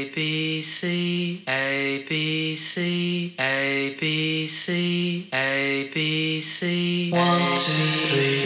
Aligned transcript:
A 0.00 0.08
B 0.14 0.62
C 0.62 1.42
A 1.46 2.06
B 2.08 2.56
C 2.56 3.34
A 3.38 3.96
B 4.00 4.46
C 4.46 5.28
A 5.30 5.90
B 5.92 6.40
C 6.40 7.10
one 7.12 7.54
two 7.54 8.08
three 8.08 8.39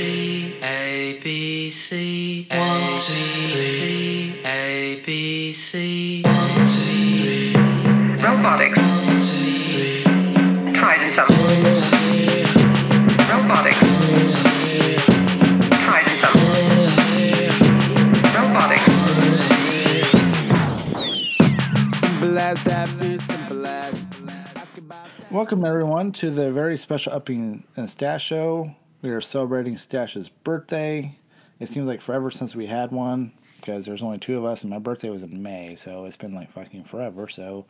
Welcome 25.45 25.67
everyone 25.67 26.11
to 26.13 26.31
the 26.31 26.51
very 26.51 26.79
special 26.79 27.13
Uppy 27.13 27.37
and 27.37 27.91
Stash 27.91 28.25
show. 28.25 28.75
We 29.03 29.11
are 29.11 29.21
celebrating 29.21 29.77
Stash's 29.77 30.31
birthday. 30.31 31.19
It 31.61 31.69
seems 31.69 31.87
like 31.87 32.01
forever 32.01 32.31
since 32.31 32.57
we 32.57 32.65
had 32.65 32.93
one 32.93 33.31
because 33.61 33.85
there's 33.85 34.01
only 34.01 34.17
two 34.17 34.39
of 34.39 34.47
us, 34.47 34.63
and 34.63 34.71
my 34.71 34.79
birthday 34.79 35.11
was 35.11 35.23
in 35.23 35.43
May, 35.43 35.77
so 35.77 36.07
it's 36.07 36.17
been 36.17 36.35
like 36.35 36.51
fucking 36.51 36.85
forever. 36.85 37.29
So, 37.29 37.67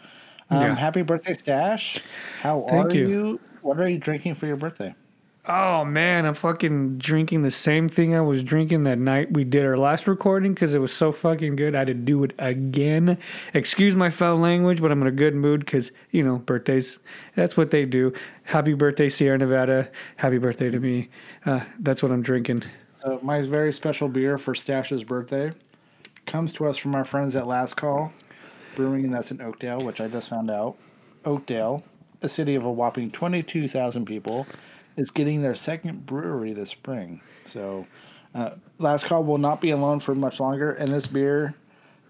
um, 0.50 0.60
Yeah. 0.60 0.74
happy 0.76 1.02
birthday, 1.02 1.34
Stash! 1.34 2.00
How 2.42 2.64
Thank 2.68 2.92
are 2.92 2.96
you. 2.96 3.08
you. 3.08 3.40
What 3.62 3.80
are 3.80 3.88
you 3.88 3.98
drinking 3.98 4.36
for 4.36 4.46
your 4.46 4.54
birthday? 4.56 4.94
Oh 5.46 5.84
man, 5.84 6.24
I'm 6.24 6.32
fucking 6.32 6.96
drinking 6.96 7.42
the 7.42 7.50
same 7.50 7.86
thing 7.86 8.14
I 8.14 8.22
was 8.22 8.42
drinking 8.42 8.84
that 8.84 8.98
night 8.98 9.30
we 9.30 9.44
did 9.44 9.66
our 9.66 9.76
last 9.76 10.08
recording 10.08 10.54
because 10.54 10.74
it 10.74 10.78
was 10.78 10.90
so 10.90 11.12
fucking 11.12 11.56
good. 11.56 11.74
I 11.74 11.80
had 11.80 11.88
to 11.88 11.94
do 11.94 12.24
it 12.24 12.32
again. 12.38 13.18
Excuse 13.52 13.94
my 13.94 14.08
foul 14.08 14.38
language, 14.38 14.80
but 14.80 14.90
I'm 14.90 15.02
in 15.02 15.06
a 15.06 15.12
good 15.12 15.34
mood 15.34 15.60
because 15.60 15.92
you 16.12 16.22
know 16.22 16.38
birthdays. 16.38 16.98
That's 17.34 17.58
what 17.58 17.70
they 17.70 17.84
do. 17.84 18.14
Happy 18.44 18.72
birthday, 18.72 19.10
Sierra 19.10 19.36
Nevada. 19.36 19.90
Happy 20.16 20.38
birthday 20.38 20.70
to 20.70 20.80
me. 20.80 21.10
Uh, 21.44 21.60
that's 21.78 22.02
what 22.02 22.10
I'm 22.10 22.22
drinking. 22.22 22.62
So, 23.02 23.20
my 23.22 23.42
very 23.42 23.74
special 23.74 24.08
beer 24.08 24.38
for 24.38 24.54
Stash's 24.54 25.04
birthday 25.04 25.52
comes 26.24 26.54
to 26.54 26.66
us 26.66 26.78
from 26.78 26.94
our 26.94 27.04
friends 27.04 27.36
at 27.36 27.46
Last 27.46 27.76
Call 27.76 28.14
Brewing, 28.76 29.04
and 29.04 29.12
that's 29.12 29.30
in 29.30 29.42
Oakdale, 29.42 29.82
which 29.82 30.00
I 30.00 30.08
just 30.08 30.30
found 30.30 30.50
out. 30.50 30.76
Oakdale, 31.26 31.84
a 32.22 32.30
city 32.30 32.54
of 32.54 32.64
a 32.64 32.72
whopping 32.72 33.10
22,000 33.10 34.06
people, 34.06 34.46
is 34.96 35.10
getting 35.10 35.42
their 35.42 35.54
second 35.54 36.06
brewery 36.06 36.52
this 36.52 36.70
spring. 36.70 37.20
So, 37.46 37.86
uh, 38.34 38.50
Last 38.78 39.04
Call 39.04 39.24
will 39.24 39.38
not 39.38 39.60
be 39.60 39.70
alone 39.70 40.00
for 40.00 40.14
much 40.14 40.40
longer, 40.40 40.70
and 40.70 40.92
this 40.92 41.06
beer, 41.06 41.54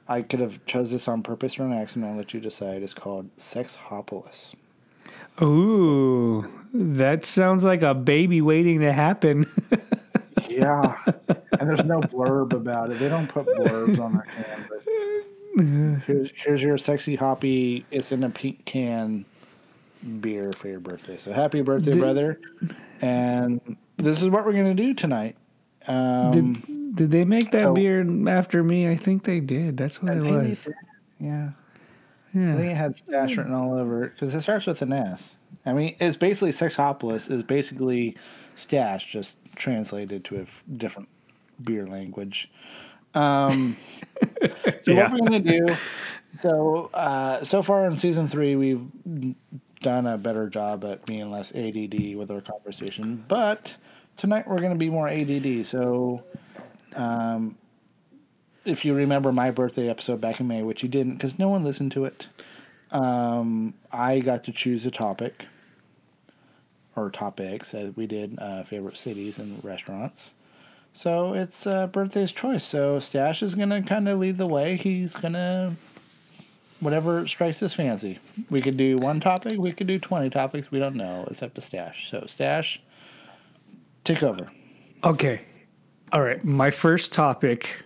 I 0.08 0.22
could 0.22 0.40
have 0.40 0.64
chose 0.66 0.90
this 0.90 1.08
on 1.08 1.22
purpose 1.22 1.58
or 1.58 1.64
an 1.64 1.72
accident. 1.72 2.10
I'll 2.10 2.16
let 2.16 2.34
you 2.34 2.40
decide. 2.40 2.82
Is 2.82 2.94
called 2.94 3.34
Sexhopolis. 3.36 4.54
Ooh, 5.42 6.48
that 6.72 7.24
sounds 7.24 7.64
like 7.64 7.82
a 7.82 7.94
baby 7.94 8.40
waiting 8.40 8.80
to 8.80 8.92
happen. 8.92 9.46
Yeah, 10.48 10.96
and 11.06 11.68
there's 11.68 11.84
no 11.84 12.00
blurb 12.00 12.52
about 12.52 12.90
it. 12.90 12.98
They 13.00 13.08
don't 13.08 13.28
put 13.28 13.46
blurbs 13.46 13.98
on 13.98 14.12
their 14.12 14.26
can. 14.36 14.68
But 14.68 16.02
here's 16.06 16.30
here's 16.36 16.62
your 16.62 16.78
sexy 16.78 17.16
hoppy. 17.16 17.84
It's 17.90 18.12
in 18.12 18.22
a 18.22 18.30
pink 18.30 18.64
can 18.64 19.24
beer 20.20 20.52
for 20.52 20.68
your 20.68 20.80
birthday. 20.80 21.16
So 21.16 21.32
happy 21.32 21.62
birthday, 21.62 21.98
brother! 21.98 22.40
And 23.00 23.76
this 23.96 24.22
is 24.22 24.28
what 24.28 24.44
we're 24.44 24.52
gonna 24.52 24.74
do 24.74 24.94
tonight. 24.94 25.36
Um, 25.86 26.52
did, 26.54 26.96
did 26.96 27.10
they 27.10 27.24
make 27.24 27.50
that 27.52 27.60
so- 27.60 27.74
beer 27.74 28.06
after 28.28 28.62
me? 28.62 28.88
I 28.88 28.96
think 28.96 29.24
they 29.24 29.40
did. 29.40 29.76
That's 29.76 30.02
what 30.02 30.12
I 30.12 30.16
it 30.16 30.22
was. 30.22 30.58
did. 30.64 30.74
Yeah, 31.20 31.50
I 32.30 32.32
think 32.56 32.70
it 32.72 32.76
had 32.76 32.96
stash 32.96 33.36
written 33.36 33.52
all 33.54 33.72
over 33.74 34.04
it 34.04 34.12
because 34.14 34.34
it 34.34 34.40
starts 34.42 34.66
with 34.66 34.82
an 34.82 34.92
S. 34.92 35.36
I 35.66 35.72
mean, 35.72 35.96
it's 36.00 36.16
basically 36.16 36.50
Sexhopolis 36.50 37.30
is 37.30 37.42
basically 37.42 38.16
stash 38.54 39.10
just 39.10 39.36
translated 39.56 40.24
to 40.26 40.36
a 40.38 40.42
f- 40.42 40.62
different 40.76 41.08
beer 41.62 41.86
language. 41.86 42.50
Um, 43.14 43.76
so 44.82 44.90
Yeah. 44.92 45.10
what 45.10 45.12
we're 45.12 45.18
gonna 45.28 45.38
do? 45.40 45.76
So 46.40 46.90
uh, 46.92 47.44
so 47.44 47.62
far 47.62 47.86
in 47.86 47.94
season 47.96 48.26
three, 48.26 48.56
we've 48.56 48.84
done 49.84 50.06
a 50.06 50.18
better 50.18 50.48
job 50.48 50.84
at 50.84 51.06
being 51.06 51.30
less 51.30 51.54
ADD 51.54 52.16
with 52.16 52.30
our 52.30 52.40
conversation, 52.40 53.24
but 53.28 53.76
tonight 54.16 54.48
we're 54.48 54.60
gonna 54.60 54.74
be 54.74 54.90
more 54.90 55.08
ADD. 55.08 55.64
So. 55.64 56.24
Um, 56.96 57.56
if 58.64 58.84
you 58.84 58.94
remember 58.94 59.30
my 59.30 59.50
birthday 59.50 59.90
episode 59.90 60.20
back 60.20 60.40
in 60.40 60.48
May, 60.48 60.62
which 60.62 60.82
you 60.82 60.88
didn't 60.88 61.14
because 61.14 61.38
no 61.38 61.48
one 61.48 61.64
listened 61.64 61.92
to 61.92 62.06
it, 62.06 62.26
um, 62.90 63.74
I 63.92 64.20
got 64.20 64.44
to 64.44 64.52
choose 64.52 64.86
a 64.86 64.90
topic 64.90 65.44
or 66.96 67.10
topics 67.10 67.74
as 67.74 67.94
we 67.96 68.06
did 68.06 68.38
uh, 68.38 68.62
favorite 68.62 68.96
cities 68.96 69.38
and 69.38 69.62
restaurants. 69.64 70.34
So 70.92 71.34
it's 71.34 71.66
uh, 71.66 71.88
birthday's 71.88 72.30
choice. 72.32 72.64
So 72.64 73.00
Stash 73.00 73.42
is 73.42 73.54
gonna 73.54 73.82
kind 73.82 74.08
of 74.08 74.18
lead 74.18 74.38
the 74.38 74.46
way. 74.46 74.76
He's 74.76 75.14
gonna 75.14 75.76
whatever 76.80 77.26
strikes 77.26 77.60
his 77.60 77.74
fancy. 77.74 78.18
We 78.50 78.60
could 78.60 78.76
do 78.76 78.98
one 78.98 79.20
topic. 79.20 79.58
We 79.58 79.72
could 79.72 79.86
do 79.86 79.98
twenty 79.98 80.30
topics. 80.30 80.70
We 80.70 80.78
don't 80.78 80.96
know. 80.96 81.26
It's 81.30 81.42
up 81.42 81.54
to 81.54 81.60
Stash. 81.60 82.10
So 82.10 82.24
Stash, 82.26 82.80
take 84.04 84.22
over. 84.22 84.50
Okay. 85.02 85.42
All 86.12 86.22
right. 86.22 86.44
My 86.44 86.70
first 86.70 87.12
topic 87.12 87.82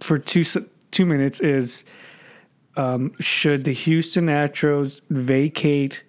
for 0.00 0.18
two 0.18 0.44
two 0.90 1.06
minutes 1.06 1.40
is 1.40 1.84
um, 2.76 3.12
should 3.20 3.64
the 3.64 3.72
Houston 3.72 4.26
Astros 4.26 5.00
vacate 5.10 6.04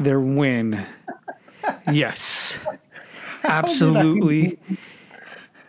their 0.00 0.20
win? 0.20 0.86
yes, 1.90 2.58
absolutely. 3.44 4.58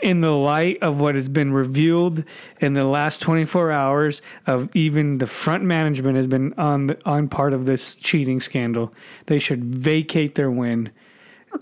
In 0.04 0.22
the 0.22 0.32
light 0.32 0.78
of 0.82 1.00
what 1.00 1.16
has 1.16 1.30
been 1.30 1.54
revealed 1.54 2.26
in 2.60 2.74
the 2.74 2.84
last 2.84 3.22
24 3.22 3.72
hours 3.72 4.22
of 4.46 4.70
even 4.76 5.18
the 5.18 5.28
front 5.28 5.64
management 5.64 6.18
has 6.18 6.28
been 6.28 6.54
on 6.58 6.88
the, 6.88 7.00
on 7.06 7.30
part 7.30 7.54
of 7.54 7.66
this 7.66 7.96
cheating 7.96 8.42
scandal, 8.42 8.94
they 9.28 9.40
should 9.40 9.64
vacate 9.64 10.36
their 10.36 10.52
win 10.52 10.92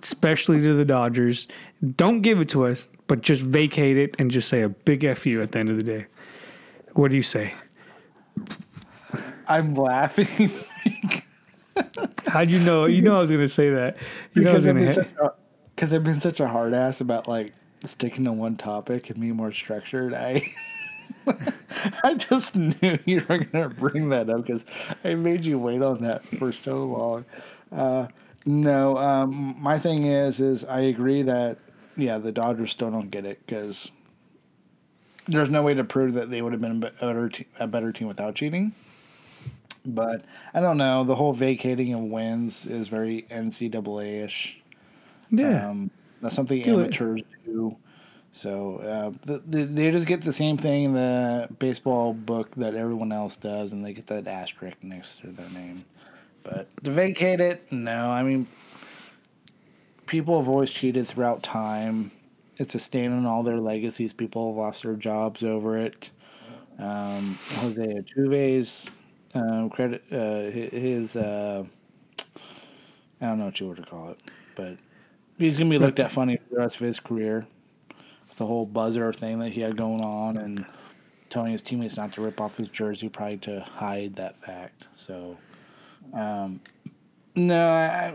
especially 0.02 0.62
to 0.62 0.74
the 0.74 0.86
Dodgers. 0.86 1.50
Don't 1.98 2.22
give 2.22 2.40
it 2.40 2.48
to 2.50 2.66
us, 2.66 2.90
but 3.08 3.20
just 3.20 3.42
vacate 3.42 3.98
it 3.98 4.16
and 4.18 4.32
just 4.32 4.48
say 4.48 4.62
a 4.62 4.70
big 4.70 5.04
F 5.04 5.26
you 5.26 5.42
at 5.42 5.52
the 5.52 5.60
end 5.60 5.70
of 5.70 5.76
the 5.78 5.84
day. 5.84 6.06
What 6.94 7.12
do 7.12 7.18
you 7.18 7.24
say? 7.24 7.54
I'm 9.50 9.76
laughing 9.76 10.50
How'd 12.28 12.50
you 12.50 12.60
know? 12.60 12.86
You 12.86 13.02
know 13.02 13.18
I 13.18 13.22
was 13.22 13.30
going 13.30 13.42
to 13.42 13.48
say 13.48 13.70
that. 13.70 13.98
You 14.34 14.44
know 14.44 14.52
I 14.52 14.56
was 14.56 14.66
because 14.66 14.80
gonna. 14.80 14.94
such 14.94 15.12
a, 15.22 15.34
'cause 15.76 15.94
I've 15.94 16.04
been 16.04 16.20
such 16.20 16.40
a 16.40 16.48
hard 16.48 16.74
ass 16.74 17.02
about 17.02 17.28
like 17.28 17.54
sticking 17.86 18.26
to 18.26 18.32
one 18.32 18.58
topic 18.58 19.10
and 19.10 19.20
being 19.20 19.36
more 19.36 19.52
structured. 19.52 20.14
I 20.14 20.52
I 22.04 22.14
just 22.16 22.56
knew 22.56 22.98
you 23.06 23.26
were 23.28 23.40
gonna 23.40 23.70
bring 23.70 24.10
that 24.10 24.30
up 24.30 24.46
because 24.46 24.66
I 25.04 25.16
made 25.16 25.46
you 25.46 25.60
wait 25.60 25.82
on 25.82 26.02
that 26.02 26.24
for 26.26 26.52
so 26.52 26.86
long. 26.86 27.26
Uh, 27.72 28.08
no, 28.46 28.98
um, 28.98 29.56
my 29.60 29.80
thing 29.80 30.06
is 30.06 30.40
is 30.40 30.66
I 30.66 30.82
agree 30.82 31.22
that 31.24 31.58
yeah 31.98 32.18
the 32.18 32.32
Dodgers 32.32 32.72
still 32.72 32.92
don't 32.92 33.10
get 33.10 33.26
it 33.26 33.40
because 33.46 33.90
there's 35.28 35.50
no 35.50 35.64
way 35.64 35.74
to 35.74 35.84
prove 35.84 36.14
that 36.14 36.30
they 36.30 36.42
would 36.42 36.52
have 36.52 36.62
been 36.62 36.84
a 36.84 36.92
better 36.92 37.30
te- 37.30 37.48
a 37.60 37.68
better 37.68 37.92
team 37.92 38.08
without 38.08 38.36
cheating. 38.36 38.74
But 39.86 40.24
I 40.54 40.60
don't 40.60 40.78
know. 40.78 41.04
The 41.04 41.16
whole 41.16 41.34
vacating 41.34 41.94
of 41.94 42.02
wins 42.02 42.68
is 42.68 42.88
very 42.88 43.24
NCAA 43.32 44.26
ish. 44.26 44.62
Yeah. 45.32 45.70
Um, 45.70 45.90
that's 46.22 46.36
something 46.36 46.62
Do 46.62 46.80
it. 46.80 46.84
amateurs 46.86 47.22
do. 47.46 47.76
So 48.34 48.78
uh, 48.78 49.12
th 49.28 49.42
th 49.52 49.70
they 49.76 49.92
just 49.92 50.08
get 50.08 50.22
the 50.22 50.34
same 50.34 50.58
thing 50.58 50.84
in 50.86 50.94
the 50.94 51.50
baseball 51.60 52.14
book 52.14 52.50
that 52.56 52.76
everyone 52.76 53.12
else 53.12 53.36
does, 53.36 53.74
and 53.74 53.84
they 53.84 53.94
get 53.94 54.08
that 54.08 54.28
asterisk 54.28 54.78
next 54.84 55.22
to 55.22 55.28
their 55.28 55.50
name. 55.50 55.84
But 56.44 56.68
to 56.84 56.92
vacate 56.92 57.42
it, 57.42 57.72
no. 57.72 58.10
I 58.10 58.24
mean, 58.24 58.48
people 60.06 60.40
have 60.40 60.50
always 60.50 60.70
cheated 60.70 61.08
throughout 61.08 61.44
time. 61.44 62.12
It's 62.58 62.76
a 62.76 62.80
stain 62.80 63.12
on 63.12 63.26
all 63.26 63.44
their 63.44 63.58
legacies. 63.60 64.14
People 64.14 64.50
have 64.52 64.58
lost 64.58 64.84
their 64.84 64.96
jobs 64.96 65.44
over 65.44 65.78
it. 65.78 66.12
Um, 66.80 67.38
Jose 67.58 67.82
Altuve's 67.82 68.90
um, 69.34 69.70
credit, 69.70 70.04
uh, 70.12 70.50
his, 70.50 71.16
uh, 71.16 71.64
I 73.22 73.26
don't 73.26 73.40
know 73.40 73.46
what 73.46 73.60
you 73.60 73.68
were 73.68 73.76
to 73.76 73.84
call 73.84 74.10
it, 74.12 74.22
but 74.56 74.78
he's 75.42 75.58
gonna 75.58 75.70
be 75.70 75.78
looked 75.78 76.00
at 76.00 76.12
funny 76.12 76.38
for 76.38 76.56
the 76.56 76.58
rest 76.60 76.76
of 76.80 76.88
his 76.88 77.00
career. 77.00 77.46
With 78.28 78.38
the 78.38 78.46
whole 78.46 78.66
buzzer 78.66 79.12
thing 79.12 79.40
that 79.40 79.50
he 79.52 79.62
had 79.62 79.76
going 79.76 80.02
on, 80.02 80.38
and 80.38 80.66
telling 81.30 81.52
his 81.52 81.62
teammates 81.62 81.98
not 81.98 82.14
to 82.14 82.22
rip 82.22 82.40
off 82.40 82.58
his 82.58 82.68
jersey, 82.70 83.10
probably 83.10 83.38
to 83.38 83.62
hide 83.62 84.16
that 84.16 84.38
fact. 84.42 84.88
So, 84.96 85.38
um, 86.14 86.60
no, 87.36 87.70
I, 87.72 88.14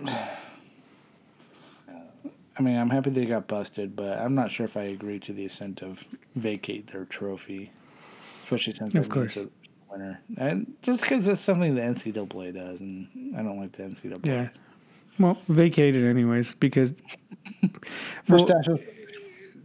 I 2.58 2.62
mean, 2.62 2.76
I'm 2.76 2.90
happy 2.90 3.11
they 3.11 3.26
got 3.26 3.46
busted, 3.49 3.96
but 3.96 4.19
I'm 4.19 4.34
not 4.34 4.50
sure 4.50 4.64
if 4.64 4.76
I 4.76 4.84
agree 4.84 5.19
to 5.20 5.32
the 5.32 5.44
extent 5.44 5.82
of 5.82 6.05
vacate 6.34 6.87
their 6.87 7.05
trophy, 7.05 7.70
especially 8.44 8.75
since 8.75 8.94
Of 8.94 9.08
course. 9.08 9.37
a 9.37 9.49
winner, 9.90 10.20
and 10.38 10.75
just 10.82 11.02
because 11.02 11.29
it's 11.29 11.40
something 11.40 11.75
the 11.75 11.82
NCAA 11.82 12.55
does, 12.55 12.81
and 12.81 13.34
I 13.37 13.43
don't 13.43 13.58
like 13.58 13.72
the 13.72 13.82
NCAA. 13.82 14.26
Yeah. 14.26 14.49
Well, 15.18 15.38
vacated 15.48 16.04
anyways 16.04 16.54
because 16.54 16.94
First 18.24 18.46
Well- 18.48 18.62
dash. 18.62 18.66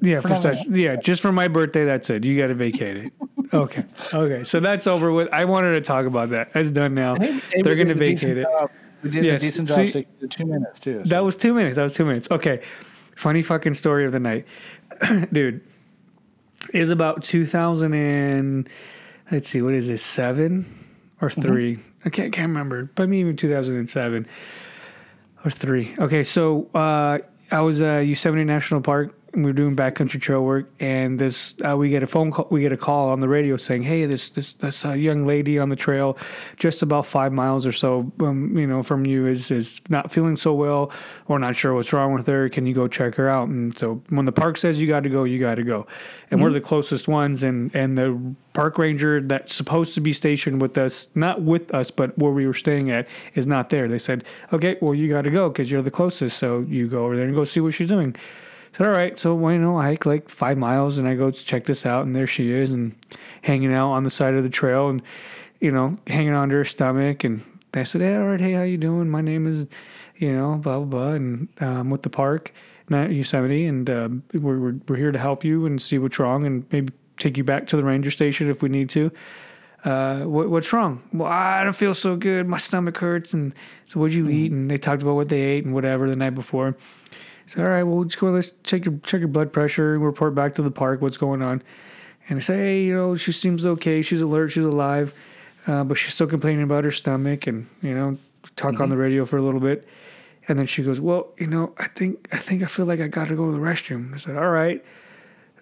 yeah, 0.01 0.19
for 0.19 0.53
yeah, 0.75 0.95
just 0.95 1.21
for 1.21 1.31
my 1.31 1.47
birthday. 1.47 1.85
That's 1.85 2.09
it. 2.09 2.23
You 2.23 2.37
got 2.37 2.47
to 2.47 2.53
vacate 2.53 2.97
it. 2.97 3.13
Okay, 3.53 3.83
okay. 4.13 4.43
So 4.43 4.59
that's 4.59 4.87
over 4.87 5.11
with. 5.11 5.27
I 5.31 5.45
wanted 5.45 5.73
to 5.73 5.81
talk 5.81 6.05
about 6.05 6.29
that. 6.29 6.53
That's 6.53 6.71
done 6.71 6.93
now. 6.93 7.15
They're 7.15 7.75
going 7.75 7.89
to 7.89 7.95
vacate 7.95 8.37
it. 8.37 8.47
We 9.03 9.09
did 9.09 9.25
Yes, 9.25 9.41
a 9.41 9.45
decent 9.45 9.67
job. 9.67 9.77
see- 9.77 10.07
to 10.19 10.27
two 10.27 10.45
minutes 10.45 10.79
too. 10.79 11.01
That 11.05 11.23
was 11.23 11.35
two 11.35 11.53
minutes. 11.53 11.75
That 11.75 11.83
was 11.83 11.93
two 11.93 12.05
minutes. 12.05 12.29
Okay. 12.31 12.61
Funny 13.15 13.41
fucking 13.41 13.73
story 13.73 14.05
of 14.05 14.11
the 14.11 14.19
night. 14.19 14.45
Dude, 15.33 15.61
is 16.73 16.89
about 16.89 17.23
2000 17.23 17.93
and, 17.93 18.69
let's 19.31 19.49
see, 19.49 19.61
what 19.61 19.73
is 19.73 19.87
this, 19.87 20.03
seven 20.03 20.65
or 21.21 21.29
mm-hmm. 21.29 21.41
3 21.41 21.79
I 22.05 22.09
can't, 22.09 22.33
can't 22.33 22.47
remember, 22.49 22.89
but 22.95 23.09
maybe 23.09 23.19
even 23.19 23.37
2007 23.37 24.27
or 25.43 25.51
three. 25.51 25.93
Okay. 25.99 26.23
So 26.23 26.69
uh, 26.73 27.19
I 27.51 27.61
was 27.61 27.81
at 27.81 28.01
Yosemite 28.01 28.43
National 28.43 28.81
Park. 28.81 29.17
And 29.33 29.45
we 29.45 29.49
were 29.49 29.55
doing 29.55 29.77
backcountry 29.77 30.19
trail 30.19 30.43
work, 30.43 30.69
and 30.81 31.17
this 31.17 31.55
uh, 31.65 31.77
we 31.77 31.89
get 31.89 32.03
a 32.03 32.07
phone 32.07 32.31
call. 32.31 32.47
We 32.51 32.59
get 32.59 32.73
a 32.73 32.77
call 32.77 33.09
on 33.09 33.21
the 33.21 33.29
radio 33.29 33.55
saying, 33.55 33.83
"Hey, 33.83 34.05
this 34.05 34.27
this 34.27 34.51
this 34.53 34.83
uh, 34.83 34.91
young 34.91 35.25
lady 35.25 35.57
on 35.57 35.69
the 35.69 35.75
trail, 35.77 36.17
just 36.57 36.81
about 36.81 37.05
five 37.05 37.31
miles 37.31 37.65
or 37.65 37.71
so, 37.71 38.11
um, 38.19 38.57
you 38.57 38.67
know, 38.67 38.83
from 38.83 39.05
you 39.05 39.27
is 39.27 39.49
is 39.49 39.79
not 39.87 40.11
feeling 40.11 40.35
so 40.35 40.53
well, 40.53 40.91
or 41.27 41.39
not 41.39 41.55
sure 41.55 41.73
what's 41.73 41.93
wrong 41.93 42.13
with 42.13 42.27
her. 42.27 42.49
Can 42.49 42.65
you 42.65 42.73
go 42.73 42.89
check 42.89 43.15
her 43.15 43.29
out?" 43.29 43.47
And 43.47 43.73
so 43.73 44.03
when 44.09 44.25
the 44.25 44.33
park 44.33 44.57
says 44.57 44.81
you 44.81 44.87
got 44.87 45.03
to 45.03 45.09
go, 45.09 45.23
you 45.23 45.39
got 45.39 45.55
to 45.55 45.63
go, 45.63 45.87
and 46.29 46.41
we're 46.41 46.51
the 46.51 46.59
closest 46.59 47.07
ones, 47.07 47.41
and 47.41 47.73
and 47.73 47.97
the 47.97 48.35
park 48.51 48.77
ranger 48.77 49.21
that's 49.21 49.55
supposed 49.55 49.93
to 49.93 50.01
be 50.01 50.11
stationed 50.11 50.61
with 50.61 50.77
us, 50.77 51.07
not 51.15 51.41
with 51.41 51.73
us, 51.73 51.89
but 51.89 52.17
where 52.17 52.33
we 52.33 52.45
were 52.45 52.53
staying 52.53 52.91
at, 52.91 53.07
is 53.35 53.47
not 53.47 53.69
there. 53.69 53.87
They 53.87 53.99
said, 53.99 54.25
"Okay, 54.51 54.77
well, 54.81 54.93
you 54.93 55.07
got 55.07 55.21
to 55.21 55.31
go 55.31 55.47
because 55.47 55.71
you're 55.71 55.81
the 55.81 55.89
closest, 55.91 56.37
so 56.37 56.65
you 56.67 56.89
go 56.89 57.05
over 57.05 57.15
there 57.15 57.25
and 57.25 57.33
go 57.33 57.45
see 57.45 57.61
what 57.61 57.73
she's 57.73 57.87
doing." 57.87 58.13
So 58.73 58.85
all 58.85 58.91
right, 58.91 59.19
so 59.19 59.35
well, 59.35 59.53
you 59.53 59.59
know, 59.59 59.77
I 59.77 59.87
hike 59.87 60.05
like 60.05 60.29
five 60.29 60.57
miles 60.57 60.97
and 60.97 61.07
I 61.07 61.15
go 61.15 61.29
to 61.29 61.45
check 61.45 61.65
this 61.65 61.85
out, 61.85 62.05
and 62.05 62.15
there 62.15 62.27
she 62.27 62.51
is, 62.51 62.71
and 62.71 62.95
hanging 63.41 63.73
out 63.73 63.91
on 63.91 64.03
the 64.03 64.09
side 64.09 64.33
of 64.33 64.43
the 64.43 64.49
trail, 64.49 64.89
and 64.89 65.01
you 65.59 65.71
know, 65.71 65.97
hanging 66.07 66.33
onto 66.33 66.55
her 66.55 66.65
stomach, 66.65 67.23
and 67.23 67.43
I 67.73 67.83
said, 67.83 68.01
"Hey, 68.01 68.15
all 68.15 68.27
right, 68.27 68.39
hey, 68.39 68.53
how 68.53 68.63
you 68.63 68.77
doing? 68.77 69.09
My 69.09 69.21
name 69.21 69.45
is, 69.45 69.67
you 70.17 70.31
know, 70.31 70.55
blah 70.55 70.79
blah 70.79 70.85
blah, 70.85 71.11
and 71.13 71.49
um, 71.59 71.89
with 71.89 72.03
the 72.03 72.09
park, 72.09 72.53
not 72.89 73.11
Yosemite, 73.11 73.65
and 73.65 73.89
uh, 73.89 74.09
we're, 74.33 74.59
we're 74.59 74.75
we're 74.87 74.95
here 74.95 75.11
to 75.11 75.19
help 75.19 75.43
you 75.43 75.65
and 75.65 75.81
see 75.81 75.97
what's 75.97 76.17
wrong, 76.17 76.45
and 76.45 76.65
maybe 76.71 76.93
take 77.17 77.37
you 77.37 77.43
back 77.43 77.67
to 77.67 77.77
the 77.77 77.83
ranger 77.83 78.11
station 78.11 78.49
if 78.49 78.61
we 78.61 78.69
need 78.69 78.89
to." 78.91 79.11
Uh, 79.83 80.19
what, 80.25 80.49
what's 80.49 80.71
wrong? 80.71 81.01
Well, 81.11 81.27
I 81.27 81.63
don't 81.63 81.75
feel 81.75 81.95
so 81.95 82.15
good. 82.15 82.47
My 82.47 82.59
stomach 82.59 82.97
hurts. 82.99 83.33
And 83.33 83.51
so, 83.87 83.99
what'd 83.99 84.15
you 84.15 84.29
eat? 84.29 84.51
And 84.51 84.69
they 84.69 84.77
talked 84.77 85.01
about 85.01 85.15
what 85.15 85.29
they 85.29 85.41
ate 85.41 85.65
and 85.65 85.73
whatever 85.73 86.07
the 86.07 86.15
night 86.15 86.35
before. 86.35 86.77
So, 87.45 87.63
all 87.63 87.69
right, 87.69 87.83
well, 87.83 88.03
just 88.03 88.19
go. 88.19 88.27
Let's 88.29 88.53
check 88.63 88.85
your 88.85 88.97
check 89.03 89.19
your 89.19 89.27
blood 89.27 89.51
pressure 89.51 89.95
and 89.95 90.05
report 90.05 90.35
back 90.35 90.55
to 90.55 90.61
the 90.61 90.71
park. 90.71 91.01
What's 91.01 91.17
going 91.17 91.41
on? 91.41 91.61
And 92.29 92.37
I 92.37 92.39
say, 92.39 92.57
hey, 92.57 92.83
you 92.83 92.95
know, 92.95 93.15
she 93.15 93.31
seems 93.31 93.65
okay. 93.65 94.01
She's 94.01 94.21
alert. 94.21 94.49
She's 94.49 94.63
alive, 94.63 95.13
uh, 95.67 95.83
but 95.83 95.95
she's 95.95 96.13
still 96.13 96.27
complaining 96.27 96.63
about 96.63 96.83
her 96.83 96.91
stomach. 96.91 97.47
And 97.47 97.67
you 97.81 97.93
know, 97.93 98.17
talk 98.55 98.79
on 98.79 98.89
the 98.89 98.97
radio 98.97 99.25
for 99.25 99.37
a 99.37 99.41
little 99.41 99.59
bit. 99.59 99.87
And 100.47 100.57
then 100.57 100.65
she 100.65 100.83
goes, 100.83 100.99
well, 100.99 101.29
you 101.37 101.47
know, 101.47 101.73
I 101.77 101.87
think 101.87 102.27
I 102.31 102.37
think 102.37 102.63
I 102.63 102.65
feel 102.65 102.85
like 102.85 102.99
I 102.99 103.07
got 103.07 103.27
to 103.27 103.35
go 103.35 103.47
to 103.47 103.51
the 103.51 103.63
restroom. 103.63 104.13
I 104.13 104.17
said, 104.17 104.37
all 104.37 104.51
right. 104.51 104.83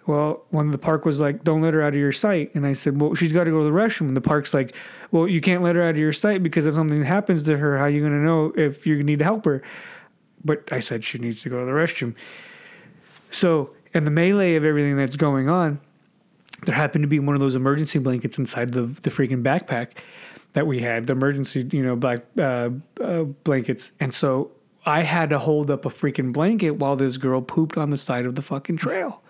Well, 0.08 0.44
when 0.50 0.72
the 0.72 0.78
park 0.80 1.06
was 1.06 1.20
like, 1.20 1.44
don't 1.44 1.62
let 1.62 1.76
her 1.76 1.84
out 1.84 1.94
of 1.94 2.00
your 2.00 2.12
sight. 2.12 2.56
And 2.56 2.66
I 2.66 2.74
said, 2.74 3.00
well, 3.00 3.14
she's 3.14 3.32
got 3.32 3.44
to 3.44 3.52
go 3.52 3.60
to 3.60 3.64
the 3.64 3.70
restroom. 3.70 4.08
And 4.08 4.18
the 4.18 4.22
park's 4.22 4.56
like, 4.56 4.76
well, 5.12 5.28
you 5.28 5.40
can't 5.40 5.62
let 5.62 5.76
her 5.76 5.84
out 5.84 5.92
of 5.92 5.98
your 5.98 6.14
sight 6.14 6.42
because 6.42 6.66
if 6.66 6.74
something 6.74 7.04
happens 7.04 7.44
to 7.44 7.58
her, 7.58 7.78
how 7.78 7.84
are 7.84 7.90
you 7.90 8.00
going 8.00 8.14
to 8.14 8.26
know 8.26 8.52
if 8.56 8.88
you 8.88 9.04
need 9.04 9.20
to 9.20 9.26
help 9.26 9.46
her? 9.46 9.62
But 10.44 10.72
I 10.72 10.80
said 10.80 11.04
she 11.04 11.18
needs 11.18 11.42
to 11.44 11.50
go 11.50 11.60
to 11.60 11.66
the 11.66 11.72
restroom. 11.72 12.16
So, 13.32 13.72
in 13.94 14.06
the 14.06 14.12
melee 14.12 14.56
of 14.56 14.64
everything 14.64 14.96
that's 14.96 15.16
going 15.16 15.50
on, 15.50 15.80
there 16.64 16.76
happened 16.76 17.04
to 17.04 17.08
be 17.08 17.20
one 17.20 17.36
of 17.36 17.42
those 17.42 17.56
emergency 17.56 18.00
blankets 18.00 18.38
inside 18.38 18.72
the, 18.72 18.84
the 18.84 19.10
freaking 19.10 19.44
backpack 19.44 19.92
that 20.54 20.68
we 20.68 20.80
had, 20.80 21.08
the 21.08 21.14
emergency, 21.14 21.68
you 21.72 21.84
know, 21.84 21.96
black 21.96 22.24
uh, 22.38 22.70
uh, 23.02 23.24
blankets. 23.44 23.92
And 24.00 24.14
so 24.14 24.52
I 24.86 25.04
had 25.04 25.30
to 25.30 25.40
hold 25.40 25.70
up 25.70 25.86
a 25.86 25.90
freaking 25.90 26.34
blanket 26.34 26.72
while 26.72 26.96
this 26.96 27.18
girl 27.18 27.42
pooped 27.42 27.78
on 27.78 27.90
the 27.90 27.98
side 27.98 28.26
of 28.26 28.36
the 28.36 28.42
fucking 28.42 28.78
trail. 28.78 29.22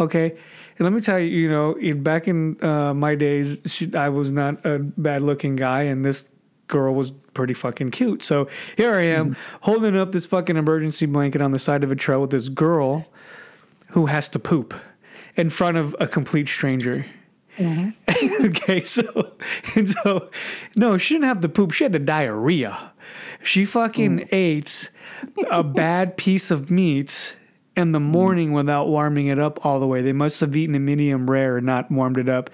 Okay. 0.00 0.30
And 0.78 0.84
let 0.84 0.92
me 0.92 1.00
tell 1.00 1.18
you, 1.18 1.26
you 1.26 1.50
know, 1.50 1.74
back 1.96 2.28
in 2.28 2.62
uh, 2.62 2.94
my 2.94 3.16
days, 3.16 3.62
she, 3.66 3.92
I 3.94 4.08
was 4.10 4.30
not 4.30 4.64
a 4.64 4.78
bad 4.78 5.22
looking 5.22 5.56
guy, 5.56 5.82
and 5.82 6.04
this 6.04 6.24
girl 6.68 6.94
was 6.94 7.10
pretty 7.34 7.54
fucking 7.54 7.90
cute. 7.90 8.22
So 8.22 8.48
here 8.76 8.94
I 8.94 9.02
am 9.02 9.36
holding 9.62 9.96
up 9.96 10.12
this 10.12 10.26
fucking 10.26 10.56
emergency 10.56 11.06
blanket 11.06 11.42
on 11.42 11.52
the 11.52 11.58
side 11.58 11.82
of 11.82 11.90
a 11.90 11.96
trail 11.96 12.20
with 12.20 12.30
this 12.30 12.48
girl 12.48 13.06
who 13.88 14.06
has 14.06 14.28
to 14.30 14.38
poop 14.38 14.74
in 15.36 15.50
front 15.50 15.76
of 15.76 15.96
a 15.98 16.06
complete 16.06 16.48
stranger. 16.48 17.06
Mm-hmm. 17.56 18.44
okay, 18.46 18.84
so 18.84 19.34
and 19.74 19.88
so 19.88 20.30
no, 20.76 20.96
she 20.96 21.14
didn't 21.14 21.28
have 21.28 21.40
to 21.40 21.48
poop. 21.48 21.72
She 21.72 21.84
had 21.84 21.92
the 21.92 21.98
diarrhea. 21.98 22.92
She 23.42 23.64
fucking 23.64 24.18
mm. 24.20 24.28
ate 24.32 24.90
a 25.50 25.64
bad 25.64 26.16
piece 26.16 26.50
of 26.50 26.70
meat 26.70 27.36
in 27.76 27.92
the 27.92 27.98
mm. 27.98 28.02
morning 28.02 28.52
without 28.52 28.88
warming 28.88 29.26
it 29.26 29.38
up 29.38 29.64
all 29.64 29.80
the 29.80 29.86
way. 29.86 30.02
They 30.02 30.12
must 30.12 30.40
have 30.40 30.54
eaten 30.56 30.74
a 30.74 30.80
medium 30.80 31.28
rare 31.28 31.56
and 31.56 31.66
not 31.66 31.90
warmed 31.90 32.18
it 32.18 32.28
up. 32.28 32.50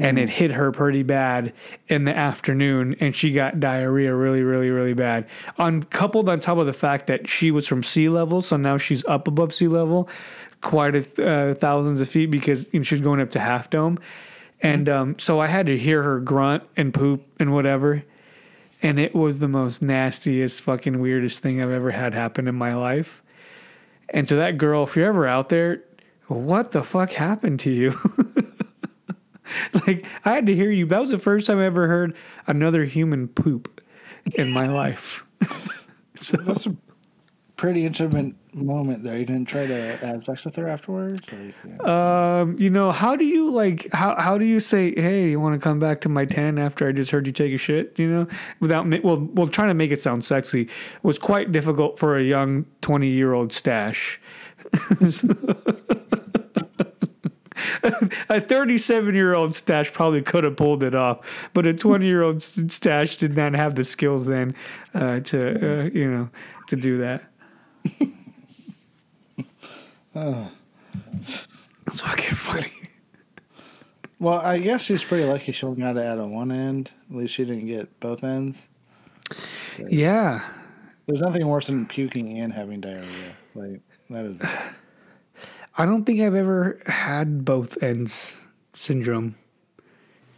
And 0.00 0.18
it 0.18 0.28
hit 0.28 0.50
her 0.50 0.72
pretty 0.72 1.04
bad 1.04 1.52
in 1.86 2.04
the 2.04 2.16
afternoon, 2.16 2.96
and 2.98 3.14
she 3.14 3.32
got 3.32 3.60
diarrhea 3.60 4.12
really, 4.12 4.42
really, 4.42 4.70
really 4.70 4.92
bad. 4.92 5.28
On 5.56 5.84
coupled 5.84 6.28
on 6.28 6.40
top 6.40 6.58
of 6.58 6.66
the 6.66 6.72
fact 6.72 7.06
that 7.06 7.28
she 7.28 7.52
was 7.52 7.68
from 7.68 7.84
sea 7.84 8.08
level, 8.08 8.42
so 8.42 8.56
now 8.56 8.76
she's 8.76 9.04
up 9.04 9.28
above 9.28 9.52
sea 9.52 9.68
level, 9.68 10.08
quite 10.62 10.96
a 10.96 11.24
uh, 11.24 11.54
thousands 11.54 12.00
of 12.00 12.08
feet 12.08 12.26
because 12.26 12.68
you 12.72 12.80
know, 12.80 12.82
she's 12.82 13.00
going 13.00 13.20
up 13.20 13.30
to 13.30 13.38
half 13.38 13.70
dome, 13.70 14.00
and 14.60 14.88
um, 14.88 15.16
so 15.16 15.38
I 15.38 15.46
had 15.46 15.66
to 15.66 15.78
hear 15.78 16.02
her 16.02 16.18
grunt 16.18 16.64
and 16.76 16.92
poop 16.92 17.24
and 17.38 17.52
whatever, 17.52 18.02
and 18.82 18.98
it 18.98 19.14
was 19.14 19.38
the 19.38 19.48
most 19.48 19.80
nastiest, 19.80 20.62
fucking 20.62 20.98
weirdest 20.98 21.38
thing 21.38 21.62
I've 21.62 21.70
ever 21.70 21.92
had 21.92 22.14
happen 22.14 22.48
in 22.48 22.56
my 22.56 22.74
life. 22.74 23.22
And 24.08 24.26
to 24.28 24.36
that 24.36 24.58
girl, 24.58 24.84
if 24.84 24.96
you're 24.96 25.06
ever 25.06 25.26
out 25.26 25.48
there, 25.50 25.82
what 26.28 26.72
the 26.72 26.82
fuck 26.82 27.12
happened 27.12 27.60
to 27.60 27.70
you? 27.70 27.98
like 29.86 30.06
I 30.24 30.34
had 30.34 30.46
to 30.46 30.54
hear 30.54 30.70
you. 30.70 30.86
That 30.86 31.00
was 31.00 31.10
the 31.10 31.18
first 31.18 31.46
time 31.46 31.58
I 31.58 31.66
ever 31.66 31.86
heard 31.88 32.14
another 32.46 32.84
human 32.84 33.28
poop 33.28 33.80
in 34.34 34.50
my 34.50 34.66
life. 34.72 35.24
so 36.14 36.36
That's 36.38 36.66
a 36.66 36.76
pretty 37.56 37.86
intimate 37.86 38.34
moment 38.54 39.02
there. 39.02 39.16
You 39.16 39.24
didn't 39.24 39.46
try 39.46 39.66
to 39.66 39.96
have 39.98 40.24
sex 40.24 40.44
with 40.44 40.56
her 40.56 40.68
afterwards. 40.68 41.20
Like, 41.32 41.54
yeah. 41.66 42.40
Um, 42.40 42.56
you 42.58 42.70
know, 42.70 42.92
how 42.92 43.16
do 43.16 43.24
you 43.24 43.50
like 43.50 43.88
how 43.92 44.14
how 44.16 44.38
do 44.38 44.44
you 44.44 44.60
say, 44.60 44.94
"Hey, 44.94 45.30
you 45.30 45.40
want 45.40 45.54
to 45.54 45.64
come 45.64 45.78
back 45.80 46.00
to 46.02 46.08
my 46.08 46.24
tent 46.24 46.58
after 46.58 46.88
I 46.88 46.92
just 46.92 47.10
heard 47.10 47.26
you 47.26 47.32
take 47.32 47.52
a 47.52 47.58
shit?" 47.58 47.98
You 47.98 48.08
know, 48.08 48.26
without 48.60 48.86
well, 49.04 49.28
well, 49.32 49.48
trying 49.48 49.68
to 49.68 49.74
make 49.74 49.90
it 49.90 50.00
sound 50.00 50.24
sexy 50.24 50.68
was 51.02 51.18
quite 51.18 51.52
difficult 51.52 51.98
for 51.98 52.18
a 52.18 52.22
young 52.22 52.66
twenty 52.80 53.08
year 53.08 53.32
old 53.32 53.52
stash. 53.52 54.20
A 58.28 58.40
37 58.40 59.14
year 59.14 59.34
old 59.34 59.54
stash 59.54 59.92
probably 59.92 60.22
could 60.22 60.44
have 60.44 60.56
pulled 60.56 60.82
it 60.82 60.94
off, 60.94 61.20
but 61.52 61.66
a 61.66 61.74
20 61.74 62.06
year 62.06 62.22
old 62.22 62.42
stash 62.42 63.16
did 63.16 63.36
not 63.36 63.54
have 63.54 63.74
the 63.74 63.84
skills 63.84 64.26
then 64.26 64.54
uh, 64.94 65.20
to, 65.20 65.82
uh, 65.82 65.84
you 65.92 66.10
know, 66.10 66.28
to 66.68 66.76
do 66.76 66.98
that. 66.98 67.24
It's 71.86 72.00
fucking 72.00 72.34
funny. 72.36 72.72
Well, 74.18 74.38
I 74.38 74.58
guess 74.58 74.82
she's 74.82 75.04
pretty 75.04 75.24
lucky 75.24 75.52
she 75.52 75.66
only 75.66 75.82
got 75.82 75.96
it 75.96 76.04
out 76.04 76.18
of 76.18 76.30
one 76.30 76.50
end. 76.50 76.90
At 77.10 77.16
least 77.16 77.34
she 77.34 77.44
didn't 77.44 77.66
get 77.66 78.00
both 78.00 78.24
ends. 78.24 78.68
Yeah. 79.88 80.44
There's 81.06 81.20
nothing 81.20 81.46
worse 81.46 81.66
than 81.66 81.86
puking 81.86 82.38
and 82.38 82.52
having 82.52 82.80
diarrhea. 82.80 83.36
Like 83.54 83.80
that 84.10 84.24
is. 84.24 84.38
I 85.76 85.86
don't 85.86 86.04
think 86.04 86.20
I've 86.20 86.34
ever 86.34 86.80
had 86.86 87.44
both 87.44 87.82
ends 87.82 88.36
syndrome. 88.74 89.34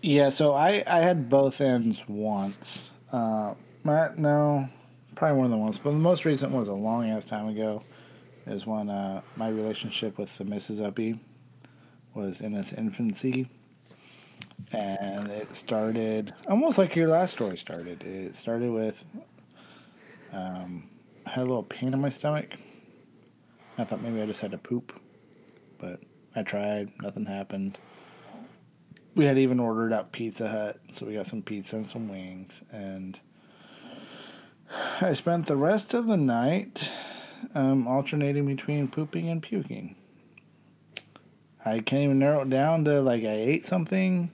Yeah, 0.02 0.31
so 0.31 0.52
I 0.55 0.83
I 0.87 1.00
had 1.00 1.28
both 1.28 1.61
ends 1.61 2.02
once. 2.09 2.88
Uh, 3.12 3.55
no, 3.85 4.69
probably 5.14 5.37
more 5.37 5.49
than 5.49 5.61
once, 5.61 5.78
but 5.78 5.90
the 5.90 5.97
most 5.97 6.25
recent 6.25 6.52
one 6.52 6.61
was 6.61 6.69
a 6.69 6.75
long 6.75 7.09
ass 7.11 7.25
time 7.25 7.49
ago. 7.49 7.83
Is 8.47 8.66
when 8.66 8.88
uh, 8.88 9.23
my 9.37 9.49
relationship 9.49 10.19
with 10.19 10.37
the 10.38 10.45
Mrs. 10.45 10.85
Uppy 10.85 11.19
was 12.14 12.40
in 12.40 12.55
its 12.55 12.73
infancy, 12.73 13.49
and 14.73 15.28
it 15.28 15.55
started 15.55 16.33
almost 16.49 16.78
like 16.78 16.95
your 16.95 17.09
last 17.09 17.33
story 17.33 17.57
started. 17.59 18.02
It 18.05 18.37
started 18.37 18.71
with 18.71 19.05
um, 20.33 20.88
I 21.26 21.31
had 21.31 21.43
a 21.43 21.47
little 21.47 21.64
pain 21.64 21.93
in 21.93 22.00
my 22.00 22.09
stomach. 22.09 22.55
I 23.78 23.85
thought 23.85 24.00
maybe 24.02 24.23
I 24.23 24.26
just 24.26 24.40
had 24.40 24.52
to 24.52 24.59
poop, 24.59 24.99
but 25.78 26.00
I 26.35 26.42
tried. 26.42 26.92
Nothing 27.02 27.26
happened. 27.26 27.78
we 29.14 29.25
had 29.25 29.38
even 29.38 29.61
ordered 29.61 29.92
out 29.92 30.12
Pizza 30.12 30.49
Hut, 30.49 30.78
so 30.92 31.06
we 31.06 31.14
got 31.14 31.26
some 31.26 31.42
pizza 31.42 31.76
and 31.76 31.87
some 31.87 32.09
wings, 32.09 32.62
and 32.71 33.18
I 35.00 35.14
spent 35.14 35.47
the 35.47 35.56
rest 35.56 35.95
of 35.95 36.06
the 36.06 36.16
night 36.16 36.90
um, 37.54 37.87
alternating 37.87 38.47
between 38.47 38.88
pooping 38.88 39.28
and 39.28 39.42
puking. 39.42 39.97
I 41.64 41.80
can't 41.80 42.04
even 42.04 42.18
narrow 42.18 42.42
it 42.42 42.50
down 42.50 42.85
to 42.85 43.00
like 43.02 43.25
I 43.25 43.35
ate 43.35 43.66
something. 43.66 44.30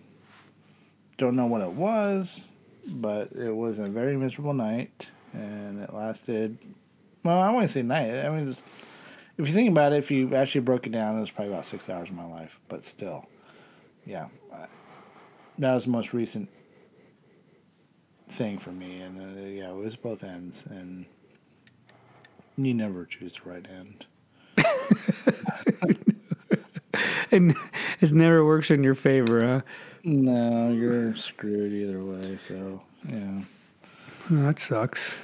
Don't 1.16 1.36
know 1.36 1.46
what 1.46 1.62
it 1.62 1.72
was, 1.72 2.48
but 2.86 3.32
it 3.32 3.54
was 3.54 3.78
a 3.78 3.86
very 3.86 4.16
miserable 4.16 4.54
night, 4.54 5.10
and 5.32 5.82
it 5.82 5.94
lasted. 5.94 6.58
Well, 7.24 7.38
I 7.38 7.50
want 7.50 7.66
to 7.66 7.72
say 7.72 7.82
night. 7.82 8.24
I 8.24 8.28
mean, 8.30 8.48
just, 8.48 8.62
if 9.38 9.46
you 9.46 9.52
think 9.52 9.70
about 9.70 9.92
it, 9.92 9.96
if 9.98 10.10
you 10.10 10.34
actually 10.34 10.60
broke 10.62 10.86
it 10.86 10.92
down, 10.92 11.16
it 11.16 11.20
was 11.20 11.30
probably 11.30 11.52
about 11.52 11.64
six 11.66 11.88
hours 11.88 12.08
of 12.08 12.14
my 12.14 12.26
life. 12.26 12.60
But 12.68 12.84
still, 12.84 13.26
yeah, 14.06 14.26
that 15.58 15.74
was 15.74 15.84
the 15.84 15.90
most 15.90 16.12
recent 16.12 16.48
thing 18.30 18.58
for 18.58 18.70
me, 18.72 19.00
and 19.00 19.20
uh, 19.20 19.40
yeah, 19.48 19.70
it 19.70 19.76
was 19.76 19.96
both 19.96 20.24
ends, 20.24 20.64
and 20.70 21.04
you 22.56 22.74
never 22.74 23.04
choose 23.06 23.34
the 23.42 23.50
right 23.50 23.66
end. 23.70 24.06
And 27.30 27.54
it 28.00 28.12
never 28.12 28.44
works 28.44 28.70
in 28.70 28.84
your 28.84 28.94
favor, 28.94 29.46
huh? 29.46 29.60
No, 30.04 30.70
you're 30.70 31.16
screwed 31.16 31.72
either 31.72 32.04
way. 32.04 32.36
So 32.46 32.82
yeah, 33.08 33.40
Oh, 34.30 34.42
that 34.42 34.58
sucks. 34.60 35.14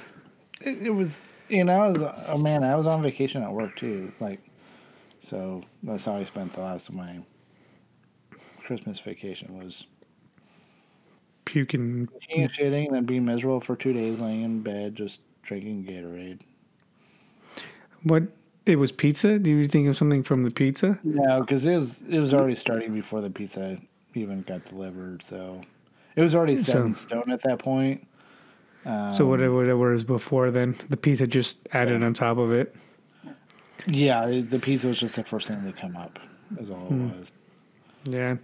it, 0.61 0.87
it 0.87 0.89
was. 0.89 1.21
You 1.49 1.63
know, 1.63 1.81
I 1.81 1.87
was. 1.87 2.03
Oh 2.27 2.37
man, 2.37 2.63
I 2.63 2.75
was 2.75 2.87
on 2.87 3.01
vacation 3.01 3.43
at 3.43 3.51
work 3.51 3.75
too. 3.75 4.11
Like, 4.19 4.39
so 5.19 5.63
that's 5.83 6.05
how 6.05 6.15
I 6.15 6.23
spent 6.23 6.53
the 6.53 6.61
last 6.61 6.89
of 6.89 6.95
my 6.95 7.19
Christmas 8.63 8.99
vacation 8.99 9.57
was 9.57 9.87
Puking. 11.45 12.07
eating 12.29 12.43
and 12.43 12.51
shitting, 12.51 12.85
and 12.85 12.95
then 12.95 13.05
being 13.05 13.25
miserable 13.25 13.59
for 13.59 13.75
two 13.75 13.93
days, 13.93 14.19
laying 14.19 14.43
in 14.43 14.61
bed, 14.61 14.95
just 14.95 15.19
drinking 15.41 15.85
Gatorade. 15.85 16.41
What? 18.03 18.23
It 18.67 18.75
was 18.75 18.91
pizza? 18.91 19.39
Do 19.39 19.49
you 19.49 19.67
think 19.67 19.87
of 19.87 19.97
something 19.97 20.21
from 20.21 20.43
the 20.43 20.51
pizza? 20.51 20.99
No, 21.03 21.41
because 21.41 21.65
it 21.65 21.75
was 21.75 22.03
it 22.07 22.19
was 22.19 22.35
already 22.35 22.53
starting 22.53 22.93
before 22.93 23.21
the 23.21 23.29
pizza 23.31 23.79
even 24.13 24.43
got 24.43 24.63
delivered. 24.65 25.23
So 25.23 25.61
it 26.15 26.21
was 26.21 26.35
already 26.35 26.57
set 26.57 26.85
in 26.85 26.93
stone 26.93 27.31
at 27.31 27.41
that 27.41 27.57
point. 27.57 28.05
So 28.89 29.23
um, 29.23 29.29
whatever, 29.29 29.55
whatever 29.55 29.91
was 29.91 30.03
before 30.03 30.49
then, 30.49 30.75
the 30.89 30.97
pizza 30.97 31.27
just 31.27 31.69
added 31.73 32.01
on 32.01 32.13
top 32.15 32.37
of 32.37 32.51
it. 32.51 32.75
Yeah, 33.87 34.25
the 34.25 34.57
pizza 34.57 34.87
was 34.87 34.99
just 34.99 35.15
the 35.15 35.23
first 35.23 35.47
thing 35.47 35.63
to 35.63 35.71
come 35.71 35.95
up. 35.95 36.17
Is 36.59 36.71
all 36.71 36.85
it 36.85 36.89
hmm. 36.89 37.19
was. 37.19 37.31
Yeah. 38.05 38.37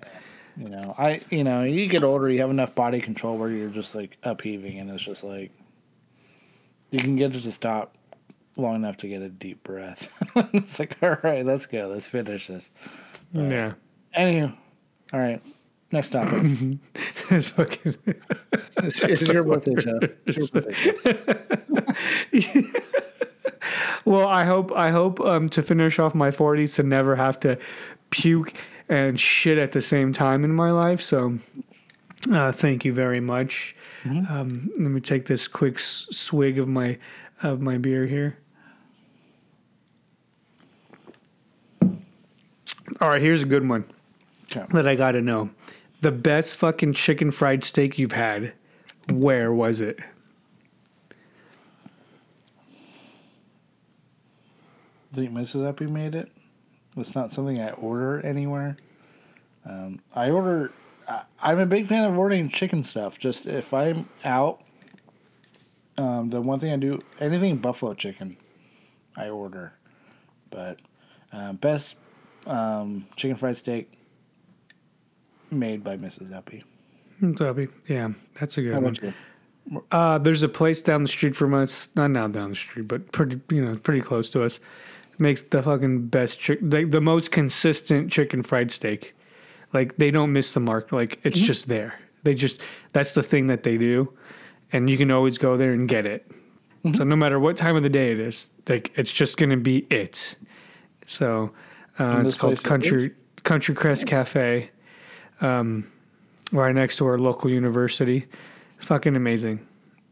You 0.55 0.69
know, 0.69 0.93
I 0.97 1.21
you 1.31 1.43
know 1.43 1.63
you 1.63 1.87
get 1.87 2.03
older, 2.03 2.29
you 2.29 2.39
have 2.41 2.51
enough 2.51 2.75
body 2.75 3.01
control 3.01 3.37
where 3.37 3.49
you're 3.49 3.69
just 3.69 3.95
like 3.95 4.17
upheaving, 4.23 4.79
and 4.79 4.89
it's 4.91 5.03
just 5.03 5.23
like 5.23 5.51
you 6.91 6.99
can 6.99 7.15
get 7.15 7.35
it 7.35 7.41
to 7.41 7.51
stop 7.51 7.97
long 8.55 8.75
enough 8.75 8.97
to 8.97 9.07
get 9.07 9.21
a 9.21 9.29
deep 9.29 9.63
breath. 9.63 10.07
it's 10.53 10.79
like, 10.79 10.95
all 11.01 11.17
right, 11.23 11.45
let's 11.45 11.65
go, 11.65 11.87
let's 11.87 12.07
finish 12.07 12.47
this. 12.47 12.69
Yeah. 13.33 13.73
Anywho, 14.15 14.55
all 15.11 15.19
right, 15.19 15.41
next 15.95 16.09
topic. 16.09 16.41
it's 17.31 17.49
fucking. 17.49 17.95
it's, 18.77 19.01
it's 19.01 19.27
your 19.27 19.43
birthday. 19.43 19.73
It's 20.25 20.37
your 20.37 20.47
birthday. 20.61 22.67
Well, 24.05 24.27
I 24.27 24.43
hope 24.43 24.71
I 24.73 24.91
hope 24.91 25.19
um, 25.21 25.49
to 25.49 25.63
finish 25.63 25.97
off 25.97 26.13
my 26.13 26.29
forties 26.29 26.75
to 26.75 26.83
never 26.83 27.15
have 27.15 27.39
to 27.39 27.57
puke 28.11 28.53
and 28.87 29.19
shit 29.19 29.57
at 29.57 29.71
the 29.71 29.81
same 29.81 30.13
time 30.13 30.43
in 30.43 30.53
my 30.53 30.69
life. 30.71 31.01
So, 31.01 31.39
uh, 32.31 32.51
thank 32.51 32.85
you 32.85 32.93
very 32.93 33.19
much. 33.19 33.75
Um, 34.05 34.69
let 34.77 34.91
me 34.91 35.01
take 35.01 35.25
this 35.25 35.47
quick 35.47 35.79
swig 35.79 36.59
of 36.59 36.67
my 36.67 36.99
of 37.41 37.61
my 37.61 37.79
beer 37.79 38.05
here. 38.05 38.37
All 43.01 43.09
right, 43.09 43.21
here's 43.21 43.41
a 43.41 43.47
good 43.47 43.67
one 43.67 43.85
Okay. 44.55 44.65
that 44.73 44.87
I 44.87 44.95
got 44.95 45.13
to 45.13 45.21
know. 45.21 45.49
The 46.05 46.11
best 46.11 46.59
fucking 46.59 46.93
chicken 46.93 47.31
fried 47.31 47.63
steak 47.63 47.97
you've 47.97 48.11
had. 48.11 48.53
Where 49.09 49.51
was 49.51 49.81
it? 49.81 49.97
Think 55.13 55.31
Mrs. 55.31 55.65
Uppy 55.65 55.87
made 55.87 56.13
it. 56.13 56.31
It's 56.95 57.15
not 57.15 57.33
something 57.33 57.59
I 57.59 57.71
order 57.71 58.23
anywhere. 58.23 58.77
Um, 59.65 59.99
I 60.13 60.29
order. 60.29 60.71
I, 61.09 61.23
I'm 61.41 61.57
a 61.57 61.65
big 61.65 61.87
fan 61.87 62.05
of 62.05 62.15
ordering 62.15 62.49
chicken 62.49 62.83
stuff. 62.83 63.17
Just 63.17 63.47
if 63.47 63.73
I'm 63.73 64.07
out, 64.23 64.61
um, 65.97 66.29
the 66.29 66.39
one 66.39 66.59
thing 66.59 66.71
I 66.71 66.77
do 66.77 67.01
anything 67.19 67.57
buffalo 67.57 67.95
chicken, 67.95 68.37
I 69.17 69.29
order. 69.29 69.73
But 70.51 70.77
um, 71.31 71.55
best 71.55 71.95
um, 72.45 73.07
chicken 73.15 73.37
fried 73.37 73.57
steak 73.57 73.91
made 75.51 75.83
by 75.83 75.97
Mrs. 75.97 76.33
Uppy. 76.33 76.63
Tubby. 77.37 77.67
Yeah, 77.87 78.09
that's 78.39 78.57
a 78.57 78.61
good 78.61 78.71
How 78.71 78.79
one. 78.81 79.13
Uh, 79.91 80.17
there's 80.19 80.43
a 80.43 80.49
place 80.49 80.81
down 80.81 81.01
the 81.01 81.09
street 81.09 81.35
from 81.35 81.53
us, 81.53 81.89
not 81.95 82.11
now 82.11 82.27
down 82.27 82.49
the 82.49 82.55
street, 82.55 82.87
but 82.87 83.11
pretty, 83.11 83.41
you 83.49 83.65
know, 83.65 83.75
pretty 83.77 84.01
close 84.01 84.29
to 84.31 84.43
us. 84.43 84.59
Makes 85.17 85.43
the 85.43 85.63
fucking 85.63 86.07
best 86.07 86.39
chick, 86.39 86.59
the, 86.61 86.83
the 86.83 87.01
most 87.01 87.31
consistent 87.31 88.11
chicken 88.11 88.43
fried 88.43 88.69
steak. 88.69 89.15
Like 89.73 89.95
they 89.97 90.11
don't 90.11 90.33
miss 90.33 90.51
the 90.51 90.59
mark. 90.59 90.91
Like 90.91 91.19
it's 91.23 91.39
just 91.39 91.67
there. 91.67 91.99
They 92.23 92.35
just 92.35 92.61
that's 92.91 93.13
the 93.13 93.23
thing 93.23 93.47
that 93.47 93.63
they 93.63 93.77
do, 93.77 94.11
and 94.73 94.89
you 94.89 94.97
can 94.97 95.09
always 95.09 95.37
go 95.37 95.57
there 95.57 95.71
and 95.71 95.87
get 95.87 96.05
it. 96.05 96.29
So 96.93 97.03
no 97.03 97.15
matter 97.15 97.39
what 97.39 97.57
time 97.57 97.75
of 97.75 97.81
the 97.81 97.89
day 97.89 98.11
it 98.11 98.19
is, 98.19 98.51
like 98.67 98.91
it's 98.95 99.11
just 99.11 99.37
gonna 99.37 99.57
be 99.57 99.87
it. 99.89 100.35
So 101.07 101.51
uh, 101.97 102.23
it's 102.25 102.37
called 102.37 102.61
Country? 102.63 103.15
Country 103.43 103.73
Crest 103.73 104.05
Cafe, 104.05 104.69
um, 105.41 105.91
right 106.51 106.73
next 106.73 106.97
to 106.97 107.07
our 107.07 107.17
local 107.17 107.49
university. 107.49 108.25
Fucking 108.77 109.15
amazing. 109.15 109.65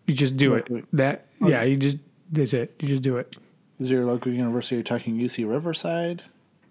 You 0.08 0.13
just 0.13 0.38
do 0.38 0.56
it. 0.56 0.68
That 0.94 1.27
yeah, 1.42 1.63
you 1.63 1.77
just 1.77 1.98
that's 2.32 2.53
it. 2.53 2.75
You 2.80 2.88
just 2.88 3.03
do 3.03 3.18
it. 3.18 3.36
Is 3.80 3.89
your 3.89 4.06
local 4.06 4.32
university? 4.32 4.75
You're 4.75 4.84
talking 4.84 5.18
UC 5.18 5.50
Riverside? 5.50 6.24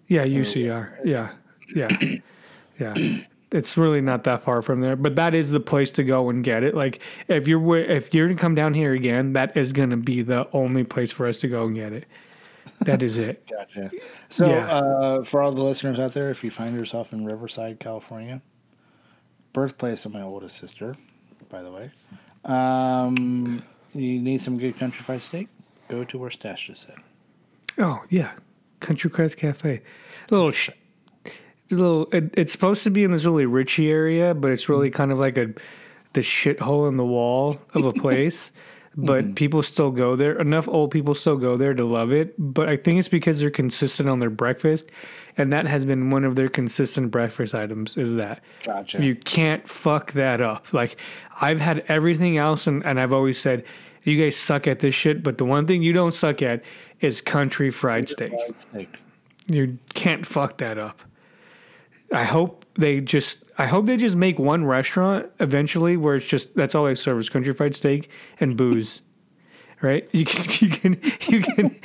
Yeah, 0.07 0.25
UCR. 0.25 0.97
Yeah, 1.03 1.31
yeah, 1.75 1.97
yeah. 2.79 3.19
It's 3.51 3.77
really 3.77 4.01
not 4.01 4.23
that 4.23 4.41
far 4.41 4.61
from 4.61 4.81
there, 4.81 4.95
but 4.95 5.15
that 5.15 5.35
is 5.35 5.51
the 5.51 5.59
place 5.59 5.91
to 5.91 6.03
go 6.03 6.29
and 6.29 6.43
get 6.43 6.63
it. 6.63 6.75
Like 6.75 6.99
if 7.27 7.47
you're 7.47 7.77
if 7.77 8.13
you're 8.13 8.27
going 8.27 8.37
to 8.37 8.41
come 8.41 8.55
down 8.55 8.73
here 8.73 8.93
again, 8.93 9.33
that 9.33 9.55
is 9.55 9.73
gonna 9.73 9.97
be 9.97 10.21
the 10.21 10.47
only 10.53 10.83
place 10.83 11.11
for 11.11 11.27
us 11.27 11.39
to 11.39 11.47
go 11.47 11.65
and 11.65 11.75
get 11.75 11.93
it. 11.93 12.05
That 12.85 13.03
is 13.03 13.17
it. 13.17 13.47
Gotcha. 13.49 13.91
So, 14.29 14.47
Yeah. 14.49 14.65
uh, 14.67 15.23
for 15.23 15.41
all 15.41 15.51
the 15.51 15.61
listeners 15.63 15.99
out 15.99 16.13
there, 16.13 16.29
if 16.29 16.43
you 16.43 16.51
find 16.51 16.75
yourself 16.77 17.13
in 17.13 17.25
Riverside, 17.25 17.79
California, 17.79 18.41
birthplace 19.53 20.05
of 20.05 20.13
my 20.13 20.21
oldest 20.21 20.57
sister, 20.57 20.95
by 21.49 21.61
the 21.61 21.71
way, 21.71 21.91
um, 22.45 23.61
you 23.93 24.19
need 24.19 24.41
some 24.41 24.57
good 24.57 24.75
country 24.75 25.01
fried 25.03 25.21
steak, 25.21 25.47
go 25.87 26.03
to 26.03 26.17
where 26.17 26.31
Stash 26.31 26.67
just 26.67 26.81
said. 26.87 26.97
Oh 27.77 28.01
yeah, 28.09 28.31
Country 28.79 29.09
Crest 29.09 29.37
Cafe. 29.37 29.81
A 30.29 30.33
little, 30.33 30.51
sh- 30.51 30.69
a 31.25 31.29
little. 31.75 32.07
It, 32.11 32.33
it's 32.37 32.51
supposed 32.51 32.83
to 32.83 32.89
be 32.91 33.03
in 33.03 33.11
this 33.11 33.25
really 33.25 33.45
richy 33.45 33.89
area, 33.89 34.33
but 34.33 34.51
it's 34.51 34.69
really 34.69 34.89
kind 34.91 35.11
of 35.11 35.17
like 35.19 35.37
a 35.37 35.53
the 36.13 36.21
shithole 36.21 36.87
in 36.87 36.97
the 36.97 37.05
wall 37.05 37.59
of 37.73 37.85
a 37.85 37.91
place. 37.99 38.51
But 38.95 39.23
mm-hmm. 39.23 39.33
people 39.33 39.63
still 39.63 39.91
go 39.91 40.15
there. 40.15 40.39
Enough 40.39 40.67
old 40.67 40.91
people 40.91 41.15
still 41.15 41.37
go 41.37 41.57
there 41.57 41.73
to 41.73 41.83
love 41.83 42.11
it. 42.11 42.35
But 42.37 42.69
I 42.69 42.77
think 42.77 42.99
it's 42.99 43.07
because 43.07 43.39
they're 43.39 43.49
consistent 43.49 44.09
on 44.09 44.19
their 44.19 44.29
breakfast, 44.29 44.91
and 45.37 45.51
that 45.51 45.65
has 45.65 45.85
been 45.85 46.09
one 46.09 46.23
of 46.23 46.35
their 46.35 46.49
consistent 46.49 47.11
breakfast 47.11 47.55
items. 47.55 47.97
Is 47.97 48.15
that 48.15 48.41
Gotcha. 48.63 49.03
you 49.03 49.15
can't 49.15 49.67
fuck 49.67 50.13
that 50.13 50.41
up. 50.41 50.71
Like 50.73 50.97
I've 51.41 51.59
had 51.59 51.83
everything 51.87 52.37
else, 52.37 52.67
and, 52.67 52.85
and 52.85 52.99
I've 52.99 53.13
always 53.13 53.39
said, 53.39 53.63
you 54.03 54.21
guys 54.21 54.35
suck 54.35 54.67
at 54.67 54.79
this 54.79 54.93
shit. 54.93 55.23
But 55.23 55.37
the 55.37 55.45
one 55.45 55.65
thing 55.65 55.81
you 55.81 55.93
don't 55.93 56.13
suck 56.13 56.41
at 56.41 56.61
is 56.99 57.21
country 57.21 57.71
fried 57.71 58.09
steak. 58.09 58.31
Fried 58.31 58.59
steak. 58.59 58.89
You 59.47 59.77
can't 59.93 60.25
fuck 60.25 60.57
that 60.57 60.77
up. 60.77 61.01
I 62.13 62.23
hope 62.23 62.65
they 62.75 63.01
just. 63.01 63.43
I 63.57 63.67
hope 63.67 63.85
they 63.85 63.97
just 63.97 64.15
make 64.15 64.39
one 64.39 64.65
restaurant 64.65 65.29
eventually 65.39 65.95
where 65.97 66.15
it's 66.15 66.25
just 66.25 66.55
that's 66.55 66.73
all 66.73 66.85
they 66.85 66.95
serve 66.95 67.19
is 67.19 67.29
country 67.29 67.53
fried 67.53 67.75
steak 67.75 68.09
and 68.39 68.55
booze. 68.55 69.01
Right? 69.81 70.09
You 70.13 70.25
can 70.25 70.53
you 70.61 70.69
can 70.69 71.01
you 71.27 71.41
can 71.41 71.79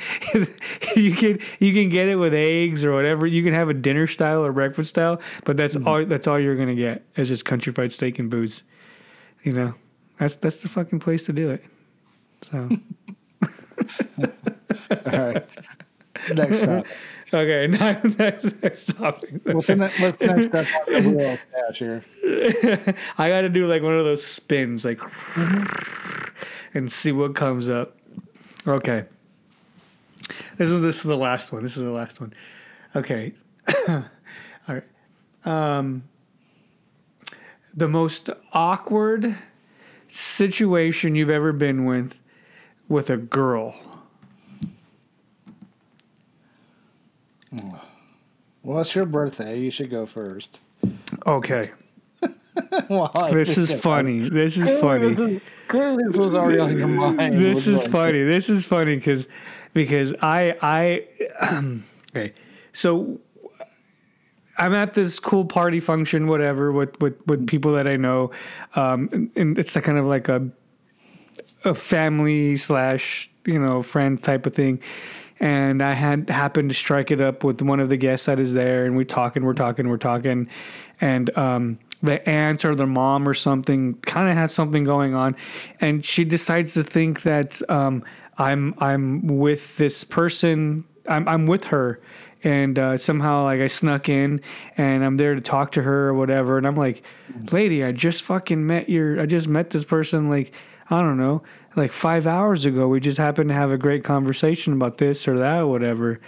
you 0.95 1.15
can 1.15 1.39
you 1.59 1.73
can 1.73 1.89
get 1.89 2.07
it 2.07 2.15
with 2.15 2.33
eggs 2.33 2.85
or 2.85 2.93
whatever. 2.93 3.27
You 3.27 3.43
can 3.43 3.53
have 3.53 3.67
a 3.69 3.73
dinner 3.73 4.07
style 4.07 4.45
or 4.45 4.53
breakfast 4.53 4.91
style, 4.91 5.19
but 5.43 5.57
that's 5.57 5.75
mm-hmm. 5.75 5.87
all 5.87 6.05
that's 6.05 6.27
all 6.27 6.39
you're 6.39 6.55
gonna 6.55 6.75
get 6.75 7.03
is 7.17 7.27
just 7.27 7.43
country 7.43 7.73
fried 7.73 7.91
steak 7.91 8.17
and 8.19 8.29
booze. 8.29 8.63
You 9.43 9.51
know, 9.51 9.73
that's 10.17 10.37
that's 10.37 10.57
the 10.57 10.69
fucking 10.69 10.99
place 10.99 11.25
to 11.25 11.33
do 11.33 11.49
it. 11.49 11.63
So 12.49 12.69
All 15.05 15.19
right. 15.19 15.45
Next 16.33 16.61
topic. 16.61 16.85
Okay, 17.31 17.67
now 17.71 18.01
next, 18.17 18.61
next 18.63 18.97
topic. 18.97 19.41
What's 19.43 19.67
the, 19.67 19.75
ne- 19.75 19.91
what's 19.99 20.17
the 20.17 20.27
next 20.27 20.47
step 20.47 20.67
on 20.87 21.03
the 21.03 21.09
wheel 21.09 21.31
of 21.31 21.39
cash 21.53 21.79
here? 21.79 22.03
I 23.17 23.29
got 23.29 23.41
to 23.41 23.49
do 23.49 23.67
like 23.67 23.83
one 23.83 23.93
of 23.93 24.05
those 24.05 24.25
spins, 24.25 24.83
like, 24.83 24.99
and 26.73 26.91
see 26.91 27.11
what 27.11 27.35
comes 27.35 27.69
up. 27.69 27.97
Okay. 28.67 29.05
This 30.57 30.69
is 30.69 30.81
this 30.81 30.97
is 30.97 31.03
the 31.03 31.17
last 31.17 31.51
one. 31.51 31.61
This 31.61 31.77
is 31.77 31.83
the 31.83 31.91
last 31.91 32.19
one. 32.19 32.33
Okay. 32.95 33.33
All 33.87 34.03
right. 34.67 34.83
Um, 35.45 36.03
the 37.73 37.87
most 37.87 38.29
awkward 38.53 39.37
situation 40.07 41.15
you've 41.15 41.29
ever 41.29 41.53
been 41.53 41.85
with 41.85 42.19
with 42.87 43.09
a 43.09 43.17
girl. 43.17 43.75
Well, 47.51 48.79
it's 48.81 48.93
your 48.93 49.05
birthday. 49.05 49.59
You 49.59 49.71
should 49.71 49.89
go 49.89 50.05
first. 50.05 50.59
Okay. 51.25 51.71
Well, 52.89 53.11
This 53.31 53.57
is 53.57 53.73
funny. 53.73 54.27
This 54.27 54.57
is 54.57 54.65
Clearly 54.65 54.81
funny. 54.81 55.07
This 55.07 55.19
is, 55.19 55.41
clearly, 55.69 56.03
this 56.07 56.17
was 56.17 56.35
already 56.35 56.59
on 56.59 56.77
your 56.77 56.87
mind. 56.89 57.37
this 57.37 57.67
is 57.67 57.83
like- 57.83 57.91
funny. 57.91 58.23
This 58.23 58.49
is 58.49 58.65
funny 58.65 58.95
because 58.95 59.27
because 59.73 60.13
I 60.21 60.57
I 60.61 61.07
okay. 62.15 62.33
So 62.73 63.19
I'm 64.57 64.73
at 64.73 64.93
this 64.93 65.19
cool 65.19 65.45
party 65.45 65.79
function, 65.79 66.27
whatever, 66.27 66.71
with 66.73 66.99
with 66.99 67.15
with 67.27 67.47
people 67.47 67.71
that 67.73 67.87
I 67.87 67.95
know, 67.95 68.31
um, 68.75 69.07
and, 69.13 69.31
and 69.37 69.57
it's 69.57 69.75
a 69.77 69.81
kind 69.81 69.97
of 69.97 70.05
like 70.05 70.27
a 70.27 70.49
a 71.63 71.73
family 71.73 72.57
slash 72.57 73.31
you 73.45 73.59
know 73.59 73.81
friend 73.81 74.21
type 74.21 74.45
of 74.45 74.53
thing. 74.53 74.81
And 75.39 75.81
I 75.81 75.93
had 75.93 76.29
happened 76.29 76.69
to 76.69 76.75
strike 76.75 77.11
it 77.11 77.21
up 77.21 77.43
with 77.43 77.61
one 77.61 77.79
of 77.79 77.89
the 77.89 77.97
guests 77.97 78.25
that 78.25 78.39
is 78.39 78.53
there, 78.53 78.85
and 78.85 78.97
we're 78.97 79.05
talking, 79.05 79.45
we're 79.45 79.53
talking, 79.53 79.87
we're 79.87 79.97
talking, 79.97 80.49
and 80.99 81.35
um, 81.37 81.79
the 82.03 82.27
aunt 82.27 82.65
or 82.65 82.75
the 82.75 82.85
mom 82.85 83.27
or 83.27 83.33
something 83.33 83.93
kind 84.01 84.29
of 84.29 84.35
has 84.35 84.53
something 84.53 84.83
going 84.83 85.15
on, 85.15 85.35
and 85.79 86.03
she 86.03 86.25
decides 86.25 86.73
to 86.73 86.83
think 86.83 87.21
that 87.21 87.61
um, 87.69 88.03
I'm 88.37 88.73
I'm 88.79 89.27
with 89.27 89.77
this 89.77 90.03
person, 90.03 90.83
I'm 91.07 91.27
I'm 91.27 91.45
with 91.45 91.65
her, 91.65 92.01
and 92.43 92.77
uh, 92.77 92.97
somehow 92.97 93.43
like 93.43 93.59
I 93.59 93.67
snuck 93.67 94.09
in 94.09 94.41
and 94.77 95.03
I'm 95.03 95.17
there 95.17 95.35
to 95.35 95.41
talk 95.41 95.73
to 95.73 95.81
her 95.81 96.09
or 96.09 96.13
whatever, 96.13 96.57
and 96.57 96.65
I'm 96.65 96.75
like, 96.75 97.03
lady, 97.51 97.83
I 97.83 97.91
just 97.91 98.23
fucking 98.23 98.65
met 98.65 98.89
your, 98.89 99.19
I 99.19 99.25
just 99.25 99.47
met 99.47 99.69
this 99.69 99.85
person 99.85 100.29
like 100.29 100.53
I 100.89 101.01
don't 101.01 101.17
know, 101.17 101.43
like 101.79 101.91
five 101.91 102.27
hours 102.27 102.65
ago. 102.65 102.87
We 102.87 102.99
just 102.99 103.17
happened 103.17 103.51
to 103.51 103.57
have 103.57 103.71
a 103.71 103.77
great 103.77 104.03
conversation 104.03 104.73
about 104.73 104.97
this 104.97 105.27
or 105.27 105.39
that 105.39 105.61
or 105.61 105.67
whatever. 105.67 106.19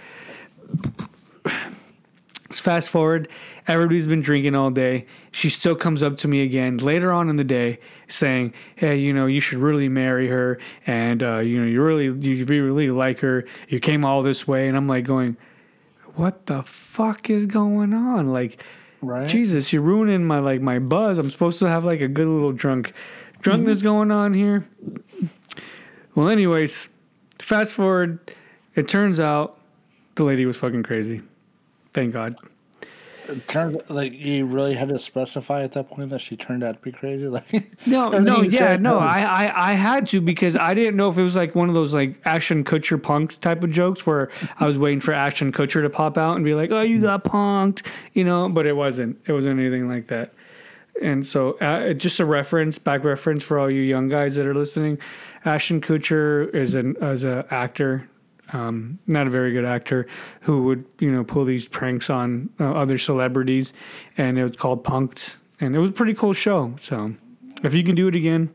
Let's 1.44 2.60
fast 2.60 2.90
forward. 2.90 3.28
Everybody's 3.66 4.06
been 4.06 4.20
drinking 4.20 4.54
all 4.54 4.70
day. 4.70 5.06
She 5.30 5.48
still 5.48 5.76
comes 5.76 6.02
up 6.02 6.18
to 6.18 6.28
me 6.28 6.42
again 6.42 6.78
later 6.78 7.12
on 7.12 7.28
in 7.28 7.36
the 7.36 7.44
day 7.44 7.78
saying, 8.08 8.52
Hey, 8.76 8.98
you 8.98 9.12
know, 9.12 9.26
you 9.26 9.40
should 9.40 9.58
really 9.58 9.88
marry 9.88 10.28
her. 10.28 10.58
And, 10.86 11.22
uh, 11.22 11.38
you 11.38 11.60
know, 11.60 11.66
you 11.66 11.82
really, 11.82 12.06
you 12.06 12.44
really 12.44 12.90
like 12.90 13.20
her. 13.20 13.46
You 13.68 13.80
came 13.80 14.04
all 14.04 14.22
this 14.22 14.46
way. 14.46 14.68
And 14.68 14.76
I'm 14.76 14.86
like 14.86 15.04
going, 15.04 15.36
What 16.14 16.46
the 16.46 16.62
fuck 16.62 17.30
is 17.30 17.46
going 17.46 17.94
on? 17.94 18.32
Like, 18.32 18.62
Right. 19.02 19.28
Jesus, 19.28 19.72
you're 19.72 19.82
ruining 19.82 20.24
my, 20.24 20.38
like, 20.38 20.60
my 20.60 20.78
buzz. 20.78 21.18
I'm 21.18 21.28
supposed 21.28 21.58
to 21.58 21.68
have, 21.68 21.84
like, 21.84 22.00
a 22.00 22.08
good 22.08 22.28
little 22.28 22.52
drunk, 22.52 22.92
drunkenness 23.40 23.82
going 23.82 24.12
on 24.12 24.32
here. 24.32 24.64
Well, 26.14 26.28
anyways, 26.28 26.88
fast 27.38 27.74
forward. 27.74 28.18
It 28.74 28.88
turns 28.88 29.20
out 29.20 29.58
the 30.14 30.24
lady 30.24 30.46
was 30.46 30.56
fucking 30.56 30.82
crazy. 30.82 31.22
Thank 31.92 32.12
God. 32.12 32.36
It 33.28 33.46
turned 33.46 33.80
like 33.88 34.12
you 34.12 34.46
really 34.46 34.74
had 34.74 34.88
to 34.88 34.98
specify 34.98 35.62
at 35.62 35.72
that 35.72 35.88
point 35.88 36.10
that 36.10 36.20
she 36.20 36.36
turned 36.36 36.64
out 36.64 36.74
to 36.74 36.80
be 36.80 36.90
crazy. 36.90 37.26
Like 37.28 37.86
No, 37.86 38.10
no, 38.18 38.42
yeah, 38.42 38.76
no. 38.76 38.94
was- 38.94 39.12
I, 39.12 39.20
I, 39.46 39.70
I 39.70 39.72
had 39.74 40.06
to 40.08 40.20
because 40.20 40.56
I 40.56 40.74
didn't 40.74 40.96
know 40.96 41.08
if 41.08 41.16
it 41.16 41.22
was 41.22 41.36
like 41.36 41.54
one 41.54 41.68
of 41.68 41.74
those 41.74 41.94
like 41.94 42.20
Ashton 42.24 42.64
Kutcher 42.64 43.00
punks 43.00 43.36
type 43.36 43.62
of 43.62 43.70
jokes 43.70 44.04
where 44.06 44.30
I 44.58 44.66
was 44.66 44.76
waiting 44.76 45.00
for 45.00 45.12
Ashton 45.12 45.52
Kutcher 45.52 45.82
to 45.82 45.90
pop 45.90 46.18
out 46.18 46.36
and 46.36 46.44
be 46.44 46.54
like, 46.54 46.72
"Oh, 46.72 46.80
you 46.80 46.98
hmm. 46.98 47.04
got 47.04 47.24
punked," 47.24 47.86
you 48.12 48.24
know. 48.24 48.48
But 48.48 48.66
it 48.66 48.76
wasn't. 48.76 49.18
It 49.26 49.32
wasn't 49.32 49.60
anything 49.60 49.88
like 49.88 50.08
that. 50.08 50.32
And 51.00 51.26
so, 51.26 51.52
uh, 51.58 51.94
just 51.94 52.20
a 52.20 52.24
reference, 52.24 52.78
back 52.78 53.02
reference 53.02 53.42
for 53.42 53.58
all 53.58 53.70
you 53.70 53.80
young 53.80 54.08
guys 54.08 54.36
that 54.36 54.46
are 54.46 54.54
listening. 54.54 54.98
Ashton 55.44 55.80
Kutcher 55.80 56.54
is 56.54 56.74
an 56.74 56.96
as 57.00 57.24
an 57.24 57.44
actor, 57.50 58.08
um, 58.52 58.98
not 59.06 59.26
a 59.26 59.30
very 59.30 59.52
good 59.52 59.64
actor, 59.64 60.06
who 60.42 60.64
would 60.64 60.84
you 61.00 61.10
know 61.10 61.24
pull 61.24 61.44
these 61.44 61.66
pranks 61.66 62.10
on 62.10 62.50
uh, 62.60 62.72
other 62.72 62.98
celebrities, 62.98 63.72
and 64.18 64.38
it 64.38 64.42
was 64.42 64.56
called 64.56 64.84
Punked, 64.84 65.38
and 65.60 65.74
it 65.74 65.78
was 65.78 65.90
a 65.90 65.94
pretty 65.94 66.14
cool 66.14 66.34
show. 66.34 66.74
So, 66.80 67.14
if 67.64 67.74
you 67.74 67.82
can 67.82 67.94
do 67.94 68.06
it 68.08 68.14
again, 68.14 68.52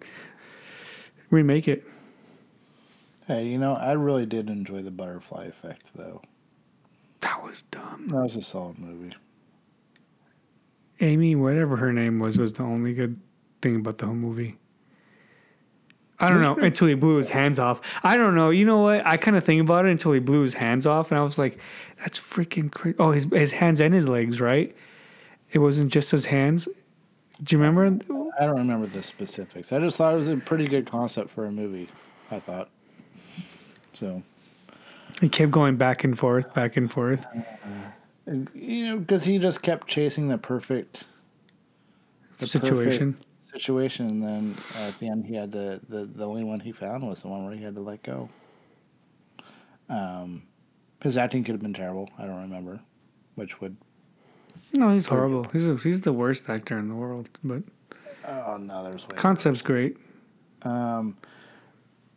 remake 1.31 1.67
it. 1.67 1.85
Hey, 3.25 3.45
you 3.47 3.57
know, 3.57 3.73
I 3.73 3.91
really 3.91 4.25
did 4.25 4.49
enjoy 4.49 4.83
the 4.83 4.91
butterfly 4.91 5.45
effect 5.45 5.91
though. 5.95 6.21
That 7.21 7.43
was 7.43 7.63
dumb. 7.63 8.07
That 8.07 8.21
was 8.21 8.35
a 8.37 8.41
solid 8.41 8.79
movie. 8.79 9.15
Amy, 10.99 11.35
whatever 11.35 11.77
her 11.77 11.93
name 11.93 12.19
was, 12.19 12.37
was 12.37 12.53
the 12.53 12.63
only 12.63 12.93
good 12.93 13.19
thing 13.61 13.77
about 13.77 13.97
the 13.99 14.05
whole 14.05 14.15
movie. 14.15 14.57
I 16.19 16.29
don't 16.29 16.41
know 16.41 16.55
until 16.55 16.87
he 16.87 16.95
blew 16.95 17.17
his 17.17 17.29
hands 17.29 17.59
off. 17.59 17.79
I 18.03 18.17
don't 18.17 18.33
know. 18.33 18.49
You 18.49 18.65
know 18.65 18.79
what? 18.79 19.05
I 19.05 19.17
kind 19.17 19.37
of 19.37 19.43
think 19.43 19.61
about 19.61 19.85
it 19.85 19.91
until 19.91 20.13
he 20.13 20.19
blew 20.19 20.41
his 20.41 20.55
hands 20.55 20.87
off, 20.87 21.11
and 21.11 21.19
I 21.19 21.23
was 21.23 21.37
like, 21.37 21.59
"That's 21.99 22.19
freaking 22.19 22.71
crazy." 22.71 22.95
Oh, 22.97 23.11
his 23.11 23.25
his 23.25 23.51
hands 23.51 23.79
and 23.79 23.93
his 23.93 24.07
legs, 24.07 24.41
right? 24.41 24.75
It 25.51 25.59
wasn't 25.59 25.91
just 25.91 26.09
his 26.09 26.25
hands. 26.25 26.67
Do 27.43 27.55
you 27.55 27.61
remember? 27.61 27.85
I 28.39 28.45
don't 28.47 28.57
remember 28.57 28.87
the 28.87 29.03
specifics. 29.03 29.71
I 29.71 29.79
just 29.79 29.97
thought 29.97 30.13
it 30.13 30.17
was 30.17 30.29
a 30.29 30.37
pretty 30.37 30.67
good 30.67 30.89
concept 30.89 31.29
for 31.29 31.45
a 31.45 31.51
movie. 31.51 31.87
I 32.31 32.39
thought. 32.39 32.69
So, 33.93 34.23
He 35.21 35.29
kept 35.29 35.51
going 35.51 35.77
back 35.77 36.03
and 36.03 36.17
forth, 36.17 36.53
back 36.53 36.77
and 36.77 36.91
forth. 36.91 37.25
You 38.53 38.85
know, 38.85 38.97
because 38.97 39.23
he 39.23 39.37
just 39.37 39.61
kept 39.61 39.87
chasing 39.87 40.27
the 40.27 40.37
perfect 40.37 41.05
the 42.39 42.47
Situation. 42.47 43.13
perfect 43.13 43.25
situation, 43.53 44.07
and 44.07 44.23
then 44.23 44.55
at 44.77 44.97
the 44.99 45.07
end, 45.09 45.25
he 45.25 45.35
had 45.35 45.51
to 45.53 45.79
the 45.89 46.05
the 46.05 46.27
only 46.27 46.43
one 46.43 46.59
he 46.59 46.71
found 46.71 47.07
was 47.07 47.21
the 47.21 47.27
one 47.27 47.45
where 47.45 47.55
he 47.55 47.63
had 47.63 47.75
to 47.75 47.81
let 47.81 48.03
go. 48.03 48.29
Um, 49.89 50.43
his 51.01 51.17
acting 51.17 51.43
could 51.43 51.53
have 51.53 51.61
been 51.61 51.73
terrible. 51.73 52.09
I 52.17 52.25
don't 52.25 52.41
remember, 52.41 52.79
which 53.35 53.61
would. 53.61 53.77
No, 54.73 54.91
he's 54.93 55.05
horrible. 55.05 55.45
He's 55.53 55.67
a, 55.67 55.77
he's 55.77 56.01
the 56.01 56.11
worst 56.11 56.49
actor 56.49 56.77
in 56.77 56.89
the 56.89 56.95
world, 56.95 57.29
but 57.43 57.63
Oh 58.27 58.57
no, 58.57 58.83
there's 58.83 59.03
way. 59.07 59.15
concept's 59.15 59.61
great. 59.61 59.97
Um, 60.63 61.15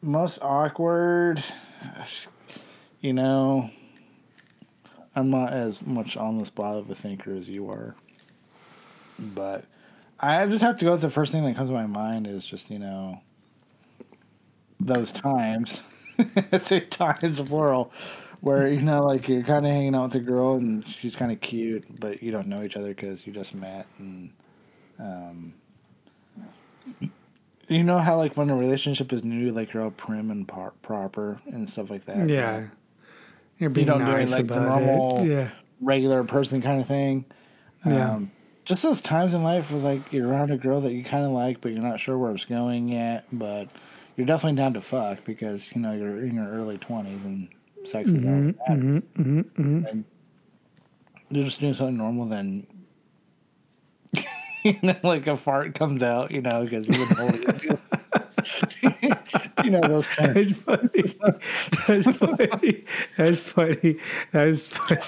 most 0.02 0.40
awkward, 0.42 1.42
you 3.00 3.12
know. 3.12 3.70
I'm 5.14 5.30
not 5.30 5.52
as 5.52 5.84
much 5.84 6.16
on 6.16 6.38
the 6.38 6.46
spot 6.46 6.76
of 6.76 6.90
a 6.90 6.94
thinker 6.94 7.34
as 7.34 7.48
you 7.48 7.70
are, 7.70 7.94
but 9.18 9.64
I 10.20 10.46
just 10.46 10.62
have 10.62 10.78
to 10.78 10.84
go 10.84 10.92
with 10.92 11.00
the 11.00 11.10
first 11.10 11.32
thing 11.32 11.44
that 11.44 11.56
comes 11.56 11.68
to 11.70 11.74
my 11.74 11.86
mind 11.86 12.26
is 12.26 12.44
just 12.46 12.70
you 12.70 12.78
know 12.78 13.20
those 14.78 15.12
times, 15.12 15.80
say 16.58 16.80
times 16.80 17.40
plural, 17.40 17.92
where 18.40 18.68
you 18.68 18.80
know 18.80 19.04
like 19.04 19.28
you're 19.28 19.42
kind 19.42 19.66
of 19.66 19.72
hanging 19.72 19.94
out 19.94 20.04
with 20.04 20.14
a 20.14 20.20
girl 20.20 20.54
and 20.54 20.86
she's 20.86 21.16
kind 21.16 21.32
of 21.32 21.40
cute, 21.40 21.84
but 22.00 22.22
you 22.22 22.30
don't 22.30 22.46
know 22.46 22.62
each 22.62 22.76
other 22.76 22.88
because 22.88 23.26
you 23.26 23.32
just 23.32 23.54
met 23.54 23.86
and 23.98 24.30
um, 24.98 25.54
you 27.68 27.84
know 27.84 27.98
how 27.98 28.16
like 28.16 28.36
when 28.36 28.50
a 28.50 28.56
relationship 28.56 29.12
is 29.12 29.24
new, 29.24 29.52
like 29.52 29.72
you're 29.72 29.82
all 29.84 29.90
prim 29.90 30.30
and 30.30 30.46
par- 30.46 30.74
proper 30.82 31.40
and 31.46 31.68
stuff 31.68 31.88
like 31.90 32.04
that. 32.06 32.28
Yeah. 32.28 32.66
You're 33.60 33.70
being 33.70 33.86
don't 33.86 34.04
do 34.04 34.10
it 34.10 34.18
nice 34.18 34.30
like 34.32 34.48
the 34.48 34.58
normal-. 34.58 35.24
Yeah. 35.24 35.50
regular 35.80 36.24
person 36.24 36.60
kind 36.60 36.80
of 36.80 36.88
thing. 36.88 37.24
Yeah. 37.86 38.14
Um, 38.14 38.32
just 38.64 38.82
those 38.82 39.00
times 39.00 39.34
in 39.34 39.42
life 39.42 39.70
where 39.70 39.80
like 39.80 40.12
you're 40.12 40.28
around 40.28 40.50
a 40.50 40.56
girl 40.56 40.80
that 40.80 40.92
you 40.92 41.04
kind 41.04 41.24
of 41.24 41.30
like, 41.30 41.60
but 41.60 41.72
you're 41.72 41.82
not 41.82 42.00
sure 42.00 42.18
where 42.18 42.32
it's 42.32 42.44
going 42.44 42.88
yet. 42.88 43.26
But 43.32 43.68
you're 44.16 44.26
definitely 44.26 44.56
down 44.56 44.72
to 44.74 44.80
fuck 44.80 45.24
because 45.24 45.70
you 45.74 45.80
know 45.80 45.92
you're 45.92 46.24
in 46.24 46.34
your 46.34 46.48
early 46.48 46.78
twenties 46.78 47.24
and 47.24 47.48
sex 47.84 48.08
is 48.10 48.16
all 48.16 48.20
that 48.20 48.54
matters. 48.68 49.02
And 49.16 50.04
you're 51.30 51.44
just 51.44 51.60
doing 51.60 51.74
something 51.74 51.96
normal, 51.96 52.26
then 52.26 52.66
you 54.64 54.76
know, 54.82 54.96
like 55.02 55.26
a 55.26 55.36
fart 55.36 55.74
comes 55.74 56.02
out, 56.02 56.30
you 56.30 56.42
know, 56.42 56.64
because 56.64 56.88
you've 56.88 57.08
been 57.08 57.16
holding 57.16 57.42
it. 59.02 59.18
you 59.64 59.70
know 59.70 59.80
those 59.80 60.06
kind 60.06 60.30
of 60.30 60.34
That's 60.34 60.52
funny. 60.52 60.88
That's 61.86 62.16
funny. 62.16 62.84
That's 63.16 63.40
funny. 63.42 63.96
That's 64.32 64.66
funny. 64.66 65.00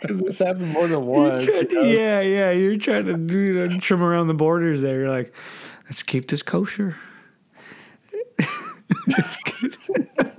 because 0.00 0.20
this 0.20 0.38
happened 0.38 0.70
more 0.70 0.88
than 0.88 1.06
once. 1.06 1.46
you 1.46 1.68
know? 1.72 1.82
yeah, 1.82 2.20
yeah. 2.20 2.50
You're 2.50 2.76
trying 2.76 3.06
to 3.06 3.16
do 3.16 3.40
you 3.40 3.66
know, 3.66 3.78
trim 3.78 4.02
around 4.02 4.28
the 4.28 4.34
borders 4.34 4.82
there. 4.82 5.00
You're 5.00 5.10
like, 5.10 5.34
let's 5.84 6.02
keep 6.02 6.28
this 6.28 6.42
kosher. 6.42 6.96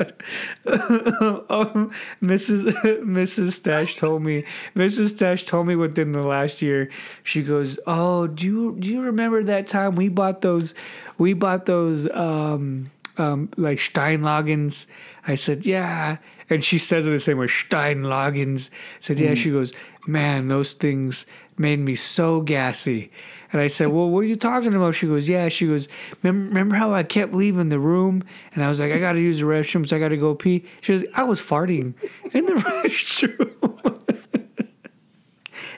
Um, 0.66 1.90
Mrs. 2.22 2.72
Mrs. 3.02 3.52
Stash 3.52 3.96
told 3.96 4.22
me. 4.22 4.44
Mrs. 4.76 5.10
Stash 5.16 5.44
told 5.44 5.66
me 5.66 5.76
within 5.76 6.12
the 6.12 6.22
last 6.22 6.62
year. 6.62 6.90
She 7.22 7.42
goes, 7.42 7.78
"Oh, 7.86 8.26
do 8.26 8.46
you 8.46 8.76
do 8.78 8.88
you 8.88 9.02
remember 9.02 9.42
that 9.44 9.66
time 9.66 9.96
we 9.96 10.08
bought 10.08 10.40
those? 10.40 10.74
We 11.18 11.32
bought 11.32 11.66
those 11.66 12.10
um, 12.12 12.90
um, 13.18 13.50
like 13.56 13.78
Steinlagens." 13.78 14.86
I 15.26 15.34
said, 15.34 15.66
"Yeah," 15.66 16.18
and 16.48 16.64
she 16.64 16.78
says 16.78 17.06
it 17.06 17.10
the 17.10 17.18
same 17.20 17.38
way, 17.38 17.46
Steinlagens. 17.46 18.70
I 18.70 19.00
said, 19.00 19.18
"Yeah." 19.18 19.34
She 19.34 19.50
goes, 19.50 19.72
"Man, 20.06 20.48
those 20.48 20.74
things 20.74 21.26
made 21.58 21.80
me 21.80 21.94
so 21.94 22.40
gassy." 22.40 23.10
And 23.52 23.60
I 23.60 23.66
said, 23.66 23.88
"Well, 23.88 24.08
what 24.08 24.20
are 24.20 24.24
you 24.24 24.36
talking 24.36 24.74
about?" 24.74 24.94
She 24.94 25.06
goes, 25.06 25.28
"Yeah." 25.28 25.48
She 25.48 25.66
goes, 25.66 25.88
"Remember, 26.22 26.76
how 26.76 26.94
I 26.94 27.02
kept 27.02 27.34
leaving 27.34 27.68
the 27.68 27.78
room?" 27.78 28.22
And 28.54 28.64
I 28.64 28.68
was 28.68 28.80
like, 28.80 28.92
"I 28.92 28.98
got 28.98 29.12
to 29.12 29.20
use 29.20 29.40
the 29.40 29.46
restroom, 29.46 29.86
so 29.86 29.96
I 29.96 29.98
got 29.98 30.08
to 30.08 30.16
go 30.16 30.34
pee." 30.34 30.64
She 30.80 30.92
goes, 30.96 31.04
"I 31.14 31.24
was 31.24 31.40
farting 31.40 31.94
in 32.32 32.46
the 32.46 32.52
restroom." 32.84 33.50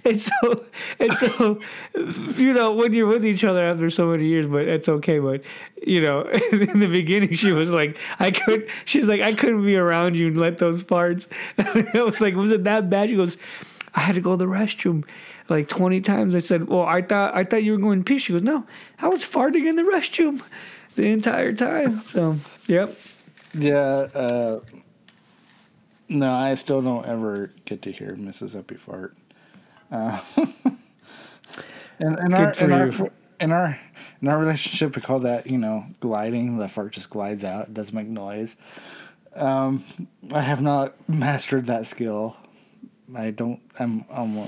and 0.04 0.20
so, 0.20 0.56
and 0.98 1.12
so, 1.12 1.60
you 2.36 2.52
know, 2.52 2.72
when 2.72 2.92
you're 2.92 3.06
with 3.06 3.24
each 3.24 3.44
other 3.44 3.64
after 3.64 3.88
so 3.88 4.06
many 4.06 4.26
years, 4.26 4.46
but 4.46 4.66
it's 4.66 4.88
okay. 4.88 5.18
But 5.18 5.42
you 5.86 6.00
know, 6.00 6.22
in 6.52 6.80
the 6.80 6.88
beginning, 6.88 7.34
she 7.34 7.52
was 7.52 7.70
like, 7.70 7.98
"I 8.18 8.30
couldn't." 8.30 8.68
She's 8.84 9.06
like, 9.06 9.20
"I 9.20 9.32
couldn't 9.32 9.64
be 9.64 9.76
around 9.76 10.16
you 10.16 10.28
and 10.28 10.36
let 10.36 10.58
those 10.58 10.84
farts." 10.84 11.26
I 11.58 12.02
was 12.02 12.20
like, 12.20 12.34
"Was 12.34 12.50
it 12.50 12.64
that 12.64 12.90
bad?" 12.90 13.10
She 13.10 13.16
goes, 13.16 13.36
"I 13.94 14.00
had 14.00 14.14
to 14.14 14.20
go 14.20 14.32
to 14.32 14.36
the 14.36 14.46
restroom." 14.46 15.04
Like 15.48 15.68
twenty 15.68 16.00
times, 16.00 16.34
I 16.34 16.38
said, 16.38 16.68
"Well, 16.68 16.82
I 16.82 17.02
thought 17.02 17.34
I 17.34 17.44
thought 17.44 17.62
you 17.62 17.72
were 17.72 17.78
going 17.78 18.00
to 18.00 18.04
pee." 18.04 18.18
She 18.18 18.32
goes, 18.32 18.42
"No, 18.42 18.66
I 18.98 19.08
was 19.08 19.22
farting 19.22 19.66
in 19.68 19.76
the 19.76 19.82
restroom 19.82 20.42
the 20.94 21.06
entire 21.10 21.52
time." 21.52 22.00
So, 22.02 22.36
yep, 22.66 22.96
Yeah. 23.54 24.08
Uh, 24.14 24.60
no, 26.08 26.30
I 26.30 26.54
still 26.56 26.82
don't 26.82 27.06
ever 27.06 27.50
get 27.64 27.82
to 27.82 27.92
hear 27.92 28.14
Mrs. 28.14 28.54
Uppy 28.54 28.74
fart. 28.74 29.16
Uh, 29.90 30.20
and 31.98 32.18
in 32.18 32.34
our, 32.34 32.54
for 32.54 32.64
in, 32.64 32.72
our, 32.72 33.10
in 33.40 33.52
our 33.52 33.80
in 34.20 34.28
our 34.28 34.38
relationship, 34.38 34.94
we 34.94 35.02
call 35.02 35.20
that 35.20 35.50
you 35.50 35.58
know 35.58 35.84
gliding. 36.00 36.58
The 36.58 36.68
fart 36.68 36.92
just 36.92 37.10
glides 37.10 37.44
out. 37.44 37.68
It 37.68 37.74
doesn't 37.74 37.94
make 37.94 38.06
noise. 38.06 38.56
Um, 39.34 39.84
I 40.32 40.40
have 40.40 40.60
not 40.60 40.94
mastered 41.08 41.66
that 41.66 41.86
skill. 41.86 42.36
I 43.16 43.30
don't. 43.30 43.60
I'm. 43.78 44.04
I'm. 44.10 44.38
uh, 44.38 44.46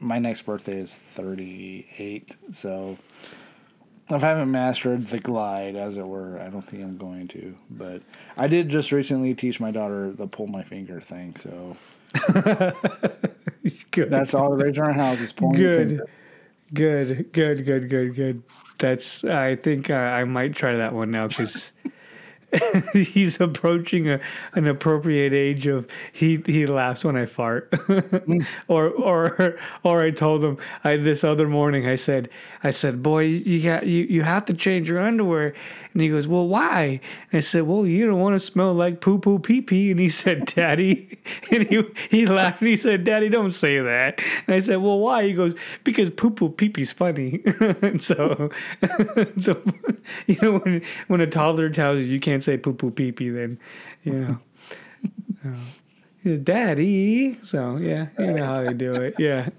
My 0.00 0.18
next 0.18 0.42
birthday 0.42 0.78
is 0.80 0.96
thirty 0.96 1.86
eight, 1.98 2.36
so 2.52 2.96
if 4.10 4.24
I 4.24 4.28
haven't 4.28 4.50
mastered 4.50 5.06
the 5.08 5.18
glide, 5.18 5.76
as 5.76 5.96
it 5.96 6.06
were, 6.06 6.38
I 6.40 6.48
don't 6.48 6.62
think 6.62 6.82
I'm 6.82 6.96
going 6.96 7.28
to. 7.28 7.54
But 7.70 8.02
I 8.36 8.46
did 8.46 8.68
just 8.68 8.92
recently 8.92 9.34
teach 9.34 9.60
my 9.60 9.70
daughter 9.70 10.10
the 10.10 10.26
pull 10.26 10.46
my 10.46 10.62
finger 10.62 11.00
thing. 11.00 11.36
So 11.36 11.76
good. 13.90 14.10
that's 14.10 14.34
all 14.34 14.50
the 14.56 14.64
rage 14.64 14.78
in 14.78 14.84
our 14.84 14.92
house 14.92 15.20
is 15.20 15.32
pulling 15.32 15.56
good, 15.56 16.02
good, 16.72 17.32
good, 17.32 17.64
good, 17.64 17.88
good, 17.90 18.14
good. 18.14 18.42
That's. 18.78 19.24
I 19.24 19.56
think 19.56 19.90
I, 19.90 20.20
I 20.20 20.24
might 20.24 20.54
try 20.54 20.76
that 20.76 20.94
one 20.94 21.10
now 21.10 21.26
because 21.28 21.72
he's 22.94 23.40
approaching 23.40 24.08
a, 24.08 24.20
an 24.54 24.66
appropriate 24.66 25.34
age 25.34 25.66
of 25.66 25.86
he 26.12 26.42
he 26.46 26.66
laughs 26.66 27.04
when 27.04 27.14
I 27.14 27.26
fart, 27.26 27.70
mm. 27.70 28.46
or 28.68 28.88
or 28.88 29.58
or 29.82 30.02
I 30.02 30.10
told 30.10 30.42
him 30.42 30.56
I 30.82 30.96
this 30.96 31.24
other 31.24 31.46
morning 31.46 31.86
I 31.86 31.96
said 31.96 32.30
I 32.62 32.70
said 32.70 33.02
boy 33.02 33.24
you 33.24 33.62
got 33.62 33.86
you 33.86 34.04
you 34.04 34.22
have 34.22 34.46
to 34.46 34.54
change 34.54 34.88
your 34.88 35.00
underwear. 35.00 35.54
And 35.92 36.02
he 36.02 36.08
goes 36.08 36.28
well 36.28 36.46
why? 36.46 37.00
And 37.32 37.38
I 37.38 37.40
said 37.40 37.64
well 37.64 37.84
you 37.86 38.06
don't 38.06 38.20
want 38.20 38.34
to 38.34 38.40
smell 38.40 38.72
like 38.72 39.02
poo 39.02 39.18
poo 39.18 39.38
pee 39.38 39.60
pee. 39.60 39.90
And 39.90 40.00
he 40.00 40.08
said 40.08 40.46
daddy. 40.54 41.18
And 41.52 41.68
he 41.68 41.82
he 42.08 42.26
laughed 42.26 42.62
and 42.62 42.68
he 42.68 42.76
said 42.76 43.04
daddy 43.04 43.28
don't 43.28 43.52
say 43.52 43.78
that. 43.78 44.20
And 44.46 44.56
I 44.56 44.60
said 44.60 44.76
well 44.76 45.00
why? 45.00 45.24
He 45.24 45.34
goes 45.34 45.54
because 45.84 46.08
poo 46.08 46.30
poo 46.30 46.48
pee 46.48 46.70
pee's 46.70 46.92
funny. 46.94 47.42
And 47.82 48.00
so 48.00 48.50
so 49.38 49.62
you 50.26 50.36
know 50.40 50.58
when 50.58 50.82
when 51.08 51.20
a 51.20 51.26
toddler 51.26 51.68
tells 51.68 51.98
you 51.98 52.04
you 52.04 52.20
can't 52.20 52.37
say 52.40 52.56
poo 52.56 52.72
poo 52.74 52.90
pee 52.90 53.12
pee 53.12 53.30
then 53.30 53.58
you 54.04 54.12
know. 54.12 54.38
Uh, 56.26 56.36
daddy. 56.42 57.38
So 57.44 57.76
yeah 57.76 58.08
you 58.18 58.32
know 58.32 58.44
how 58.44 58.62
they 58.64 58.74
do 58.74 58.92
it 58.94 59.14
yeah. 59.18 59.48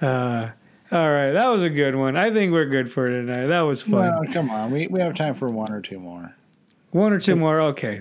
Uh 0.00 0.50
all 0.90 1.10
right 1.10 1.32
that 1.32 1.46
was 1.48 1.62
a 1.62 1.70
good 1.70 1.94
one. 1.94 2.16
I 2.16 2.30
think 2.32 2.52
we're 2.52 2.66
good 2.66 2.90
for 2.90 3.08
tonight. 3.08 3.46
That 3.46 3.60
was 3.62 3.82
fun. 3.82 3.92
Well, 3.92 4.22
come 4.32 4.50
on, 4.50 4.70
we 4.70 4.86
we 4.88 5.00
have 5.00 5.14
time 5.14 5.34
for 5.34 5.46
one 5.48 5.72
or 5.72 5.80
two 5.80 5.98
more. 5.98 6.34
one 6.90 7.12
or 7.12 7.18
two 7.20 7.36
more? 7.36 7.60
Okay. 7.60 8.00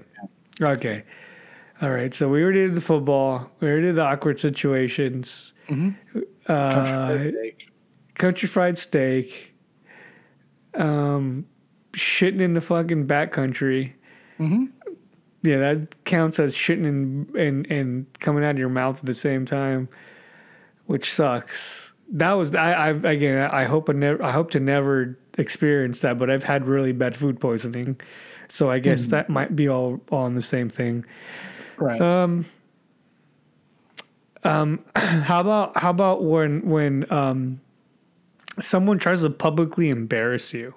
Okay. 0.61 1.03
All 1.81 1.91
right 1.91 2.13
so 2.13 2.29
we 2.29 2.43
already 2.43 2.67
did 2.67 2.75
the 2.75 2.81
football. 2.81 3.49
We 3.59 3.67
already 3.69 3.87
did 3.87 3.95
the 3.95 4.03
awkward 4.05 4.39
situations. 4.39 5.53
Uh 6.47 7.17
Mistake. 7.19 7.69
country 8.15 8.47
fried 8.47 8.77
steak, 8.77 9.53
um, 10.73 11.45
shitting 11.93 12.41
in 12.41 12.53
the 12.53 12.61
fucking 12.61 13.07
backcountry. 13.07 13.93
Mm-hmm. 14.39 14.65
Yeah, 15.43 15.73
that 15.73 16.03
counts 16.05 16.39
as 16.39 16.55
shitting 16.55 16.85
and 16.85 17.35
and 17.35 17.65
and 17.71 18.19
coming 18.19 18.43
out 18.43 18.51
of 18.51 18.59
your 18.59 18.69
mouth 18.69 18.99
at 18.99 19.05
the 19.05 19.13
same 19.13 19.45
time, 19.45 19.89
which 20.85 21.11
sucks. 21.11 21.93
That 22.11 22.33
was 22.33 22.53
I. 22.55 22.73
I 22.73 22.89
again. 22.89 23.49
I 23.51 23.63
hope 23.63 23.89
I 23.89 23.93
never. 23.93 24.21
I 24.23 24.31
hope 24.31 24.51
to 24.51 24.59
never 24.59 25.17
experience 25.37 26.01
that. 26.01 26.19
But 26.19 26.29
I've 26.29 26.43
had 26.43 26.67
really 26.67 26.91
bad 26.91 27.15
food 27.15 27.39
poisoning, 27.39 27.99
so 28.49 28.69
I 28.69 28.79
guess 28.79 29.07
that 29.07 29.29
might 29.29 29.55
be 29.55 29.67
all 29.67 30.01
all 30.11 30.27
in 30.27 30.35
the 30.35 30.41
same 30.41 30.69
thing. 30.69 31.05
right. 31.77 31.99
uh, 34.43 34.77
How 34.95 35.39
about 35.39 35.77
how 35.77 35.89
about 35.89 36.23
when 36.23 36.67
when 36.67 37.11
um, 37.11 37.61
someone 38.59 38.99
tries 38.99 39.21
to 39.21 39.29
publicly 39.29 39.89
embarrass 39.89 40.53
you? 40.53 40.73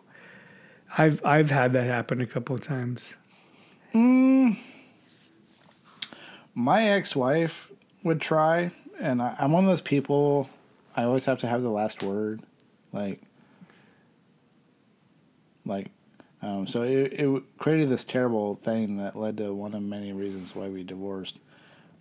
I've 0.97 1.25
I've 1.25 1.51
had 1.51 1.73
that 1.73 1.85
happen 1.85 2.21
a 2.21 2.27
couple 2.27 2.55
of 2.55 2.63
times. 2.63 3.17
my 6.55 6.89
ex-wife 6.89 7.71
would 8.05 8.21
try 8.21 8.71
and 9.01 9.21
I, 9.21 9.35
i'm 9.39 9.53
one 9.53 9.65
of 9.65 9.71
those 9.71 9.81
people 9.81 10.49
i 10.97 11.03
always 11.03 11.25
have 11.25 11.39
to 11.41 11.47
have 11.47 11.63
the 11.63 11.71
last 11.71 12.03
word 12.03 12.43
like 12.93 13.21
like 15.67 15.91
um, 16.43 16.67
so 16.67 16.83
it, 16.83 17.15
it 17.15 17.43
created 17.59 17.89
this 17.89 18.05
terrible 18.05 18.57
thing 18.57 18.99
that 18.99 19.17
led 19.17 19.39
to 19.39 19.55
one 19.55 19.73
of 19.75 19.83
many 19.83 20.13
reasons 20.13 20.55
why 20.55 20.69
we 20.69 20.85
divorced 20.85 21.39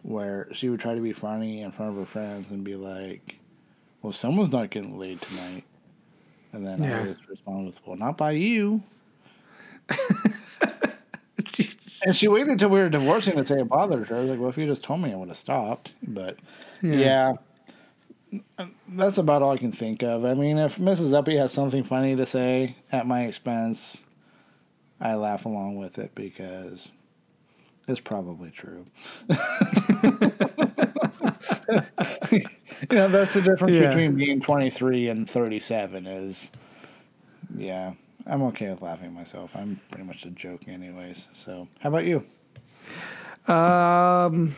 where 0.02 0.50
she 0.52 0.68
would 0.68 0.82
try 0.82 0.94
to 0.96 1.02
be 1.02 1.14
funny 1.14 1.62
in 1.62 1.72
front 1.72 1.92
of 1.92 1.98
her 1.98 2.06
friends 2.06 2.52
and 2.52 2.64
be 2.64 2.76
like 2.76 3.38
well 4.02 4.14
someone's 4.14 4.52
not 4.52 4.70
getting 4.70 5.00
laid 5.00 5.22
tonight 5.22 5.64
and 6.54 6.66
then 6.66 6.82
Yeah. 6.82 7.00
i 7.00 7.02
would 7.08 7.30
respond 7.30 7.66
with 7.66 7.86
well 7.86 7.98
not 7.98 8.18
by 8.18 8.32
you 8.32 8.82
And 12.06 12.16
she 12.16 12.28
waited 12.28 12.50
until 12.50 12.70
we 12.70 12.80
were 12.80 12.90
divorcing 12.90 13.36
to 13.38 13.46
say 13.46 13.62
it 13.62 13.70
bothered 13.70 14.08
her. 14.10 14.18
I 14.18 14.20
was 14.22 14.30
like, 14.32 14.40
well, 14.40 14.50
if 14.50 14.58
you 14.58 14.66
just 14.66 14.84
told 14.84 15.02
me, 15.02 15.14
I 15.14 15.16
would 15.16 15.30
have 15.30 15.38
stopped. 15.38 15.94
But 16.06 16.38
yeah. 16.82 17.34
that's 18.90 19.18
about 19.18 19.42
all 19.42 19.52
I 19.52 19.58
can 19.58 19.72
think 19.72 20.04
of. 20.04 20.26
I 20.26 20.34
mean, 20.34 20.58
if 20.58 20.78
Mrs. 20.78 21.14
Uppy 21.14 21.38
has 21.38 21.54
something 21.54 21.84
funny 21.84 22.16
to 22.16 22.26
say 22.26 22.76
at 22.92 23.08
my 23.08 23.24
expense, 23.26 24.04
I 25.00 25.16
laugh 25.16 25.46
along 25.46 25.78
with 25.78 25.98
it 25.98 26.14
because 26.14 26.92
it's 27.88 28.02
probably 28.02 28.52
true. 28.52 28.86
you 32.90 32.98
know, 32.98 33.08
that's 33.08 33.34
the 33.34 33.42
difference 33.42 33.76
Yeah. 33.76 33.88
between 33.88 34.16
being 34.16 34.40
23 34.42 35.10
and 35.10 35.30
37 35.30 36.06
is, 36.06 36.52
yeah, 37.58 37.94
I'm 38.26 38.42
okay 38.44 38.70
with 38.70 38.82
laughing 38.82 39.14
myself. 39.14 39.56
I'm 39.56 39.80
pretty 39.90 40.06
much 40.06 40.26
a 40.26 40.30
joke 40.32 40.68
anyways. 40.68 41.28
So 41.34 41.68
how 41.80 41.90
about 41.90 42.06
you? 42.06 42.24
Um, 43.54 44.54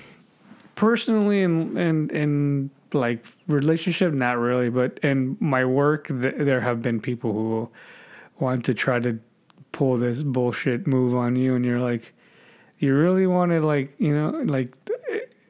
personally, 0.75 1.43
and 1.43 1.77
and 1.77 2.11
and 2.11 2.69
like 2.93 3.25
relationship, 3.47 4.13
not 4.13 4.37
really, 4.37 4.69
but 4.69 4.99
in 5.01 5.37
my 5.39 5.65
work, 5.65 6.07
th- 6.07 6.35
there 6.37 6.61
have 6.61 6.81
been 6.81 6.99
people 6.99 7.33
who 7.33 7.69
want 8.39 8.63
to 8.65 8.73
try 8.73 8.99
to 8.99 9.17
pull 9.71 9.97
this 9.97 10.23
bullshit 10.23 10.85
move 10.87 11.15
on 11.15 11.35
you, 11.35 11.55
and 11.55 11.65
you're 11.65 11.79
like, 11.79 12.13
you 12.79 12.93
really 12.93 13.25
want 13.25 13.51
to 13.51 13.59
like, 13.61 13.93
you 13.97 14.13
know, 14.15 14.29
like 14.45 14.73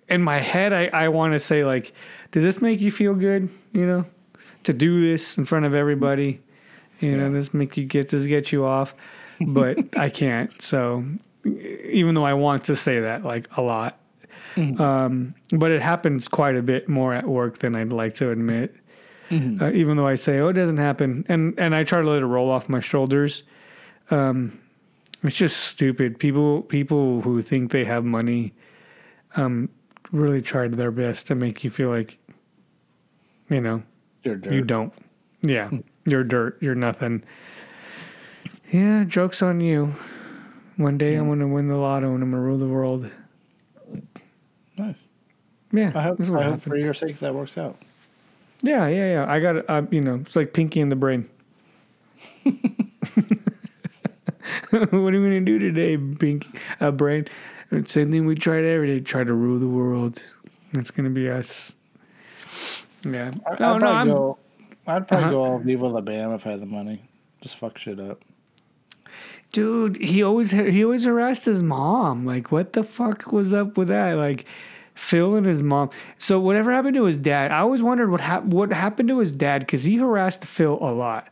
in 0.10 0.22
my 0.22 0.38
head, 0.40 0.74
I 0.74 0.86
I 0.88 1.08
want 1.10 1.34
to 1.34 1.40
say 1.40 1.64
like, 1.66 1.94
does 2.32 2.44
this 2.44 2.62
make 2.62 2.80
you 2.82 2.92
feel 2.92 3.14
good? 3.14 3.50
You 3.74 3.86
know, 3.86 4.06
to 4.64 4.74
do 4.74 5.02
this 5.02 5.38
in 5.38 5.46
front 5.46 5.66
of 5.66 5.74
everybody, 5.74 6.42
you 7.00 7.16
know, 7.18 7.32
this 7.32 7.54
make 7.54 7.78
you 7.78 7.86
get 7.86 8.10
this 8.10 8.26
get 8.28 8.52
you 8.52 8.66
off, 8.66 8.96
but 9.40 9.78
I 9.98 10.10
can't. 10.10 10.62
So 10.62 11.04
even 11.46 12.16
though 12.16 12.26
I 12.26 12.34
want 12.34 12.66
to 12.66 12.76
say 12.76 13.00
that 13.02 13.24
like 13.24 13.48
a 13.58 13.62
lot. 13.62 14.00
Um, 14.58 15.36
but 15.52 15.72
it 15.72 15.82
happens 15.82 16.30
quite 16.30 16.56
a 16.56 16.62
bit 16.62 16.88
more 16.88 17.14
at 17.14 17.28
work 17.28 17.58
than 17.60 17.76
I'd 17.76 17.92
like 17.92 18.14
to 18.16 18.30
admit. 18.32 18.74
Uh, 19.32 19.72
even 19.74 19.98
though 19.98 20.08
I 20.08 20.16
say, 20.16 20.40
"Oh, 20.40 20.48
it 20.50 20.54
doesn't 20.54 20.78
happen," 20.78 21.26
and 21.28 21.54
and 21.58 21.76
I 21.76 21.84
try 21.84 22.00
to 22.00 22.08
let 22.08 22.22
it 22.22 22.26
roll 22.26 22.50
off 22.50 22.70
my 22.70 22.80
shoulders. 22.80 23.44
Um, 24.12 24.60
It's 25.24 25.36
just 25.38 25.58
stupid. 25.58 26.20
People 26.20 26.62
people 26.62 27.22
who 27.22 27.42
think 27.42 27.72
they 27.72 27.84
have 27.86 28.06
money 28.06 28.54
um 29.36 29.70
really 30.12 30.42
tried 30.42 30.74
their 30.74 30.92
best 30.92 31.28
to 31.28 31.36
make 31.36 31.64
you 31.64 31.70
feel 31.70 31.90
like 31.90 32.18
you 33.50 33.62
know, 33.62 33.84
You're 34.24 34.38
you 34.52 34.62
don't. 34.62 34.94
Yeah. 35.42 35.70
You're 36.06 36.24
dirt. 36.24 36.58
You're 36.62 36.76
nothing. 36.76 37.24
Yeah, 38.72 39.04
joke's 39.04 39.42
on 39.42 39.62
you. 39.62 39.94
One 40.78 40.98
day 40.98 41.16
I'm 41.16 41.30
gonna 41.30 41.48
win 41.48 41.68
the 41.68 41.78
lotto 41.78 42.14
and 42.14 42.24
I'm 42.24 42.32
gonna 42.32 42.42
rule 42.42 42.58
the 42.58 42.68
world. 42.68 43.10
Nice. 44.78 45.02
Yeah, 45.72 45.92
I 45.96 46.02
hope, 46.02 46.20
I 46.22 46.44
hope 46.44 46.62
for 46.62 46.76
your 46.76 46.94
sake 46.94 47.20
that 47.20 47.34
works 47.34 47.58
out. 47.58 47.78
Yeah, 48.62 48.88
yeah, 48.88 49.14
yeah. 49.14 49.32
I 49.32 49.40
got, 49.40 49.70
uh, 49.70 49.84
you 49.90 50.02
know, 50.02 50.16
it's 50.16 50.36
like 50.36 50.54
Pinky 50.54 50.80
in 50.80 50.90
the 50.90 50.96
brain. 50.96 51.30
what 54.70 54.94
are 54.94 55.12
you 55.12 55.24
gonna 55.24 55.42
do 55.42 55.60
today, 55.60 55.98
Pinky? 55.98 56.50
Uh, 56.80 56.92
brain. 56.92 57.28
Same 57.84 58.12
thing 58.12 58.26
we 58.26 58.36
tried 58.36 58.64
every 58.64 58.88
day. 58.88 59.00
Try 59.04 59.24
to 59.24 59.34
rule 59.34 59.60
the 59.60 59.68
world. 59.68 60.24
It's 60.74 60.92
gonna 60.92 61.10
be 61.10 61.30
us. 61.30 61.76
Yeah. 63.06 63.32
I, 63.46 63.56
no, 63.60 63.74
I'd 63.74 63.74
no, 63.74 63.80
probably 63.80 63.88
I'm. 63.90 64.08
go. 64.08 64.38
I'd 64.88 65.08
probably 65.08 65.24
Uh-huh. 65.26 65.32
go 65.32 65.44
all 65.44 65.60
Viva 65.60 65.88
La 65.88 66.02
Bam 66.02 66.32
if 66.34 66.46
I 66.48 66.52
had 66.52 66.62
the 66.62 66.66
money. 66.66 67.02
Just 67.42 67.58
fuck 67.58 67.78
shit 67.78 68.00
up. 68.00 68.22
Dude, 69.52 69.98
he 70.02 70.22
always 70.24 70.52
he 70.52 70.84
always 70.84 71.06
harassed 71.06 71.46
his 71.46 71.64
mom. 71.64 72.26
Like, 72.26 72.52
what 72.52 72.74
the 72.74 72.84
fuck 72.84 73.32
was 73.32 73.54
up 73.54 73.78
with 73.78 73.88
that? 73.90 74.14
Like, 74.16 74.46
Phil 74.96 75.36
and 75.36 75.46
his 75.46 75.62
mom. 75.64 75.90
So 76.18 76.40
whatever 76.40 76.72
happened 76.72 76.96
to 76.96 77.04
his 77.06 77.18
dad? 77.18 77.52
I 77.52 77.60
always 77.60 77.82
wondered 77.84 78.10
what 78.12 78.22
hap- 78.22 78.46
what 78.46 78.72
happened 78.74 79.10
to 79.10 79.20
his 79.20 79.32
dad 79.32 79.60
because 79.62 79.84
he 79.84 79.98
harassed 79.98 80.46
Phil 80.46 80.78
a 80.82 80.92
lot. 80.92 81.28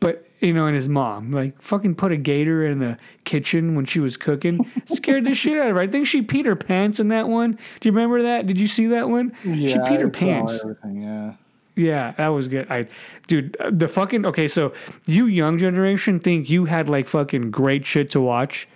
But 0.00 0.27
you 0.40 0.52
know, 0.52 0.66
and 0.66 0.76
his 0.76 0.88
mom, 0.88 1.32
like, 1.32 1.60
fucking 1.60 1.94
put 1.96 2.12
a 2.12 2.16
gator 2.16 2.66
in 2.66 2.78
the 2.78 2.96
kitchen 3.24 3.74
when 3.74 3.84
she 3.84 4.00
was 4.00 4.16
cooking. 4.16 4.70
Scared 4.86 5.24
the 5.24 5.34
shit 5.34 5.58
out 5.58 5.68
of 5.70 5.76
her. 5.76 5.82
I 5.82 5.86
think 5.88 6.06
she 6.06 6.22
peed 6.22 6.46
her 6.46 6.56
pants 6.56 7.00
in 7.00 7.08
that 7.08 7.28
one. 7.28 7.52
Do 7.80 7.88
you 7.88 7.92
remember 7.92 8.22
that? 8.22 8.46
Did 8.46 8.58
you 8.60 8.68
see 8.68 8.86
that 8.86 9.08
one? 9.08 9.36
Yeah, 9.44 9.68
she 9.68 9.78
peed 9.78 10.00
her 10.00 10.10
pants. 10.10 10.60
Everything, 10.62 11.02
yeah. 11.02 11.34
Yeah, 11.74 12.12
that 12.18 12.28
was 12.28 12.48
good. 12.48 12.68
I, 12.70 12.88
dude, 13.28 13.56
the 13.70 13.86
fucking 13.86 14.26
okay. 14.26 14.48
So 14.48 14.72
you 15.06 15.26
young 15.26 15.58
generation 15.58 16.18
think 16.18 16.50
you 16.50 16.64
had 16.64 16.88
like 16.88 17.06
fucking 17.06 17.52
great 17.52 17.86
shit 17.86 18.10
to 18.10 18.20
watch. 18.20 18.66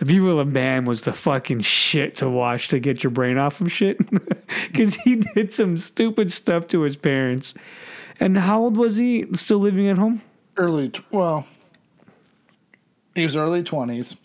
if 0.00 0.08
Viva 0.08 0.32
La 0.32 0.44
Bam 0.44 0.86
was 0.86 1.02
the 1.02 1.12
fucking 1.12 1.60
shit 1.60 2.14
to 2.16 2.30
watch 2.30 2.68
to 2.68 2.78
get 2.78 3.04
your 3.04 3.10
brain 3.10 3.36
off 3.36 3.60
of 3.60 3.70
shit, 3.70 3.98
because 4.68 4.94
he 4.94 5.16
did 5.16 5.52
some 5.52 5.76
stupid 5.76 6.32
stuff 6.32 6.66
to 6.68 6.80
his 6.80 6.96
parents. 6.96 7.52
And 8.20 8.38
how 8.38 8.62
old 8.62 8.78
was 8.78 8.96
he? 8.96 9.26
Still 9.34 9.58
living 9.58 9.88
at 9.88 9.98
home? 9.98 10.22
Early, 10.58 10.88
tw- 10.90 11.12
well, 11.12 11.46
he 13.14 13.24
was 13.24 13.36
early 13.36 13.62
twenties, 13.62 14.16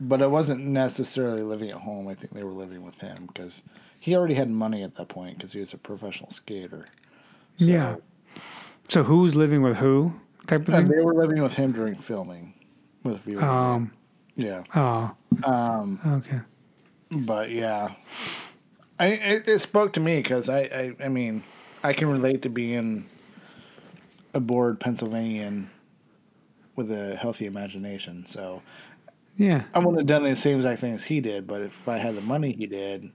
but 0.00 0.20
it 0.22 0.30
wasn't 0.30 0.60
necessarily 0.64 1.42
living 1.42 1.70
at 1.70 1.76
home. 1.76 2.08
I 2.08 2.14
think 2.14 2.32
they 2.32 2.44
were 2.44 2.52
living 2.52 2.84
with 2.84 2.98
him 2.98 3.26
because 3.26 3.62
he 4.00 4.16
already 4.16 4.34
had 4.34 4.50
money 4.50 4.82
at 4.82 4.94
that 4.96 5.08
point 5.08 5.38
because 5.38 5.52
he 5.52 5.60
was 5.60 5.72
a 5.72 5.78
professional 5.78 6.30
skater. 6.30 6.86
yeah. 7.56 7.96
So 8.88 9.02
who's 9.02 9.34
living 9.34 9.60
with 9.62 9.76
who? 9.76 10.12
Type 10.46 10.66
of 10.66 10.72
thing. 10.74 10.88
they 10.88 11.00
were 11.00 11.12
living 11.14 11.42
with 11.42 11.52
him 11.54 11.72
during 11.72 11.94
filming 11.96 12.54
with 13.02 13.26
Bam. 13.26 13.44
Um. 13.44 13.92
yeah, 14.34 14.62
Oh. 14.74 15.10
um, 15.44 16.00
Okay. 16.06 16.40
but 17.10 17.50
yeah, 17.50 17.90
I 18.98 19.06
it, 19.08 19.48
it 19.48 19.58
spoke 19.60 19.92
to 19.94 20.00
me 20.00 20.16
because 20.18 20.48
I, 20.48 20.60
I 20.60 21.04
I 21.04 21.08
mean 21.08 21.42
I 21.84 21.92
can 21.92 22.08
relate 22.10 22.42
to 22.42 22.48
being 22.48 23.04
a 24.34 24.40
bored 24.40 24.80
Pennsylvanian 24.80 25.70
with 26.76 26.90
a 26.90 27.16
healthy 27.16 27.46
imagination. 27.46 28.24
So 28.28 28.62
Yeah. 29.36 29.64
I 29.74 29.78
wouldn't 29.78 29.98
have 29.98 30.06
done 30.06 30.22
the 30.22 30.36
same 30.36 30.56
exact 30.58 30.80
thing 30.80 30.94
as 30.94 31.04
he 31.04 31.20
did, 31.20 31.46
but 31.46 31.60
if 31.62 31.88
I 31.88 31.98
had 31.98 32.16
the 32.16 32.20
money 32.20 32.52
he 32.52 32.66
did, 32.66 33.10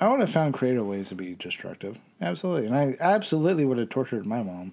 I 0.00 0.08
would 0.08 0.20
have 0.20 0.30
found 0.30 0.54
creative 0.54 0.86
ways 0.86 1.08
to 1.08 1.14
be 1.14 1.34
destructive. 1.34 1.98
Absolutely, 2.20 2.66
and 2.66 2.74
I 2.76 2.96
absolutely 3.00 3.64
would 3.64 3.78
have 3.78 3.88
tortured 3.88 4.26
my 4.26 4.42
mom. 4.42 4.72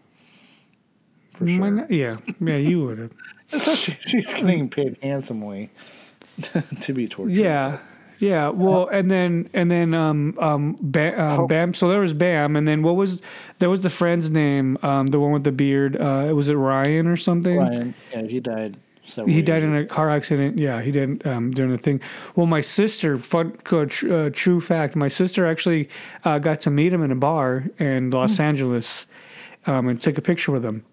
For 1.33 1.47
sure, 1.47 1.71
not? 1.71 1.91
Yeah. 1.91 2.17
Yeah. 2.39 2.57
You 2.57 2.83
would 2.85 2.97
have. 2.99 3.11
especially 3.51 3.97
she's 4.07 4.33
getting 4.33 4.69
paid 4.69 4.97
handsomely 5.01 5.69
to 6.81 6.93
be 6.93 7.07
tortured. 7.07 7.33
Yeah. 7.35 7.79
Yeah, 8.19 8.49
well, 8.49 8.87
and 8.87 9.11
then 9.11 9.49
and 9.53 9.69
then 9.69 9.93
um 9.93 10.37
um 10.39 10.77
Bam, 10.81 11.19
um. 11.19 11.47
Bam. 11.47 11.73
So 11.73 11.89
there 11.89 11.99
was 11.99 12.13
Bam, 12.13 12.55
and 12.55 12.67
then 12.67 12.81
what 12.81 12.95
was 12.95 13.21
there 13.59 13.69
was 13.69 13.81
the 13.81 13.89
friend's 13.89 14.29
name? 14.29 14.77
Um, 14.81 15.07
the 15.07 15.19
one 15.19 15.31
with 15.31 15.43
the 15.43 15.51
beard. 15.51 15.97
Uh, 15.97 16.31
was 16.33 16.47
it 16.47 16.55
Ryan 16.55 17.07
or 17.07 17.17
something? 17.17 17.57
Ryan, 17.57 17.93
yeah, 18.11 18.21
he 18.23 18.39
died. 18.39 18.77
He 19.27 19.43
died 19.43 19.61
in 19.61 19.75
a 19.75 19.85
car 19.85 20.09
accident. 20.09 20.57
Yeah, 20.57 20.81
he 20.81 20.91
didn't 20.91 21.27
um, 21.27 21.51
during 21.51 21.71
the 21.71 21.77
thing. 21.77 22.01
Well, 22.35 22.47
my 22.47 22.61
sister, 22.61 23.17
fun, 23.17 23.55
uh, 23.71 23.85
tr- 23.87 24.11
uh, 24.11 24.29
true 24.33 24.59
fact, 24.59 24.95
my 24.95 25.09
sister 25.09 25.45
actually 25.45 25.89
uh, 26.23 26.39
got 26.39 26.59
to 26.61 26.71
meet 26.71 26.91
him 26.91 27.03
in 27.03 27.11
a 27.11 27.15
bar 27.15 27.65
in 27.77 28.09
Los 28.09 28.39
Angeles, 28.39 29.05
um, 29.67 29.87
and 29.89 30.01
took 30.01 30.17
a 30.17 30.21
picture 30.21 30.51
with 30.51 30.65
him. 30.65 30.83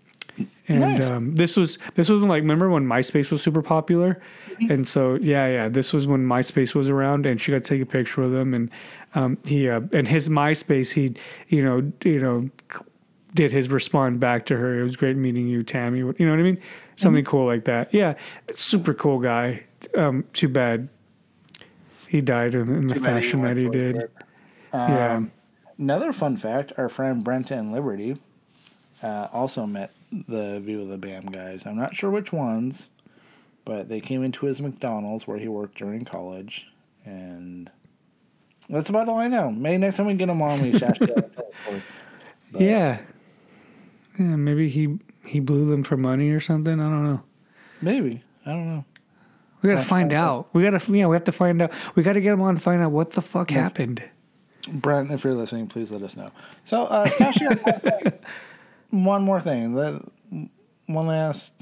And 0.69 0.81
Nice. 0.81 1.11
um, 1.11 1.35
this 1.35 1.57
was 1.57 1.79
this 1.95 2.09
was 2.09 2.21
when, 2.21 2.29
like 2.29 2.43
remember 2.43 2.71
when 2.71 2.87
MySpace 2.87 3.31
was 3.31 3.43
super 3.43 3.63
popular, 3.63 4.21
Mm-hmm. 4.53 4.71
and 4.73 4.87
so 4.89 5.15
yeah 5.21 5.47
yeah 5.49 5.69
this 5.69 5.93
was 5.93 6.07
when 6.07 6.25
MySpace 6.27 6.75
was 6.75 6.89
around, 6.91 7.27
and 7.27 7.41
she 7.41 7.53
got 7.53 7.65
to 7.65 7.69
take 7.69 7.83
a 7.83 7.87
picture 7.87 8.23
with 8.23 8.35
him, 8.35 8.55
and 8.55 8.71
um, 9.15 9.39
he 9.45 9.69
uh, 9.69 9.81
and 9.93 10.07
his 10.09 10.29
MySpace 10.29 10.93
he 10.93 11.15
you 11.49 11.63
know 11.65 11.93
you 12.05 12.21
know 12.21 12.49
did 13.35 13.51
his 13.53 13.69
respond 13.71 14.21
back 14.21 14.47
to 14.47 14.57
her. 14.57 14.79
It 14.79 14.83
was 14.83 14.97
great 14.97 15.17
meeting 15.17 15.47
you, 15.49 15.63
Tammy. 15.63 15.99
You 15.99 16.05
know 16.21 16.31
what 16.31 16.39
I 16.39 16.43
mean? 16.43 16.61
Something 16.97 17.25
cool 17.25 17.47
like 17.47 17.65
that. 17.65 17.93
Yeah, 17.93 18.15
super 18.53 18.95
cool 18.95 19.19
guy. 19.19 19.63
Um, 19.97 20.25
too 20.33 20.49
bad 20.49 20.89
he 22.09 22.21
died 22.21 22.55
in, 22.55 22.69
in 22.75 22.87
the 22.89 22.95
he 22.95 23.01
fashion 23.01 23.43
that 23.43 23.57
he 23.57 23.69
did. 23.69 23.97
it. 23.97 24.13
yeah. 24.73 25.15
Um, 25.17 25.33
Another 25.79 26.13
fun 26.13 26.37
fact: 26.37 26.73
our 26.77 26.89
friend 26.89 27.25
Brenta 27.25 27.53
and 27.59 27.73
Liberty 27.73 28.17
uh, 29.03 29.29
also 29.33 29.67
met 29.67 29.93
the 30.29 30.61
Viva 30.61 30.85
the 30.85 30.99
Bam 30.99 31.27
guys. 31.27 31.65
I'm 31.67 31.77
not 31.77 31.95
sure 31.95 32.11
which 32.11 32.33
ones, 32.33 32.89
but 33.65 33.89
they 33.89 34.01
came 34.01 34.23
into 34.23 34.47
his 34.47 34.61
McDonald's 34.61 35.27
where 35.27 35.39
he 35.39 35.49
worked 35.49 35.79
during 35.79 36.05
college, 36.05 36.67
and 37.05 37.71
that's 38.69 38.91
about 38.91 39.09
all 39.09 39.19
I 39.19 39.29
know. 39.29 39.51
Maybe 39.51 39.79
next 39.79 39.97
time 39.97 40.07
we 40.07 40.15
get 40.15 40.29
him 40.29 40.43
on, 40.43 40.61
we 40.61 40.73
should 40.73 40.83
ask 40.83 41.01
you 41.01 41.07
that 41.07 41.33
yeah. 42.59 42.99
Yeah. 44.19 44.37
Maybe 44.37 44.69
he 44.69 44.99
he 45.25 45.41
blew 45.41 45.67
them 45.67 45.83
for 45.83 45.97
money 45.97 46.31
or 46.31 46.41
something. 46.41 46.79
I 46.79 46.85
don't 46.85 47.05
know. 47.05 47.23
Maybe 47.81 48.23
I 48.45 48.51
don't 48.51 48.69
know. 48.69 48.85
We 49.63 49.71
gotta 49.71 49.83
find 49.83 50.13
out. 50.13 50.49
We 50.53 50.63
gotta 50.63 50.81
yeah. 50.93 51.07
We 51.07 51.15
have 51.17 51.25
to 51.25 51.33
find 51.33 51.63
out. 51.63 51.73
We 51.95 52.03
gotta 52.03 52.21
get 52.21 52.33
him 52.33 52.43
on 52.43 52.51
and 52.51 52.63
find 52.63 52.83
out 52.83 52.91
what 52.91 53.13
the 53.13 53.23
fuck 53.23 53.51
happened. 53.51 54.03
Brent, 54.69 55.11
if 55.11 55.25
you're 55.25 55.35
listening, 55.35 55.67
please 55.67 55.91
let 55.91 56.03
us 56.03 56.17
know. 56.17 56.31
So, 56.65 56.85
uh, 56.85 57.07
Stash, 57.09 57.41
you 57.41 57.49
got 57.49 58.15
one 58.93 59.23
more 59.25 59.41
thing. 59.41 59.75
One 60.87 61.07
last, 61.07 61.53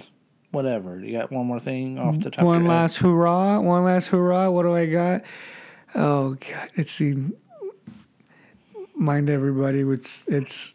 whatever. 0.50 1.00
You 1.00 1.16
got 1.18 1.30
one 1.32 1.46
more 1.46 1.60
thing 1.60 1.98
off 1.98 2.18
the 2.20 2.30
top. 2.30 2.44
One 2.44 2.66
last 2.66 2.96
hurrah! 2.98 3.58
One 3.60 3.84
last 3.84 4.06
hurrah! 4.08 4.50
What 4.50 4.62
do 4.64 4.74
I 4.76 4.86
got? 4.86 5.22
Oh 5.94 6.34
god! 6.34 6.70
It's 6.76 6.98
the 6.98 7.16
mind 8.94 9.30
everybody. 9.30 9.80
It's 9.80 10.26
it's 10.28 10.74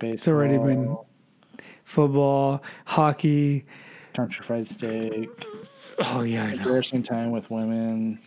It's 0.00 0.28
already 0.28 0.58
been- 0.58 0.96
football, 1.84 2.62
hockey. 2.86 3.64
country 4.14 4.44
fried 4.44 4.68
steak, 4.68 5.28
Oh 6.00 6.22
yeah, 6.22 6.44
I 6.44 6.50
know. 6.54 6.62
embarrassing 6.62 7.02
time 7.02 7.30
with 7.30 7.50
women, 7.50 8.18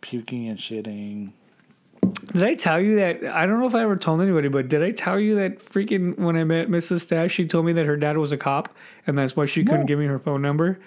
puking 0.00 0.48
and 0.48 0.58
shitting. 0.58 1.32
Did 2.32 2.42
I 2.44 2.54
tell 2.54 2.80
you 2.80 2.96
that? 2.96 3.24
I 3.24 3.44
don't 3.44 3.60
know 3.60 3.66
if 3.66 3.74
I 3.74 3.82
ever 3.82 3.96
told 3.96 4.22
anybody, 4.22 4.48
but 4.48 4.68
did 4.68 4.82
I 4.82 4.90
tell 4.90 5.20
you 5.20 5.34
that 5.36 5.58
freaking 5.58 6.16
when 6.18 6.36
I 6.36 6.44
met 6.44 6.68
Mrs. 6.68 7.00
Stash, 7.00 7.32
she 7.32 7.46
told 7.46 7.66
me 7.66 7.72
that 7.74 7.84
her 7.84 7.96
dad 7.96 8.16
was 8.16 8.32
a 8.32 8.38
cop, 8.38 8.74
and 9.06 9.18
that's 9.18 9.36
why 9.36 9.44
she 9.44 9.64
couldn't 9.64 9.86
give 9.86 9.98
me 9.98 10.06
her 10.06 10.18
phone 10.18 10.40
number. 10.40 10.78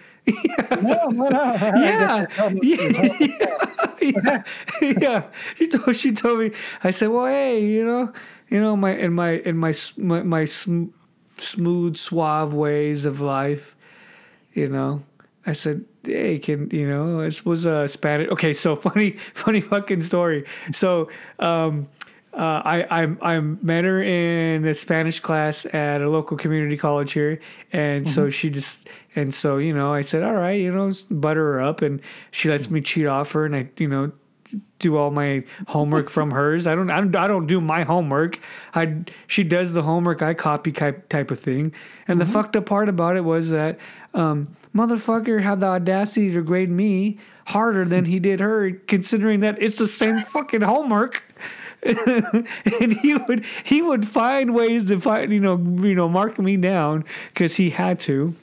No, 0.82 1.08
no, 1.10 1.30
no. 1.30 1.54
Yeah, 1.76 2.26
yeah, 2.62 3.58
yeah, 4.02 4.44
yeah. 4.82 5.24
She 5.56 5.68
told 5.68 5.96
she 5.96 6.12
told 6.12 6.40
me. 6.40 6.52
I 6.84 6.90
said, 6.92 7.10
"Well, 7.10 7.28
hey, 7.28 7.64
you 7.64 7.86
know, 7.86 8.12
you 8.50 8.60
know, 8.60 8.76
my 8.76 8.96
in 8.96 9.14
my 9.14 9.32
in 9.32 9.58
my 9.58 9.74
my, 9.98 10.24
my 10.24 10.46
sm- 10.46 10.88
smooth, 11.38 11.98
suave 11.98 12.54
ways 12.56 13.06
of 13.06 13.22
life, 13.22 13.76
you 14.54 14.68
know." 14.68 15.04
I 15.46 15.54
said, 15.54 15.86
"Hey, 16.04 16.40
can 16.40 16.70
you 16.72 16.88
know 16.88 17.22
this 17.22 17.46
was 17.46 17.66
a 17.66 17.88
Spanish?" 17.88 18.30
Okay, 18.30 18.54
so 18.54 18.76
funny, 18.88 19.12
funny 19.12 19.62
fucking 19.62 20.02
story. 20.02 20.46
So, 20.72 21.10
um, 21.40 21.88
uh, 22.34 22.62
I 22.66 23.04
I 23.04 23.36
I 23.36 23.40
met 23.40 23.86
her 23.86 24.02
in 24.04 24.66
a 24.66 24.74
Spanish 24.74 25.20
class 25.20 25.66
at 25.74 26.02
a 26.02 26.10
local 26.10 26.38
community 26.38 26.78
college 26.78 27.14
here, 27.14 27.40
and 27.72 28.08
so 28.08 28.30
she 28.30 28.50
just 28.50 28.90
and 29.16 29.34
so 29.34 29.58
you 29.58 29.74
know 29.74 29.94
I 29.94 30.02
said, 30.02 30.24
"All 30.24 30.34
right, 30.34 30.60
you 30.60 30.72
know, 30.72 30.92
butter 31.10 31.54
her 31.54 31.62
up," 31.62 31.82
and 31.82 32.02
she 32.32 32.50
lets 32.50 32.70
me 32.70 32.82
cheat 32.82 33.06
off 33.06 33.32
her, 33.32 33.46
and 33.46 33.56
I 33.56 33.70
you 33.78 33.88
know 33.88 34.12
do 34.80 34.98
all 34.98 35.12
my 35.12 35.44
homework 35.68 36.10
from 36.10 36.32
hers. 36.32 36.68
I 36.68 36.76
don't, 36.76 36.90
I 36.90 37.00
don't, 37.00 37.16
I 37.16 37.28
don't 37.28 37.48
do 37.48 37.62
my 37.62 37.84
homework. 37.84 38.40
I 38.74 38.98
she 39.28 39.44
does 39.44 39.74
the 39.74 39.84
homework. 39.84 40.22
I 40.22 40.34
copy 40.34 40.72
type 40.72 41.10
type 41.10 41.32
of 41.32 41.40
thing. 41.40 41.74
And 42.08 42.20
the 42.20 42.26
fucked 42.26 42.56
up 42.56 42.66
part 42.66 42.90
about 42.90 43.16
it 43.16 43.24
was 43.24 43.50
that 43.50 43.80
um, 44.14 44.56
motherfucker 44.76 45.42
had 45.42 45.60
the 45.60 45.68
audacity 45.68 46.32
to 46.34 46.42
grade 46.42 46.70
me 46.70 47.20
harder 47.48 47.86
than 47.86 48.06
he 48.06 48.20
did 48.20 48.40
her, 48.40 48.72
considering 48.72 49.40
that 49.42 49.62
it's 49.62 49.78
the 49.78 49.88
same 49.88 50.18
fucking 50.20 50.62
homework. 50.62 51.24
and 51.86 52.94
he 53.02 53.14
would 53.14 53.46
he 53.64 53.82
would 53.82 54.08
find 54.08 54.56
ways 54.56 54.86
to 54.86 55.00
find 55.00 55.32
you 55.32 55.40
know 55.40 55.58
you 55.88 55.94
know 55.94 56.10
mark 56.10 56.40
me 56.40 56.58
down 56.58 57.06
because 57.30 57.56
he 57.56 57.70
had 57.70 58.00
to. 58.00 58.36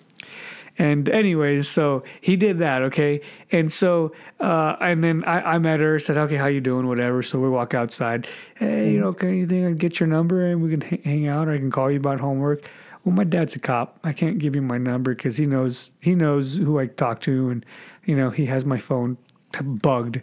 And 0.78 1.08
anyways, 1.08 1.68
so 1.68 2.02
he 2.20 2.36
did 2.36 2.58
that, 2.58 2.82
okay. 2.82 3.20
And 3.52 3.70
so, 3.70 4.12
uh, 4.40 4.76
and 4.80 5.04
then 5.04 5.24
I, 5.24 5.54
I 5.54 5.58
met 5.58 5.80
her, 5.80 5.98
said, 5.98 6.16
okay, 6.16 6.36
how 6.36 6.46
you 6.46 6.60
doing, 6.60 6.88
whatever. 6.88 7.22
So 7.22 7.38
we 7.38 7.50
walk 7.50 7.74
outside. 7.74 8.26
Hey, 8.56 8.92
you 8.92 8.98
know, 9.00 9.12
can 9.12 9.36
you 9.36 9.46
think 9.46 9.64
I 9.66 9.68
can 9.68 9.76
get 9.76 10.00
your 10.00 10.06
number 10.06 10.46
and 10.46 10.62
we 10.62 10.70
can 10.70 10.82
h- 10.82 11.04
hang 11.04 11.28
out, 11.28 11.48
or 11.48 11.52
I 11.52 11.58
can 11.58 11.70
call 11.70 11.90
you 11.90 11.98
about 11.98 12.18
homework? 12.18 12.68
Well, 13.04 13.14
my 13.14 13.24
dad's 13.24 13.54
a 13.54 13.58
cop. 13.58 13.98
I 14.04 14.12
can't 14.12 14.38
give 14.38 14.54
you 14.56 14.62
my 14.62 14.78
number 14.78 15.14
because 15.14 15.36
he 15.36 15.44
knows 15.44 15.92
he 16.00 16.14
knows 16.14 16.56
who 16.56 16.78
I 16.78 16.86
talk 16.86 17.20
to, 17.22 17.50
and 17.50 17.66
you 18.04 18.16
know 18.16 18.30
he 18.30 18.46
has 18.46 18.64
my 18.64 18.78
phone 18.78 19.18
t- 19.52 19.62
bugged. 19.64 20.22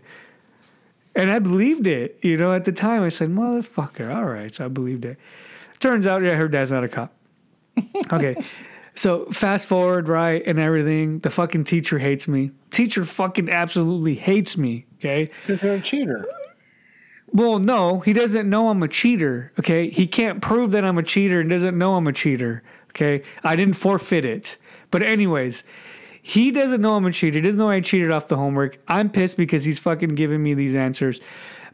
And 1.16 1.30
I 1.30 1.40
believed 1.40 1.88
it, 1.88 2.18
you 2.22 2.38
know. 2.38 2.54
At 2.54 2.64
the 2.64 2.72
time, 2.72 3.04
I 3.04 3.10
said, 3.10 3.30
"Motherfucker!" 3.30 4.16
All 4.16 4.26
right, 4.26 4.54
so 4.56 4.66
I 4.66 4.68
believed 4.70 5.04
it. 5.04 5.18
Turns 5.80 6.08
out, 6.08 6.24
yeah, 6.24 6.36
her 6.36 6.48
dad's 6.48 6.72
not 6.72 6.84
a 6.84 6.88
cop. 6.90 7.14
Okay. 8.12 8.36
So 9.00 9.28
fast 9.28 9.70
forward, 9.70 10.10
right, 10.10 10.44
and 10.46 10.60
everything. 10.60 11.20
The 11.20 11.30
fucking 11.30 11.64
teacher 11.64 12.00
hates 12.00 12.28
me. 12.28 12.52
Teacher 12.70 13.06
fucking 13.06 13.50
absolutely 13.50 14.16
hates 14.16 14.58
me. 14.58 14.88
Okay. 14.98 15.32
Because 15.48 15.64
you're 15.64 15.76
a 15.76 15.80
cheater. 15.80 16.28
Well, 17.32 17.60
no, 17.60 18.02
he 18.02 18.12
doesn't 18.12 18.50
know 18.50 18.68
I'm 18.68 18.84
a 18.84 18.90
cheater. 18.90 19.54
Okay. 19.58 19.90
He 19.90 20.06
can't 20.06 20.42
prove 20.42 20.72
that 20.72 20.84
I'm 20.84 20.98
a 20.98 21.04
cheater 21.04 21.40
and 21.40 21.50
doesn't 21.50 21.78
know 21.78 21.96
I'm 21.96 22.08
a 22.08 22.12
cheater. 22.12 22.62
Okay. 22.90 23.24
I 23.42 23.56
didn't 23.56 23.78
forfeit 23.78 24.26
it. 24.26 24.58
But 24.92 25.02
anyways, 25.02 25.64
he 26.22 26.52
doesn't 26.52 26.82
know 26.82 26.96
I'm 26.96 27.06
a 27.06 27.14
cheater. 27.14 27.40
He 27.40 27.42
doesn't 27.42 27.58
know 27.58 27.70
I 27.70 27.80
cheated 27.80 28.12
off 28.12 28.28
the 28.28 28.36
homework. 28.36 28.80
I'm 28.90 29.10
pissed 29.10 29.38
because 29.38 29.64
he's 29.64 29.80
fucking 29.80 30.16
giving 30.16 30.44
me 30.44 30.56
these 30.56 30.76
answers. 30.76 31.22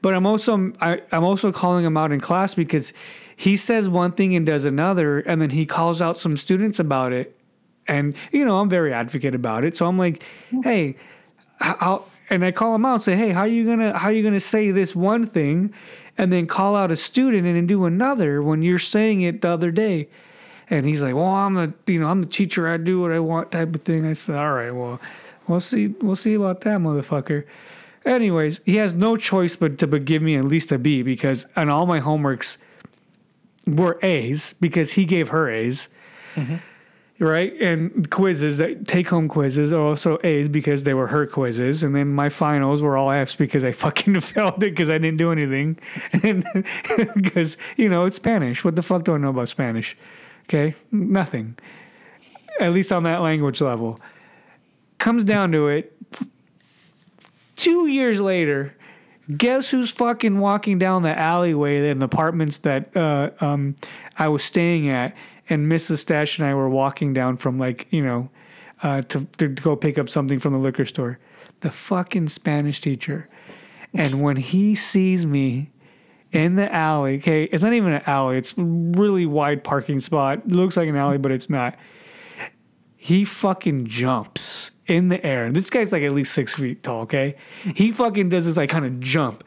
But 0.01 0.13
I'm 0.13 0.25
also 0.25 0.73
I, 0.81 1.01
I'm 1.11 1.23
also 1.23 1.51
calling 1.51 1.85
him 1.85 1.97
out 1.97 2.11
in 2.11 2.19
class 2.19 2.53
because 2.53 2.93
he 3.35 3.57
says 3.57 3.89
one 3.89 4.11
thing 4.11 4.35
and 4.35 4.45
does 4.45 4.65
another, 4.65 5.19
and 5.19 5.41
then 5.41 5.49
he 5.49 5.65
calls 5.65 6.01
out 6.01 6.17
some 6.17 6.37
students 6.37 6.79
about 6.79 7.11
it. 7.11 7.37
And 7.87 8.15
you 8.31 8.45
know, 8.45 8.59
I'm 8.59 8.69
very 8.69 8.93
advocate 8.93 9.35
about 9.35 9.63
it. 9.63 9.75
So 9.75 9.85
I'm 9.85 9.97
like, 9.97 10.23
hey, 10.63 10.95
how 11.59 12.05
and 12.29 12.43
I 12.43 12.51
call 12.51 12.73
him 12.75 12.85
out 12.85 12.93
and 12.93 13.01
say, 13.03 13.15
hey, 13.15 13.31
how 13.31 13.41
are 13.41 13.47
you 13.47 13.65
gonna 13.65 13.97
how 13.97 14.09
are 14.09 14.11
you 14.11 14.23
gonna 14.23 14.39
say 14.39 14.71
this 14.71 14.95
one 14.95 15.25
thing 15.25 15.73
and 16.17 16.31
then 16.31 16.47
call 16.47 16.75
out 16.75 16.91
a 16.91 16.95
student 16.95 17.45
and 17.45 17.55
then 17.55 17.67
do 17.67 17.85
another 17.85 18.41
when 18.41 18.61
you're 18.61 18.79
saying 18.79 19.21
it 19.21 19.41
the 19.41 19.49
other 19.49 19.71
day? 19.71 20.07
And 20.69 20.85
he's 20.85 21.01
like, 21.01 21.13
well, 21.13 21.25
I'm 21.25 21.53
the 21.53 21.73
you 21.87 21.99
know 21.99 22.07
I'm 22.07 22.21
the 22.21 22.29
teacher. 22.29 22.67
I 22.67 22.77
do 22.77 23.01
what 23.01 23.11
I 23.11 23.19
want 23.19 23.51
type 23.51 23.75
of 23.75 23.81
thing. 23.81 24.05
I 24.05 24.13
said, 24.13 24.35
all 24.35 24.53
right, 24.53 24.71
well, 24.71 24.99
we'll 25.47 25.59
see 25.59 25.87
we'll 25.87 26.15
see 26.15 26.33
about 26.33 26.61
that 26.61 26.79
motherfucker. 26.79 27.45
Anyways, 28.05 28.61
he 28.65 28.75
has 28.75 28.93
no 28.93 29.17
choice 29.17 29.55
but 29.55 29.77
to 29.79 29.87
give 29.99 30.21
me 30.21 30.35
at 30.35 30.45
least 30.45 30.71
a 30.71 30.77
B 30.77 31.01
because 31.01 31.47
on 31.55 31.69
all 31.69 31.85
my 31.85 31.99
homeworks 31.99 32.57
were 33.67 33.99
A's 34.03 34.53
because 34.59 34.93
he 34.93 35.05
gave 35.05 35.29
her 35.29 35.49
A's. 35.49 35.89
Mm-hmm. 36.35 36.55
Right? 37.17 37.53
And 37.61 38.09
quizzes, 38.11 38.57
that 38.57 38.87
take 38.87 39.07
home 39.07 39.29
quizzes 39.29 39.71
are 39.71 39.81
also 39.81 40.19
A's 40.23 40.49
because 40.49 40.83
they 40.83 40.93
were 40.93 41.07
her 41.07 41.25
quizzes. 41.25 41.81
And 41.81 41.95
then 41.95 42.09
my 42.09 42.27
finals 42.27 42.81
were 42.81 42.97
all 42.97 43.09
F's 43.09 43.35
because 43.35 43.63
I 43.63 43.71
fucking 43.83 44.19
failed 44.19 44.61
it 44.61 44.71
because 44.71 44.89
I 44.89 44.97
didn't 44.97 45.17
do 45.17 45.31
anything. 45.31 45.79
And 46.23 46.45
because, 47.15 47.57
you 47.77 47.89
know, 47.89 48.05
it's 48.05 48.17
Spanish. 48.17 48.63
What 48.63 48.75
the 48.75 48.83
fuck 48.83 49.05
do 49.05 49.15
I 49.15 49.17
know 49.17 49.29
about 49.29 49.49
Spanish? 49.49 49.97
Okay? 50.43 50.75
Nothing. 50.91 51.57
At 52.59 52.73
least 52.73 52.91
on 52.91 53.03
that 53.03 53.21
language 53.21 53.61
level. 53.61 53.99
Comes 54.99 55.23
down 55.23 55.51
to 55.53 55.69
it. 55.69 55.95
Two 57.65 57.87
years 57.87 58.21
later, 58.21 58.75
guess 59.37 59.71
who's 59.71 59.89
fucking 59.89 60.37
walking 60.37 60.77
down 60.77 61.01
the 61.01 61.19
alleyway 61.19 61.89
in 61.89 61.97
the 61.97 62.05
apartments 62.05 62.59
that 62.59 62.95
uh, 62.95 63.31
um, 63.41 63.75
I 64.19 64.27
was 64.27 64.43
staying 64.43 64.87
at, 64.89 65.15
and 65.49 65.65
Mrs. 65.65 65.97
Stash 65.97 66.37
and 66.37 66.47
I 66.47 66.53
were 66.53 66.69
walking 66.69 67.11
down 67.11 67.37
from 67.37 67.57
like 67.57 67.87
you 67.89 68.05
know 68.05 68.29
uh, 68.83 69.01
to 69.01 69.25
to 69.39 69.47
go 69.47 69.75
pick 69.75 69.97
up 69.97 70.09
something 70.09 70.39
from 70.39 70.53
the 70.53 70.59
liquor 70.59 70.85
store. 70.85 71.17
The 71.61 71.71
fucking 71.71 72.27
Spanish 72.27 72.81
teacher, 72.81 73.27
and 73.95 74.21
when 74.21 74.35
he 74.35 74.75
sees 74.75 75.25
me 75.25 75.71
in 76.31 76.57
the 76.57 76.71
alley, 76.71 77.17
okay, 77.17 77.45
it's 77.45 77.63
not 77.63 77.73
even 77.73 77.93
an 77.93 78.03
alley; 78.05 78.37
it's 78.37 78.53
really 78.55 79.25
wide 79.25 79.63
parking 79.63 79.99
spot. 80.01 80.47
Looks 80.47 80.77
like 80.77 80.87
an 80.87 80.95
alley, 80.95 81.17
but 81.17 81.31
it's 81.31 81.49
not. 81.49 81.75
He 82.95 83.25
fucking 83.25 83.87
jumps 83.87 84.69
in 84.87 85.09
the 85.09 85.23
air. 85.25 85.45
And 85.45 85.55
This 85.55 85.69
guy's 85.69 85.91
like 85.91 86.03
at 86.03 86.11
least 86.11 86.33
six 86.33 86.53
feet 86.53 86.83
tall, 86.83 87.01
okay? 87.01 87.35
He 87.75 87.91
fucking 87.91 88.29
does 88.29 88.45
this 88.45 88.57
like 88.57 88.69
kind 88.69 88.85
of 88.85 88.99
jump. 88.99 89.43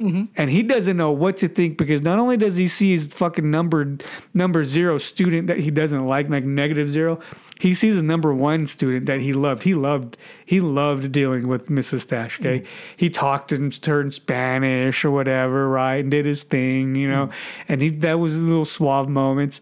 Mm-hmm. 0.00 0.24
And 0.36 0.50
he 0.50 0.62
doesn't 0.62 0.96
know 0.96 1.12
what 1.12 1.36
to 1.38 1.48
think 1.48 1.78
because 1.78 2.02
not 2.02 2.18
only 2.18 2.36
does 2.36 2.56
he 2.56 2.66
see 2.66 2.90
his 2.90 3.06
fucking 3.06 3.48
number 3.48 3.98
number 4.34 4.64
zero 4.64 4.98
student 4.98 5.46
that 5.46 5.58
he 5.58 5.70
doesn't 5.70 6.06
like, 6.06 6.28
like 6.28 6.42
negative 6.44 6.88
zero, 6.88 7.20
he 7.60 7.72
sees 7.72 7.96
a 7.96 8.02
number 8.02 8.34
one 8.34 8.66
student 8.66 9.06
that 9.06 9.20
he 9.20 9.32
loved. 9.32 9.62
He 9.62 9.74
loved 9.74 10.16
he 10.44 10.60
loved 10.60 11.12
dealing 11.12 11.46
with 11.46 11.68
Mrs. 11.68 12.00
Stash. 12.00 12.40
Okay, 12.40 12.60
mm-hmm. 12.60 12.94
he 12.96 13.10
talked 13.10 13.52
in 13.52 13.70
turn 13.70 14.10
Spanish 14.10 15.04
or 15.04 15.12
whatever, 15.12 15.68
right, 15.68 15.96
and 15.96 16.10
did 16.10 16.26
his 16.26 16.42
thing, 16.42 16.96
you 16.96 17.08
know. 17.08 17.26
Mm-hmm. 17.26 17.72
And 17.72 17.82
he 17.82 17.90
that 17.90 18.18
was 18.18 18.42
little 18.42 18.64
suave 18.64 19.08
moments 19.08 19.60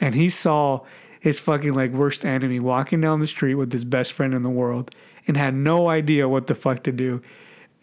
and 0.00 0.14
he 0.14 0.30
saw 0.30 0.80
his 1.24 1.40
fucking 1.40 1.72
like 1.72 1.90
worst 1.90 2.26
enemy 2.26 2.60
walking 2.60 3.00
down 3.00 3.18
the 3.18 3.26
street 3.26 3.54
with 3.54 3.72
his 3.72 3.82
best 3.82 4.12
friend 4.12 4.34
in 4.34 4.42
the 4.42 4.50
world 4.50 4.94
and 5.26 5.38
had 5.38 5.54
no 5.54 5.88
idea 5.88 6.28
what 6.28 6.48
the 6.48 6.54
fuck 6.54 6.82
to 6.82 6.92
do. 6.92 7.22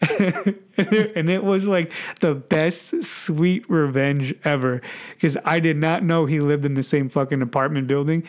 and 0.00 1.28
it 1.28 1.42
was 1.42 1.66
like 1.66 1.92
the 2.20 2.36
best 2.36 3.02
sweet 3.02 3.68
revenge 3.68 4.32
ever 4.44 4.80
because 5.14 5.36
I 5.44 5.58
did 5.58 5.76
not 5.76 6.04
know 6.04 6.24
he 6.24 6.38
lived 6.38 6.64
in 6.64 6.74
the 6.74 6.84
same 6.84 7.08
fucking 7.08 7.42
apartment 7.42 7.88
building 7.88 8.22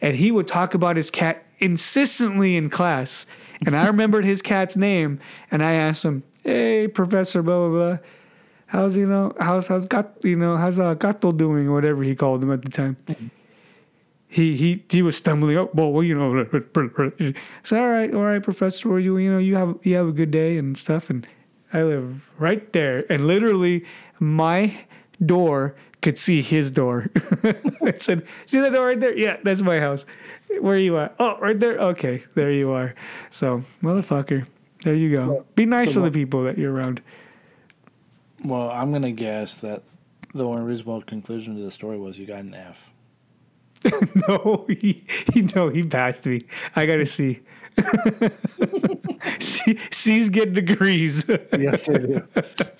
and 0.00 0.16
he 0.16 0.32
would 0.32 0.48
talk 0.48 0.74
about 0.74 0.96
his 0.96 1.10
cat 1.12 1.44
incessantly 1.60 2.56
in 2.56 2.68
class 2.68 3.24
and 3.64 3.76
I 3.76 3.86
remembered 3.86 4.24
his 4.24 4.42
cat's 4.42 4.76
name 4.76 5.20
and 5.52 5.62
I 5.62 5.74
asked 5.74 6.04
him, 6.04 6.24
"Hey, 6.42 6.88
professor 6.88 7.40
blah 7.40 7.68
blah 7.68 7.78
blah, 7.78 7.98
how's 8.66 8.96
you 8.96 9.06
know 9.06 9.32
how's 9.38 9.68
how's 9.68 9.86
got 9.86 10.24
you 10.24 10.34
know 10.34 10.56
how's 10.56 10.80
uh, 10.80 10.94
Gato 10.94 11.30
doing 11.30 11.72
whatever 11.72 12.02
he 12.02 12.16
called 12.16 12.42
him 12.42 12.52
at 12.52 12.62
the 12.62 12.68
time." 12.68 12.96
He 14.28 14.56
he 14.56 14.84
he 14.90 15.02
was 15.02 15.16
stumbling 15.16 15.56
up. 15.56 15.74
Well, 15.74 15.92
well, 15.92 16.02
you 16.02 16.14
know, 16.14 16.44
so 17.62 17.80
all 17.80 17.88
right, 17.88 18.12
all 18.12 18.22
right, 18.22 18.42
professor. 18.42 18.88
Well, 18.88 18.98
you 18.98 19.16
you 19.18 19.32
know 19.32 19.38
you 19.38 19.56
have 19.56 19.78
you 19.82 19.94
have 19.96 20.08
a 20.08 20.12
good 20.12 20.30
day 20.30 20.58
and 20.58 20.76
stuff. 20.76 21.10
And 21.10 21.26
I 21.72 21.82
live 21.82 22.30
right 22.38 22.72
there, 22.72 23.10
and 23.10 23.26
literally 23.26 23.84
my 24.18 24.76
door 25.24 25.76
could 26.02 26.18
see 26.18 26.42
his 26.42 26.70
door. 26.70 27.10
I 27.44 27.94
said, 27.98 28.26
"See 28.46 28.60
that 28.60 28.72
door 28.72 28.86
right 28.86 28.98
there? 28.98 29.16
Yeah, 29.16 29.36
that's 29.42 29.62
my 29.62 29.78
house. 29.80 30.06
Where 30.60 30.76
are 30.76 30.78
you 30.78 30.98
at? 30.98 31.14
Oh, 31.18 31.38
right 31.38 31.58
there. 31.58 31.78
Okay, 31.78 32.24
there 32.34 32.52
you 32.52 32.72
are. 32.72 32.94
So, 33.30 33.64
motherfucker, 33.82 34.46
there 34.82 34.94
you 34.94 35.16
go. 35.16 35.44
Be 35.54 35.66
nice 35.66 35.94
to 35.94 36.00
the 36.00 36.10
people 36.10 36.44
that 36.44 36.58
you're 36.58 36.72
around. 36.72 37.00
Well, 38.44 38.70
I'm 38.70 38.92
gonna 38.92 39.12
guess 39.12 39.58
that 39.60 39.82
the 40.34 40.44
only 40.44 40.62
reasonable 40.62 41.02
conclusion 41.02 41.56
to 41.56 41.62
the 41.62 41.70
story 41.70 41.98
was 41.98 42.18
you 42.18 42.26
got 42.26 42.40
an 42.40 42.54
F. 42.54 42.90
No, 44.28 44.66
he, 44.68 45.04
he 45.32 45.42
no, 45.54 45.68
he 45.68 45.84
passed 45.86 46.26
me. 46.26 46.40
I 46.74 46.86
gotta 46.86 47.06
see. 47.06 47.40
C, 49.40 49.78
C's 49.90 50.28
get 50.30 50.54
degrees. 50.54 51.24
Yes, 51.58 51.86
they 51.86 51.98
do. 51.98 52.22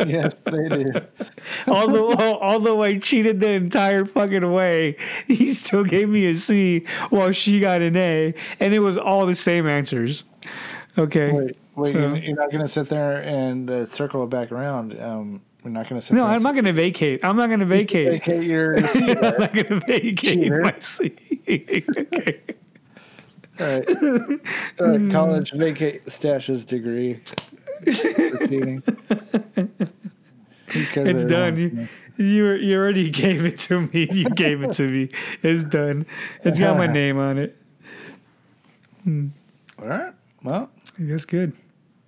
yes, 0.07 0.35
they 0.35 0.69
do. 0.69 0.93
although 1.67 2.13
although 2.41 2.83
I 2.83 2.99
cheated 2.99 3.41
the 3.41 3.51
entire 3.53 4.05
fucking 4.05 4.51
way, 4.53 4.97
he 5.27 5.53
still 5.53 5.85
gave 5.85 6.09
me 6.09 6.27
a 6.27 6.35
C 6.37 6.87
while 7.11 7.33
she 7.33 7.61
got 7.61 7.81
an 7.83 7.97
A, 7.97 8.35
and 8.61 8.75
it 8.75 8.79
was 8.81 8.97
all 8.99 9.27
the 9.27 9.35
same 9.35 9.67
answers. 9.67 10.25
Okay. 10.99 11.31
Wait, 11.33 11.57
wait. 11.75 11.93
So- 11.95 11.99
You're, 11.99 12.17
you're 12.17 12.37
not 12.37 12.51
gonna 12.51 12.69
sit 12.69 12.89
there 12.89 13.23
and 13.23 13.71
uh, 13.71 13.87
circle 13.87 14.25
it 14.25 14.31
back 14.31 14.53
around. 14.53 14.99
Um, 15.01 15.43
we're 15.67 15.73
not 15.73 15.89
gonna 15.89 16.01
sit. 16.01 16.15
No, 16.15 16.25
I'm 16.25 16.45
not 16.45 16.53
going 16.53 16.67
to 16.67 16.73
vacate. 16.73 17.25
I'm 17.25 17.37
not 17.37 17.49
going 17.49 17.59
to 17.59 17.67
vacate. 17.67 18.09
vacate 18.09 18.45
your. 18.45 18.77
I'm 18.79 18.85
not 18.85 19.53
going 19.53 19.67
to 19.67 19.81
vacate 19.81 20.19
Cheater. 20.19 20.63
my 20.63 20.79
seat. 20.79 21.19
okay. 21.99 22.41
All 23.59 23.67
right. 23.67 23.89
Right. 24.79 25.11
College 25.11 25.51
vacate 25.55 26.07
stashes 26.07 26.65
degree. 26.65 27.21
for 27.83 27.91
cheating. 28.47 28.81
Because 30.67 31.09
It's 31.09 31.25
done. 31.25 31.57
You, 31.57 31.89
you 32.17 32.53
you 32.53 32.79
already 32.79 33.11
gave 33.11 33.45
it 33.45 33.59
to 33.61 33.81
me. 33.81 34.09
You 34.13 34.27
gave 34.31 34.63
it 34.63 34.73
to 34.75 34.89
me. 34.89 35.09
It's 35.43 35.65
done. 35.65 36.07
It's 36.45 36.61
got 36.61 36.77
my 36.77 36.87
name 37.01 37.19
on 37.19 37.39
it. 37.39 37.57
Hmm. 39.03 39.29
All 39.81 39.89
right. 39.89 40.15
Well, 40.45 40.71
That's 40.97 41.25
good. 41.25 41.55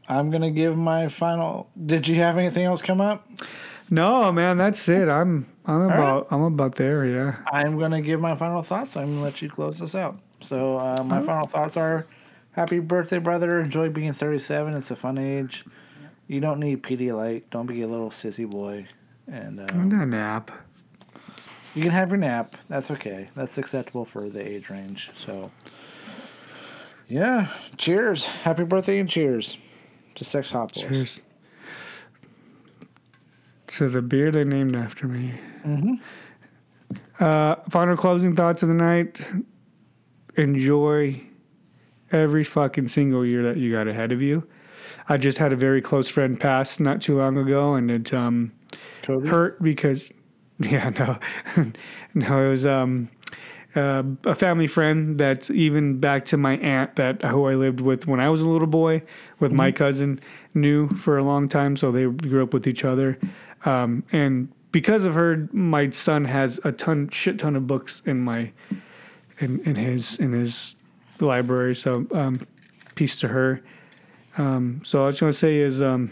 I'm 0.08 0.30
gonna 0.30 0.50
give 0.50 0.76
my 0.76 1.08
final. 1.08 1.68
Did 1.86 2.08
you 2.08 2.16
have 2.16 2.38
anything 2.38 2.64
else 2.64 2.80
come 2.80 3.00
up? 3.00 3.28
No, 3.90 4.32
man, 4.32 4.56
that's 4.56 4.88
it. 4.88 5.08
I'm 5.08 5.46
I'm 5.66 5.82
about 5.82 6.28
I'm 6.30 6.42
about 6.42 6.76
there. 6.76 7.04
Yeah. 7.04 7.36
I'm 7.52 7.78
gonna 7.78 8.00
give 8.00 8.20
my 8.20 8.34
final 8.34 8.62
thoughts. 8.62 8.96
I'm 8.96 9.14
gonna 9.14 9.22
let 9.22 9.42
you 9.42 9.50
close 9.50 9.78
this 9.78 9.94
out. 9.94 10.18
So 10.40 10.78
uh, 10.78 11.02
my 11.04 11.22
final 11.22 11.46
thoughts 11.46 11.76
are: 11.76 12.06
Happy 12.52 12.78
birthday, 12.78 13.18
brother! 13.18 13.60
Enjoy 13.60 13.90
being 13.90 14.14
37. 14.14 14.74
It's 14.74 14.90
a 14.90 14.96
fun 14.96 15.18
age. 15.18 15.64
You 16.26 16.40
don't 16.40 16.60
need 16.60 16.82
Pedialyte. 16.82 17.44
Don't 17.50 17.66
be 17.66 17.82
a 17.82 17.86
little 17.86 18.10
sissy 18.10 18.48
boy. 18.48 18.86
And 19.30 19.60
uh, 19.60 19.66
I'm 19.70 19.90
gonna 19.90 20.06
nap. 20.06 20.50
you 21.74 21.82
can 21.82 21.90
have 21.90 22.08
your 22.08 22.18
nap. 22.18 22.56
That's 22.68 22.90
okay. 22.92 23.28
That's 23.34 23.58
acceptable 23.58 24.06
for 24.06 24.30
the 24.30 24.46
age 24.46 24.70
range. 24.70 25.10
So, 25.16 25.44
yeah. 27.08 27.48
Cheers. 27.76 28.24
Happy 28.24 28.64
birthday 28.64 29.00
and 29.00 29.08
cheers 29.08 29.58
to 30.18 30.24
Sex 30.24 30.50
Hot 30.50 30.74
Boys. 30.74 30.82
Cheers. 30.82 31.22
To 33.68 33.88
the 33.88 34.02
beer 34.02 34.30
they 34.30 34.44
named 34.44 34.76
after 34.76 35.06
me. 35.06 35.34
Uh, 37.20 37.56
final 37.68 37.96
closing 37.96 38.34
thoughts 38.34 38.62
of 38.62 38.68
the 38.68 38.74
night. 38.74 39.26
Enjoy 40.36 41.20
every 42.12 42.44
fucking 42.44 42.88
single 42.88 43.26
year 43.26 43.42
that 43.42 43.56
you 43.56 43.72
got 43.72 43.88
ahead 43.88 44.12
of 44.12 44.22
you. 44.22 44.46
I 45.08 45.18
just 45.18 45.38
had 45.38 45.52
a 45.52 45.56
very 45.56 45.82
close 45.82 46.08
friend 46.08 46.38
pass 46.38 46.80
not 46.80 47.02
too 47.02 47.18
long 47.18 47.36
ago, 47.36 47.74
and 47.74 47.90
it 47.90 48.14
um, 48.14 48.52
hurt 49.06 49.62
because 49.62 50.12
yeah 50.58 50.90
no 50.90 51.18
no 52.14 52.46
it 52.46 52.50
was 52.50 52.66
um 52.66 53.08
uh, 53.76 54.02
a 54.24 54.34
family 54.34 54.66
friend 54.66 55.18
that's 55.18 55.50
even 55.50 55.98
back 56.00 56.24
to 56.24 56.36
my 56.36 56.56
aunt 56.56 56.96
that 56.96 57.22
who 57.22 57.46
I 57.46 57.54
lived 57.54 57.80
with 57.80 58.06
when 58.06 58.18
I 58.18 58.28
was 58.28 58.40
a 58.40 58.48
little 58.48 58.66
boy 58.66 59.02
with 59.40 59.52
my 59.52 59.70
cousin 59.72 60.20
knew 60.54 60.88
for 60.88 61.18
a 61.18 61.22
long 61.22 61.48
time 61.48 61.76
so 61.76 61.90
they 61.92 62.04
grew 62.04 62.42
up 62.42 62.52
with 62.52 62.66
each 62.66 62.84
other 62.84 63.18
um, 63.64 64.02
and 64.12 64.48
because 64.72 65.04
of 65.04 65.14
her 65.14 65.48
my 65.52 65.90
son 65.90 66.24
has 66.24 66.60
a 66.64 66.72
ton 66.72 67.08
shit 67.10 67.38
ton 67.38 67.56
of 67.56 67.66
books 67.66 68.02
in 68.04 68.20
my 68.20 68.50
in, 69.38 69.60
in 69.60 69.76
his 69.76 70.18
in 70.18 70.32
his 70.32 70.76
library 71.20 71.74
so 71.74 72.06
um, 72.12 72.40
peace 72.94 73.18
to 73.20 73.28
her 73.28 73.62
um, 74.36 74.80
so 74.84 74.98
all 74.98 75.04
I 75.04 75.08
was 75.08 75.20
going 75.20 75.32
to 75.32 75.38
say 75.38 75.58
is 75.58 75.80
um, 75.82 76.10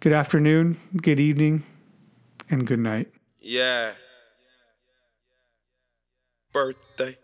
good 0.00 0.12
afternoon 0.12 0.78
good 1.00 1.20
evening 1.20 1.62
and 2.50 2.66
good 2.66 2.78
night 2.80 3.08
Yeah. 3.40 3.92
Birthday. 6.52 7.16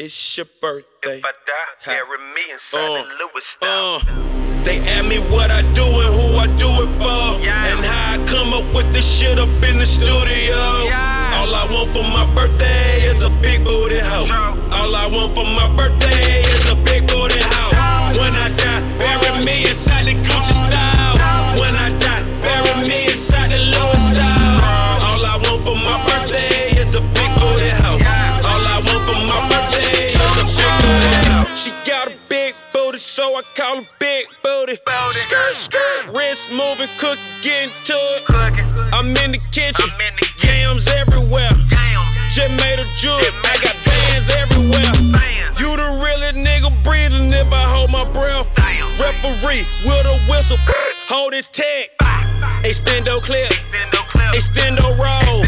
It's 0.00 0.36
your 0.36 0.46
birthday. 0.62 1.18
If 1.18 1.24
I 1.24 1.32
die, 1.44 1.74
bury 1.84 2.18
me 2.32 2.52
inside 2.52 2.78
Uh, 2.78 3.02
the 3.02 3.18
Louis 3.18 3.44
style. 3.44 3.98
Uh, 3.98 4.62
they 4.62 4.78
ask 4.94 5.08
me 5.08 5.18
what 5.26 5.50
I 5.50 5.62
do 5.74 5.82
and 5.82 6.12
who 6.14 6.38
I 6.38 6.46
do 6.54 6.70
it 6.86 6.90
for. 7.02 7.42
Yeah. 7.42 7.66
And 7.66 7.84
how 7.84 8.14
I 8.14 8.16
come 8.30 8.54
up 8.54 8.62
with 8.72 8.86
this 8.94 9.02
shit 9.10 9.40
up 9.40 9.48
in 9.68 9.78
the 9.78 9.86
studio. 9.86 10.54
Yeah. 10.86 11.34
All 11.34 11.50
I 11.52 11.66
want 11.66 11.90
for 11.90 12.04
my 12.06 12.22
birthday 12.32 13.02
is 13.10 13.24
a 13.24 13.30
big 13.42 13.64
booty 13.64 13.98
hoe. 13.98 14.30
All 14.70 14.94
I 14.94 15.06
want 15.10 15.34
for 15.34 15.42
my 15.44 15.66
birthday 15.74 16.46
is 16.46 16.70
a 16.70 16.76
big 16.86 17.02
booty 17.10 17.42
hoe. 17.42 17.74
When 18.20 18.34
I 18.38 18.54
die, 18.54 18.82
bury 19.02 19.44
me 19.44 19.66
inside 19.66 20.06
the 20.06 20.14
Gucci 20.14 20.54
style. 20.62 21.18
When 21.58 21.74
I 21.74 21.90
die, 21.98 22.22
bury 22.46 22.86
me 22.86 23.10
inside 23.10 23.50
the 23.50 23.58
Louis 23.58 24.02
style. 24.14 24.62
All 25.10 25.26
I 25.26 25.34
want 25.42 25.60
for 25.66 25.74
my 25.74 25.98
birthday 26.06 26.57
She 31.58 31.72
got 31.84 32.06
a 32.06 32.16
big 32.28 32.54
booty, 32.72 32.98
so 32.98 33.34
I 33.34 33.42
call 33.56 33.82
her 33.82 33.88
big 33.98 34.26
booty. 34.44 34.78
Skirt, 35.10 35.56
skirt, 35.56 36.06
wrist 36.14 36.52
moving, 36.52 36.86
cook, 36.98 37.18
getting 37.42 37.74
to 37.84 37.98
it. 38.14 38.24
Cooking. 38.26 38.64
I'm 38.94 39.10
in 39.26 39.32
the 39.32 39.42
kitchen, 39.50 39.90
I'm 39.90 40.00
in 40.06 40.14
the 40.22 40.46
yams 40.46 40.86
everywhere. 40.86 41.50
Damn. 41.66 42.06
Just 42.30 42.54
made 42.62 42.78
a 42.78 42.86
jewel, 42.94 43.18
I 43.42 43.58
got 43.58 43.74
bands 43.82 44.30
everywhere. 44.38 44.94
Bands. 45.10 45.58
You 45.58 45.74
the 45.74 45.98
realest 45.98 46.36
nigga 46.38 46.70
breathing 46.84 47.32
if 47.32 47.52
I 47.52 47.66
hold 47.66 47.90
my 47.90 48.04
breath. 48.14 48.46
Damn. 48.54 48.86
Referee 49.02 49.66
with 49.82 50.06
a 50.06 50.14
whistle, 50.30 50.58
hold 51.10 51.34
his 51.34 51.48
tag. 51.50 51.90
Extendo 52.62 53.20
clip, 53.20 53.50
Extendo 53.50 54.06
clip. 54.06 54.30
extendo 54.30 54.94
roll. 54.94 55.42
Extendo 55.42 55.42
roll. 55.42 55.47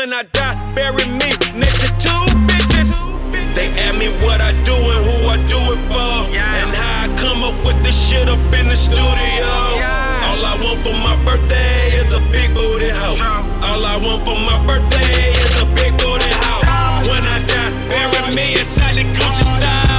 When 0.00 0.14
I 0.14 0.22
die, 0.22 0.56
bury 0.74 1.04
me 1.04 1.28
next 1.60 1.78
to 1.84 1.88
two 2.00 2.22
bitches. 2.48 2.90
They 3.52 3.68
ask 3.84 3.98
me 3.98 4.08
what 4.24 4.40
I 4.40 4.52
do 4.64 4.72
and 4.72 5.02
who 5.04 5.28
I 5.28 5.36
do 5.44 5.60
it 5.76 5.80
for. 5.92 6.12
And 6.32 6.70
how 6.72 7.04
I 7.04 7.08
come 7.20 7.44
up 7.44 7.56
with 7.66 7.76
this 7.84 7.98
shit 8.08 8.26
up 8.26 8.40
in 8.58 8.68
the 8.68 8.76
studio. 8.76 9.44
All 10.24 10.40
I 10.52 10.56
want 10.64 10.80
for 10.80 10.96
my 10.96 11.16
birthday 11.26 11.92
is 12.00 12.14
a 12.14 12.20
big 12.32 12.54
booty 12.54 12.88
hoe. 12.88 13.20
All 13.60 13.84
I 13.84 13.96
want 14.00 14.24
for 14.24 14.38
my 14.40 14.56
birthday 14.66 15.36
is 15.44 15.60
a 15.60 15.66
big 15.76 15.92
booty 16.00 16.32
hoe. 16.32 16.64
When 17.04 17.22
I 17.36 17.38
die, 17.44 17.72
bury 17.92 18.34
me 18.34 18.58
inside 18.58 18.96
the 18.96 19.04
Gucci 19.04 19.44
style. 19.44 19.89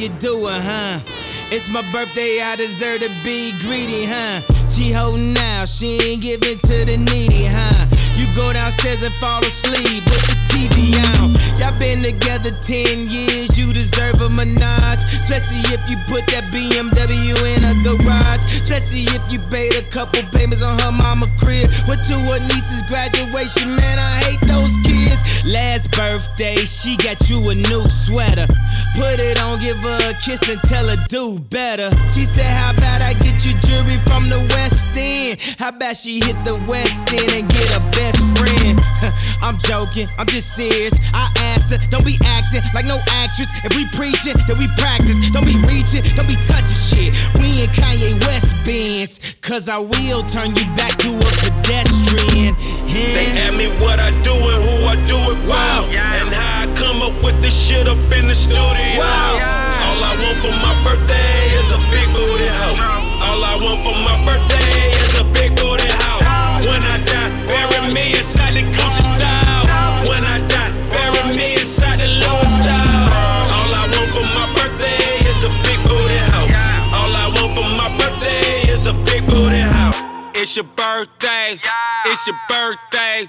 You 0.00 0.08
doing, 0.18 0.48
huh? 0.48 0.98
It's 1.52 1.68
my 1.68 1.82
birthday, 1.92 2.40
I 2.40 2.56
deserve 2.56 3.00
to 3.00 3.10
be 3.22 3.52
greedy, 3.60 4.08
huh? 4.08 4.40
She 4.70 4.92
holding 4.92 5.36
out, 5.36 5.68
she 5.68 6.00
ain't 6.00 6.22
giving 6.22 6.56
to 6.56 6.76
the 6.88 6.96
needy, 6.96 7.44
huh? 7.44 7.84
You 8.16 8.24
go 8.34 8.50
downstairs 8.50 9.02
and 9.02 9.12
fall 9.20 9.44
asleep 9.44 10.02
the 10.04 10.39
TV 10.50 10.98
on. 11.16 11.30
Y'all 11.58 11.76
been 11.78 12.02
together 12.02 12.50
10 12.50 13.08
years, 13.08 13.58
you 13.58 13.72
deserve 13.72 14.20
a 14.20 14.28
menage. 14.28 15.02
Especially 15.22 15.62
if 15.70 15.82
you 15.88 15.96
put 16.10 16.26
that 16.34 16.44
BMW 16.50 17.38
in 17.56 17.62
a 17.62 17.74
garage. 17.86 18.42
Especially 18.60 19.06
if 19.14 19.22
you 19.32 19.38
paid 19.50 19.74
a 19.78 19.82
couple 19.90 20.22
payments 20.34 20.62
on 20.62 20.78
her 20.80 20.92
mama 20.92 21.26
crib. 21.38 21.70
Went 21.86 22.02
to 22.10 22.16
her 22.30 22.40
niece's 22.50 22.82
graduation, 22.90 23.70
man, 23.76 23.98
I 23.98 24.12
hate 24.26 24.42
those 24.48 24.74
kids. 24.82 25.44
Last 25.44 25.90
birthday, 25.92 26.56
she 26.66 26.96
got 26.96 27.30
you 27.30 27.40
a 27.50 27.54
new 27.54 27.84
sweater. 27.88 28.46
Put 28.94 29.20
it 29.20 29.40
on, 29.40 29.60
give 29.60 29.78
her 29.78 30.10
a 30.10 30.14
kiss 30.14 30.42
and 30.48 30.60
tell 30.62 30.86
her 30.88 30.98
do 31.08 31.38
better. 31.38 31.90
She 32.12 32.24
said, 32.24 32.44
How 32.44 32.72
about 32.72 33.02
I 33.02 33.14
get 33.14 33.44
you 33.46 33.54
jewelry 33.64 33.98
from 34.04 34.28
the 34.28 34.38
West 34.52 34.86
End? 34.94 35.40
How 35.58 35.70
about 35.70 35.96
she 35.96 36.20
hit 36.20 36.36
the 36.44 36.56
West 36.68 37.12
End 37.12 37.32
and 37.32 37.48
get 37.48 37.70
a 37.76 37.80
best 37.94 38.20
friend? 38.36 38.59
I'm 39.42 39.58
joking, 39.58 40.06
I'm 40.18 40.26
just 40.26 40.54
serious. 40.56 40.92
I 41.14 41.32
asked 41.52 41.70
her, 41.72 41.78
don't 41.90 42.04
be 42.04 42.18
acting 42.24 42.62
like 42.74 42.86
no 42.86 42.98
actress. 43.20 43.48
If 43.64 43.74
we 43.74 43.86
preaching, 43.96 44.36
then 44.46 44.58
we 44.58 44.68
practice. 44.76 45.18
Don't 45.32 45.46
be 45.46 45.56
reaching, 45.66 46.04
don't 46.14 46.28
be 46.28 46.36
touching 46.44 46.76
shit. 46.76 47.16
We 47.40 47.64
in 47.64 47.70
Kanye 47.70 48.14
West 48.26 48.54
Benz, 48.64 49.36
cause 49.40 49.68
I 49.68 49.78
will 49.78 50.22
turn 50.24 50.54
you 50.54 50.66
back 50.76 50.96
to 51.04 51.10
a 51.16 51.30
pedestrian. 51.40 52.54
They 52.86 53.26
ask 53.40 53.56
me 53.56 53.68
what 53.82 53.98
I 54.00 54.10
do 54.22 54.34
and 54.34 54.60
who 54.62 54.76
I 54.86 54.96
do 55.06 55.18
it 55.32 55.38
for. 55.46 55.90
Yeah. 55.90 56.20
And 56.20 56.28
how 56.28 56.64
I 56.64 56.74
come 56.76 57.02
up 57.02 57.16
with 57.24 57.40
this 57.42 57.54
shit 57.54 57.88
up 57.88 57.98
in 58.12 58.28
the 58.28 58.34
studio. 58.34 58.60
Yeah. 58.76 59.86
All 59.86 60.00
I 60.04 60.12
want 60.20 60.38
for 60.44 60.54
my 60.54 60.74
birthday 60.84 61.32
is 61.58 61.72
a 61.72 61.80
big 61.90 62.06
booty 62.12 62.46
hoe. 62.46 62.78
All 63.24 63.42
I 63.44 63.54
want 63.62 63.80
for 63.84 63.96
my 64.04 64.16
birthday 64.24 64.59
me 67.92 68.16
inside 68.16 68.54
the 68.54 68.62
Gucci 68.62 69.02
style. 69.02 69.66
When 70.08 70.22
I 70.24 70.38
die, 70.46 70.72
bury 70.92 71.36
me 71.36 71.54
inside 71.58 72.00
the 72.00 72.06
Louis 72.06 72.52
style. 72.58 73.08
All 73.56 73.72
I 73.74 73.84
want 73.90 74.10
for 74.14 74.26
my 74.34 74.46
birthday 74.54 75.02
is 75.26 75.44
a 75.44 75.52
big 75.66 75.78
booty 75.86 76.20
hoe. 76.30 76.50
All 76.94 77.12
I 77.12 77.26
want 77.34 77.50
for 77.54 77.68
my 77.80 77.90
birthday 77.98 78.70
is 78.70 78.86
a 78.86 78.94
big 79.04 79.26
booty 79.26 79.60
hoe. 79.60 80.30
It's 80.34 80.56
your 80.56 80.66
birthday. 80.76 81.58
It's 82.06 82.26
your 82.26 82.38
birthday. 82.48 83.28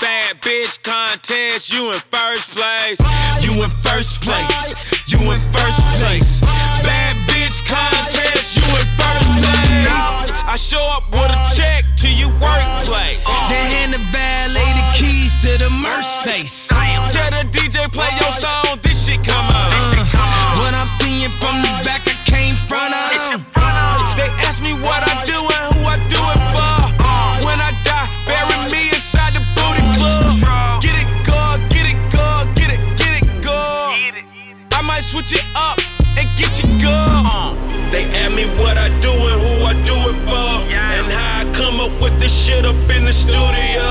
Bad 0.00 0.40
bitch 0.40 0.82
contest. 0.82 1.72
You 1.72 1.92
in 1.92 1.98
first 2.12 2.50
place. 2.54 3.00
You 3.40 3.62
in 3.64 3.70
first 3.70 4.22
place. 4.22 4.74
You 5.06 5.18
in 5.32 5.40
first 5.52 5.80
place. 5.98 6.40
Bad 6.84 7.16
bitch 7.28 7.58
contest. 7.66 8.56
You 8.56 8.64
in 8.68 8.86
first 9.00 9.28
place. 9.40 9.72
I 10.44 10.56
show 10.56 10.84
up 10.84 11.10
with 11.10 11.30
a 11.30 11.40
check 11.56 11.81
workplace. 12.42 13.22
Then 13.48 13.64
hand 13.70 13.92
the 13.94 14.02
valet 14.10 14.70
the 14.74 14.84
keys, 14.98 15.32
chase. 16.24 16.68
Tell 16.68 17.30
the 17.30 17.46
DJ 17.54 17.90
play 17.90 18.10
your 18.20 18.32
song, 18.32 18.78
this 18.82 19.06
shit 19.06 19.22
come 19.24 19.46
out. 19.46 19.70
Uh, 19.70 20.58
what 20.58 20.74
I'm 20.74 20.90
seeing 21.00 21.30
from 21.40 21.62
the 21.62 21.72
back, 21.86 22.02
I 22.06 22.14
came 22.26 22.54
front 22.68 22.94
of. 22.94 23.31
The 43.12 43.18
studio. 43.18 43.84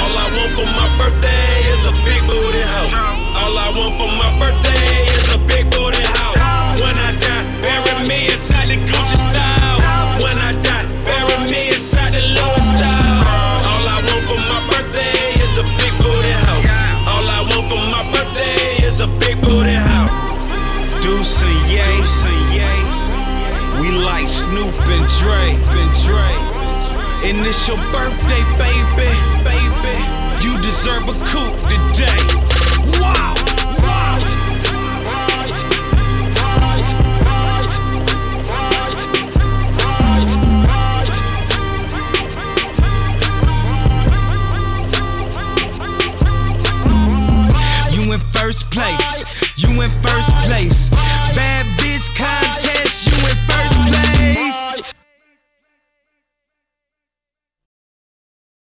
All 0.00 0.14
I 0.16 0.26
want 0.32 0.52
for 0.56 0.64
my 0.64 0.88
birthday 0.96 1.52
is 1.68 1.84
a 1.84 1.92
big 2.08 2.24
booty 2.24 2.64
hoe. 2.64 2.88
All 3.36 3.52
I 3.52 3.68
want 3.76 3.92
for 4.00 4.08
my 4.08 4.30
birthday 4.40 5.04
is 5.12 5.28
a 5.36 5.38
big 5.44 5.68
booty 5.68 6.00
hoe. 6.16 6.80
When 6.80 6.96
I 6.96 7.12
die, 7.20 7.44
bury 7.60 8.08
me 8.08 8.32
inside 8.32 8.68
the 8.72 8.78
Gucci 8.88 9.18
style. 9.20 9.78
When 10.22 10.38
I 10.38 10.56
die, 10.64 10.88
bury 11.04 11.36
me 11.50 11.76
inside 11.76 12.14
the 12.16 12.22
Louis 12.24 12.64
style. 12.72 13.20
All 13.68 13.84
I 13.84 14.00
want 14.08 14.24
for 14.24 14.40
my 14.40 14.60
birthday 14.72 15.20
is 15.44 15.54
a 15.60 15.66
big 15.76 15.92
booty 16.00 16.32
hoe. 16.44 16.64
All 17.12 17.28
I 17.28 17.40
want 17.52 17.64
for 17.68 17.82
my 17.92 18.02
birthday 18.12 18.80
is 18.88 19.00
a 19.00 19.08
big 19.20 19.36
booty 19.44 19.76
hoe. 19.76 20.08
Deuce 21.04 21.42
and 21.44 21.60
Ye, 21.68 21.84
we 23.80 23.90
like 23.92 24.26
Snoop 24.26 24.74
and 24.88 25.06
Dre, 25.20 25.52
and 27.20 27.44
it's 27.44 27.66
your 27.66 27.76
birthday, 27.92 28.42
baby, 28.56 29.12
baby. 29.42 29.98
You 30.40 30.56
deserve 30.62 31.08
a 31.08 31.14
coup 31.26 31.52
today. 31.68 32.16
Wow! 33.00 33.34
You 47.90 48.12
in 48.12 48.20
first 48.20 48.70
place. 48.70 49.24
You 49.56 49.82
in 49.82 49.90
first 50.02 50.30
place. 50.46 50.87